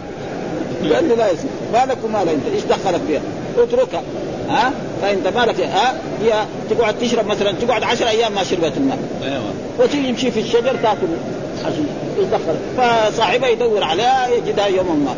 قال 0.84 1.10
له 1.10 1.16
لا 1.16 1.32
يصير 1.32 1.50
مالك 1.74 1.98
ومال 2.04 2.30
أنت 2.30 2.46
إيش 2.54 2.64
دخلك 2.64 3.02
فيها؟ 3.08 3.22
اتركها. 3.58 4.02
ها؟ 4.50 4.72
فانت 5.02 5.28
مالك؟ 5.28 5.62
ها؟ 5.62 5.94
هي 6.24 6.46
تقعد 6.70 7.00
تشرب 7.00 7.28
مثلا 7.28 7.52
تقعد 7.52 7.84
10 7.84 8.10
أيام 8.10 8.36
ما 8.36 8.44
شربت 8.44 8.78
الماء. 8.78 8.98
أيوه. 9.24 9.54
وتيجي 9.80 10.08
يمشي 10.08 10.32
في 10.32 10.40
الشجر 10.40 10.76
تأكل. 10.84 11.08
حشيش 11.66 11.80
إيش 12.20 12.28
دخلك؟ 12.28 12.60
فصاحبها 12.78 13.50
يدور 13.50 13.84
عليها 13.84 14.28
يجدها 14.28 14.68
يوم 14.68 15.06
ما. 15.06 15.16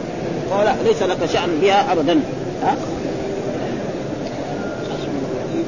فلا 0.52 0.76
ليس 0.84 1.04
لك 1.04 1.30
شأن 1.34 1.60
بها 1.62 1.92
ابدا. 1.92 2.20
ها؟ 2.64 2.76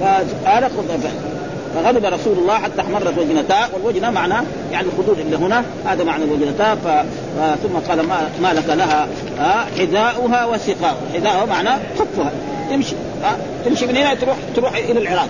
فقال 0.02 0.64
خذ 0.64 1.00
فغضب 1.76 2.06
رسول 2.06 2.38
الله 2.38 2.54
حتى 2.54 2.82
احمرت 2.82 3.18
وجنتاه 3.18 3.68
والوجنة 3.74 4.10
معناه 4.10 4.44
يعني 4.72 4.88
الخدود 4.88 5.20
اللي 5.20 5.38
هنا 5.38 5.64
هذا 5.86 6.04
معنى 6.04 6.24
الوجنتاه. 6.24 6.76
ثم 7.64 7.90
قال 7.90 8.02
ما, 8.02 8.30
ما 8.42 8.54
لك 8.54 8.70
لها 8.70 9.08
حذاؤها 9.80 10.46
وسقاؤها. 10.46 10.98
حذاؤها 11.14 11.46
معناه 11.46 11.80
خفها 12.00 12.32
تمشي 12.70 12.96
ها 13.24 13.38
تمشي 13.66 13.88
من 13.88 13.98
هنا 13.98 14.14
تروح 14.14 14.36
تروح 14.56 14.76
إلى 14.76 15.00
العراق. 15.00 15.28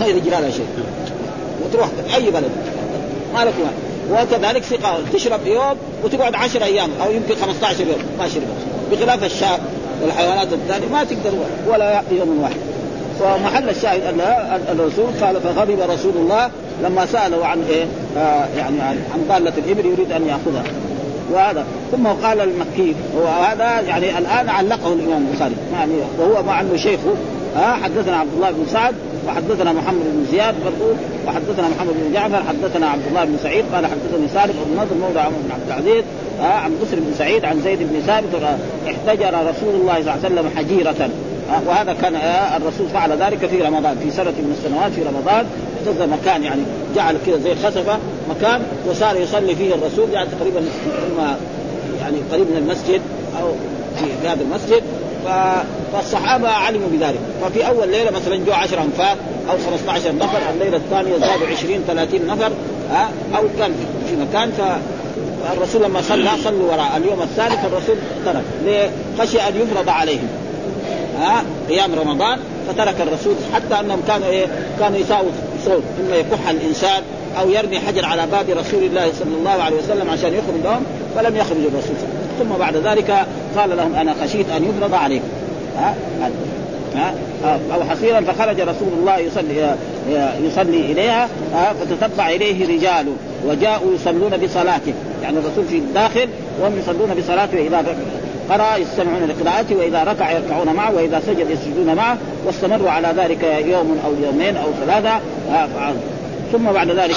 ما 0.00 0.06
يجرى 0.06 0.30
لها 0.30 0.50
شيء. 0.50 0.66
وتروح 1.64 1.88
أي 2.14 2.30
بلد. 2.30 2.50
ما 3.34 3.44
لكم 3.44 3.62
وكذلك 4.10 4.64
سقاء 4.64 5.00
تشرب 5.12 5.46
يوم 5.46 5.76
وتقعد 6.04 6.34
10 6.34 6.64
أيام 6.64 6.90
أو 7.02 7.10
يمكن 7.10 7.34
15 7.34 7.80
يوم 7.80 7.98
ما 8.18 8.28
شربت. 8.28 8.46
بخلاف 8.92 9.24
الشاء 9.24 9.60
والحيوانات 10.02 10.52
الثانية 10.52 10.88
ما 10.88 11.04
تقدر 11.04 11.32
ولا 11.68 12.02
يوم 12.12 12.38
واحد. 12.42 12.56
ومحل 13.20 13.68
الشاهد 13.68 14.00
أن 14.02 14.20
الرسول 14.72 15.06
قال 15.20 15.36
فغضب 15.40 15.80
رسول 15.90 16.12
الله 16.16 16.50
لما 16.84 17.06
سأله 17.06 17.46
عن 17.46 17.64
إيه؟ 17.70 17.84
آه 18.16 18.46
يعني 18.58 18.80
عن 18.80 19.24
ضالة 19.28 19.52
الإبل 19.58 19.86
يريد 19.86 20.12
أن 20.12 20.26
يأخذها. 20.26 20.64
وهذا. 21.32 21.64
ثم 21.92 22.06
قال 22.06 22.40
المكي 22.40 22.94
وهذا 23.16 23.80
يعني 23.80 24.18
الآن 24.18 24.48
علقه 24.48 24.92
الإمام 24.92 25.26
البخاري. 25.30 25.54
يعني 25.72 25.92
وهو 26.18 26.42
مع 26.42 26.60
أنه 26.60 26.76
شيخه 26.76 27.14
ها 27.56 27.72
حدثنا 27.72 28.16
عبد 28.16 28.30
الله 28.36 28.50
بن 28.50 28.66
سعد 28.72 28.94
وحدثنا 29.28 29.72
محمد 29.72 30.04
بن 30.04 30.26
زياد 30.30 30.54
برضو 30.64 30.92
وحدثنا 31.26 31.68
محمد 31.68 31.94
بن 32.02 32.12
جعفر 32.14 32.42
حدثنا 32.48 32.86
عبد 32.88 33.06
الله 33.08 33.24
بن 33.24 33.36
سعيد 33.42 33.64
قال 33.74 33.86
حدثني 33.86 34.28
سالم 34.34 34.54
بن 34.66 34.76
نضر 34.76 35.06
مولى 35.06 35.20
عمر 35.20 35.36
بن 35.44 35.52
عبد 35.52 35.66
العزيز. 35.66 36.04
عن 36.40 36.70
بسر 36.82 36.96
بن 36.96 37.14
سعيد 37.18 37.44
عن 37.44 37.60
زيد 37.60 37.78
بن 37.78 38.00
ثابت 38.06 38.42
احتجر 38.86 39.34
رسول 39.50 39.74
الله 39.80 39.94
صلى 39.94 40.00
الله 40.00 40.10
عليه 40.10 40.20
وسلم 40.20 40.50
حجيرة. 40.56 41.10
وهذا 41.66 41.92
كان 41.92 42.16
الرسول 42.56 42.88
فعل 42.88 43.12
ذلك 43.12 43.46
في 43.46 43.62
رمضان 43.62 43.96
في 44.02 44.10
سنة 44.10 44.30
من 44.30 44.56
السنوات 44.58 44.92
في 44.92 45.02
رمضان 45.02 45.46
اهتز 45.86 46.02
مكان 46.02 46.44
يعني 46.44 46.62
جعل 46.96 47.16
كذا 47.26 47.38
زي 47.38 47.54
خسفه 47.54 47.98
مكان 48.30 48.62
وصار 48.90 49.16
يصلي 49.16 49.54
فيه 49.56 49.74
الرسول 49.74 50.10
يعني 50.12 50.28
تقريبا 50.38 50.60
يعني 52.00 52.16
قريب 52.32 52.46
من 52.50 52.56
المسجد 52.56 53.00
أو 53.40 53.52
في 53.98 54.28
هذا 54.28 54.42
المسجد. 54.42 54.82
فالصحابة 55.92 56.48
علموا 56.48 56.88
بذلك. 56.92 57.20
ففي 57.42 57.66
أول 57.68 57.88
ليلة 57.88 58.10
مثلا 58.10 58.36
جو 58.36 58.52
10 58.52 58.82
انفاق 58.82 59.16
أو 59.50 59.56
15 59.70 60.14
نفر 60.14 60.38
الليلة 60.54 60.76
الثانية 60.76 61.18
زادوا 61.18 61.46
20 61.46 61.84
30 61.86 62.26
نفر 62.26 62.50
ها 62.90 63.08
أو 63.36 63.42
كان 63.58 63.72
في 64.10 64.16
مكان 64.16 64.50
ف 64.50 64.60
الرسول 65.52 65.82
لما 65.82 66.02
صلى 66.02 66.30
صلوا 66.44 66.72
وراء. 66.72 66.96
اليوم 66.96 67.22
الثالث 67.22 67.64
الرسول 67.64 67.96
ترك 68.24 68.42
ليه؟ 68.64 68.90
خشي 69.18 69.40
أن 69.40 69.56
يفرض 69.56 69.88
عليهم. 69.88 70.28
ها 71.18 71.44
قيام 71.68 71.94
رمضان 71.94 72.38
فترك 72.68 73.00
الرسول 73.00 73.34
حتى 73.54 73.80
أنهم 73.80 74.02
كانوا 74.08 74.26
إيه 74.26 74.46
كانوا 74.80 74.98
يساووا 74.98 75.30
صوت 75.64 75.82
اما 76.06 76.16
يكح 76.16 76.48
الإنسان 76.48 77.02
أو 77.40 77.50
يرمي 77.50 77.78
حجر 77.78 78.04
على 78.04 78.26
باب 78.26 78.50
رسول 78.50 78.82
الله 78.82 79.12
صلى 79.18 79.34
الله 79.38 79.50
عليه 79.50 79.76
وسلم 79.76 80.10
عشان 80.10 80.34
يخرج 80.34 80.62
لهم 80.64 80.82
فلم 81.16 81.36
يخرج 81.36 81.58
الرسول. 81.58 81.96
ثم 82.38 82.58
بعد 82.58 82.76
ذلك 82.76 83.26
قال 83.56 83.76
لهم 83.76 83.94
أنا 83.94 84.14
خشيت 84.22 84.50
أن 84.50 84.64
يفرض 84.64 84.94
عليكم. 84.94 85.28
ها 85.78 85.94
ها 86.94 87.14
أو 87.74 87.84
حصيرا 87.84 88.20
فخرج 88.20 88.60
رسول 88.60 88.88
الله 89.00 89.18
يصلي 89.18 89.76
يصلي 90.42 90.92
إليها 90.92 91.28
فتتبع 91.80 92.30
إليه 92.30 92.76
رجال 92.76 93.06
وجاءوا 93.46 93.94
يصلون 93.94 94.36
بصلاته. 94.36 94.92
يعني 95.22 95.38
الرسول 95.38 95.64
في 95.64 95.76
الداخل 95.78 96.28
وهم 96.60 96.78
يصلون 96.78 97.14
بصلاته 97.14 97.58
واذا 97.62 97.84
قرأ 98.50 98.76
يستمعون 98.76 99.24
لقراءته 99.24 99.76
وإذا 99.76 100.04
ركع 100.04 100.30
يركعون 100.30 100.72
معه 100.72 100.94
وإذا 100.94 101.22
سجد 101.26 101.50
يسجدون 101.50 101.94
معه 101.94 102.16
واستمروا 102.46 102.90
على 102.90 103.14
ذلك 103.16 103.42
يوم 103.66 103.98
أو 104.06 104.12
يومين 104.24 104.56
أو 104.56 104.68
ثلاثة 104.86 105.20
ثم 106.52 106.72
بعد 106.72 106.90
ذلك 106.90 107.16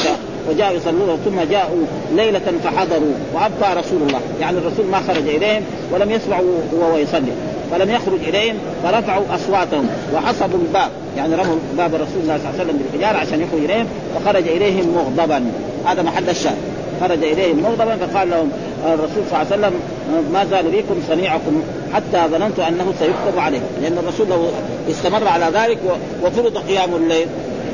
وجاءوا 0.50 0.78
يصلون 0.78 1.20
ثم 1.26 1.52
جاءوا 1.52 1.86
ليلة 2.16 2.54
فحضروا 2.64 3.14
وأبقى 3.34 3.76
رسول 3.76 4.02
الله. 4.08 4.20
يعني 4.42 4.58
الرسول 4.58 4.86
ما 4.86 5.00
خرج 5.08 5.28
إليهم 5.28 5.64
ولم 5.92 6.12
يسمعوا 6.12 6.62
وهو 6.74 6.98
يصلي. 6.98 7.32
فلم 7.72 7.90
يخرج 7.90 8.20
إليهم 8.28 8.56
فرفعوا 8.84 9.24
أصواتهم 9.36 9.90
وحصبوا 10.14 10.60
الباب. 10.60 10.90
يعني 11.18 11.36
رموا 11.36 11.56
باب 11.78 11.94
رسول 11.96 12.22
الله 12.24 12.38
صلى 12.38 12.50
الله 12.50 12.60
عليه 12.60 12.64
وسلم 12.64 12.78
بالحجارة 12.78 13.18
عشان 13.18 13.42
يخرج 13.42 13.64
إليهم 13.64 13.88
فخرج 14.16 14.48
إليهم 14.48 14.96
مغضبا. 14.96 15.52
هذا 15.86 16.02
محل 16.02 16.30
الشاهد. 16.30 16.58
خرج 17.02 17.24
إليهم 17.24 17.64
مغضبا 17.64 17.96
فقال 17.96 18.30
لهم 18.30 18.52
الرسول 18.86 19.24
صلى 19.30 19.42
الله 19.42 19.52
عليه 19.52 19.56
وسلم 19.56 19.74
ما 20.34 20.46
زال 20.46 20.66
بكم 20.72 21.02
صنيعكم؟ 21.08 21.64
حتى 21.94 22.28
ظننت 22.32 22.60
أنه 22.60 22.94
سيكتب 23.00 23.40
عليه 23.40 23.60
لأن 23.82 23.98
الرسول 23.98 24.28
لو 24.28 24.46
استمر 24.90 25.28
على 25.28 25.46
ذلك 25.54 25.80
وفرض 26.24 26.58
قيام 26.58 26.96
الليل 26.96 27.28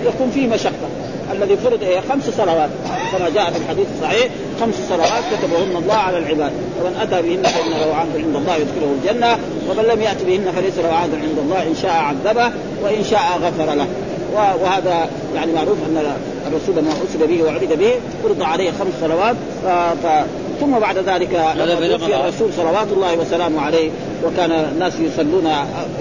يكون 0.06 0.32
فيه 0.34 0.48
مشقة. 0.48 0.88
الذي 1.32 1.58
فرض 1.58 1.84
إيه 1.84 2.00
خمس 2.10 2.24
صلوات. 2.38 2.70
كما 3.12 3.30
جاء 3.30 3.52
في 3.52 3.58
الحديث 3.58 3.86
الصحيح 3.96 4.28
خمس 4.62 4.76
صلوات 4.90 5.24
كتبهن 5.32 5.76
الله 5.84 5.96
على 5.96 6.18
العباد. 6.18 6.52
ومن 6.82 6.96
أتى 7.02 7.22
بهن 7.22 7.44
فإن 7.44 7.72
له 7.72 7.96
عهد 7.96 8.16
عند 8.16 8.36
الله 8.36 8.56
يدخله 8.56 8.96
الجنة 9.02 9.38
ومن 9.70 9.84
لم 9.84 10.02
يأت 10.02 10.24
بهن 10.28 10.52
فليس 10.56 10.78
له 10.78 10.94
عهد 10.94 11.10
عند 11.14 11.38
الله 11.38 11.64
إن 11.64 11.76
شاء 11.82 11.92
عذبه 11.92 12.52
وإن 12.84 13.04
شاء 13.04 13.22
غفر 13.44 13.74
له. 13.76 13.88
وهذا 14.36 15.10
يعني 15.36 15.54
معروف 15.54 15.78
أن 15.90 16.16
الرسول 16.48 16.76
لما 16.76 16.92
أرسل 17.02 17.28
به 17.28 17.44
وعبد 17.44 17.80
به 17.80 17.92
فرض 18.24 18.44
عليه 18.44 18.72
خمس 18.72 18.94
صلوات 19.02 19.36
ف... 20.04 20.08
ثم 20.60 20.80
بعد 20.80 20.98
ذلك 20.98 21.30
توفي 21.98 22.16
الرسول 22.16 22.54
صلوات 22.54 22.88
الله 22.92 23.18
وسلامه 23.18 23.62
عليه 23.62 23.90
وكان 24.26 24.52
الناس 24.52 24.94
يصلون 25.00 25.46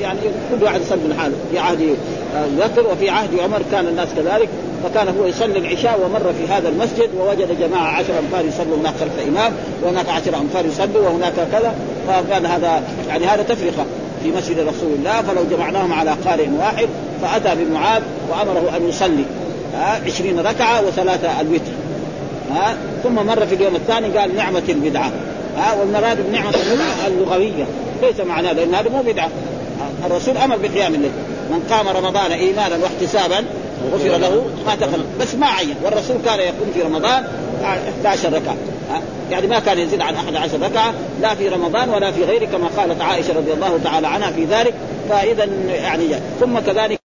يعني 0.01 0.18
كل 0.51 0.64
واحد 0.64 0.81
يصلي 0.81 0.99
من 0.99 1.16
حاله 1.18 1.35
في 1.51 1.59
عهد 1.59 1.97
بكر 2.59 2.93
وفي 2.93 3.11
عهد 3.11 3.39
عمر 3.39 3.62
كان 3.72 3.87
الناس 3.87 4.09
كذلك 4.16 4.49
فكان 4.85 5.09
هو 5.09 5.27
يصلي 5.27 5.59
العشاء 5.59 6.01
ومر 6.05 6.33
في 6.33 6.53
هذا 6.53 6.68
المسجد 6.68 7.09
ووجد 7.18 7.61
جماعة 7.61 7.89
عشر 7.89 8.18
أنفار 8.18 8.45
يصلوا 8.45 8.77
هناك 8.77 8.95
خلف 9.01 9.29
إمام 9.29 9.53
وهناك 9.83 10.09
عشر 10.09 10.37
أنفار 10.37 10.66
يصلوا 10.66 11.09
وهناك 11.09 11.35
كذا 11.53 11.74
فكان 12.09 12.47
هذا 12.47 12.83
يعني 13.09 13.27
هذا 13.27 13.43
تفرقة 13.43 13.87
في 14.22 14.31
مسجد 14.31 14.59
رسول 14.59 14.93
الله 14.99 15.22
فلو 15.22 15.43
جمعناهم 15.51 15.93
على 15.93 16.16
قارئ 16.24 16.49
واحد 16.59 16.89
فأتى 17.22 17.64
بمعاذ 17.64 18.02
وأمره 18.30 18.76
أن 18.76 18.88
يصلي 18.88 19.24
عشرين 20.06 20.40
ركعة 20.40 20.86
وثلاثه 20.86 21.40
الوتر 21.40 21.72
ها 22.50 22.76
ثم 23.02 23.14
مر 23.14 23.46
في 23.46 23.54
اليوم 23.54 23.76
الثاني 23.76 24.18
قال 24.18 24.36
نعمة 24.36 24.62
البدعه 24.68 25.12
ها 25.56 25.74
والمراد 25.80 26.26
بنعمة 26.30 26.54
اللغوية 27.06 27.66
ليس 28.02 28.20
معناه 28.20 28.52
لأن 28.52 28.74
هذا 28.74 28.90
مو 28.90 29.02
بدعة 29.02 29.30
الرسول 30.06 30.36
أمر 30.36 30.56
بقيام 30.56 30.94
الليل 30.94 31.10
من 31.50 31.62
قام 31.70 31.88
رمضان 31.88 32.32
إيمانا 32.32 32.76
واحتسابا 32.82 33.44
غفر 33.92 34.16
له 34.16 34.44
ما 34.66 34.74
تقدم 34.74 35.04
بس 35.20 35.34
ما 35.34 35.46
عين 35.46 35.74
والرسول 35.84 36.16
كان 36.24 36.38
يقوم 36.38 36.72
في 36.74 36.82
رمضان 36.82 37.24
11 37.64 38.32
ركعة 38.32 38.56
يعني 39.30 39.46
ما 39.46 39.58
كان 39.58 39.78
يزيد 39.78 40.00
عن 40.00 40.14
11 40.14 40.62
ركعة 40.62 40.94
لا 41.22 41.34
في 41.34 41.48
رمضان 41.48 41.88
ولا 41.90 42.10
في 42.10 42.24
غيره 42.24 42.44
كما 42.44 42.68
قالت 42.76 43.00
عائشة 43.00 43.36
رضي 43.36 43.52
الله 43.52 43.80
تعالى 43.84 44.06
عنها 44.06 44.30
في 44.30 44.44
ذلك 44.44 44.74
فاذا 45.08 45.44
يعني 45.68 46.04
ثم 46.40 46.58
كذلك 46.58 47.05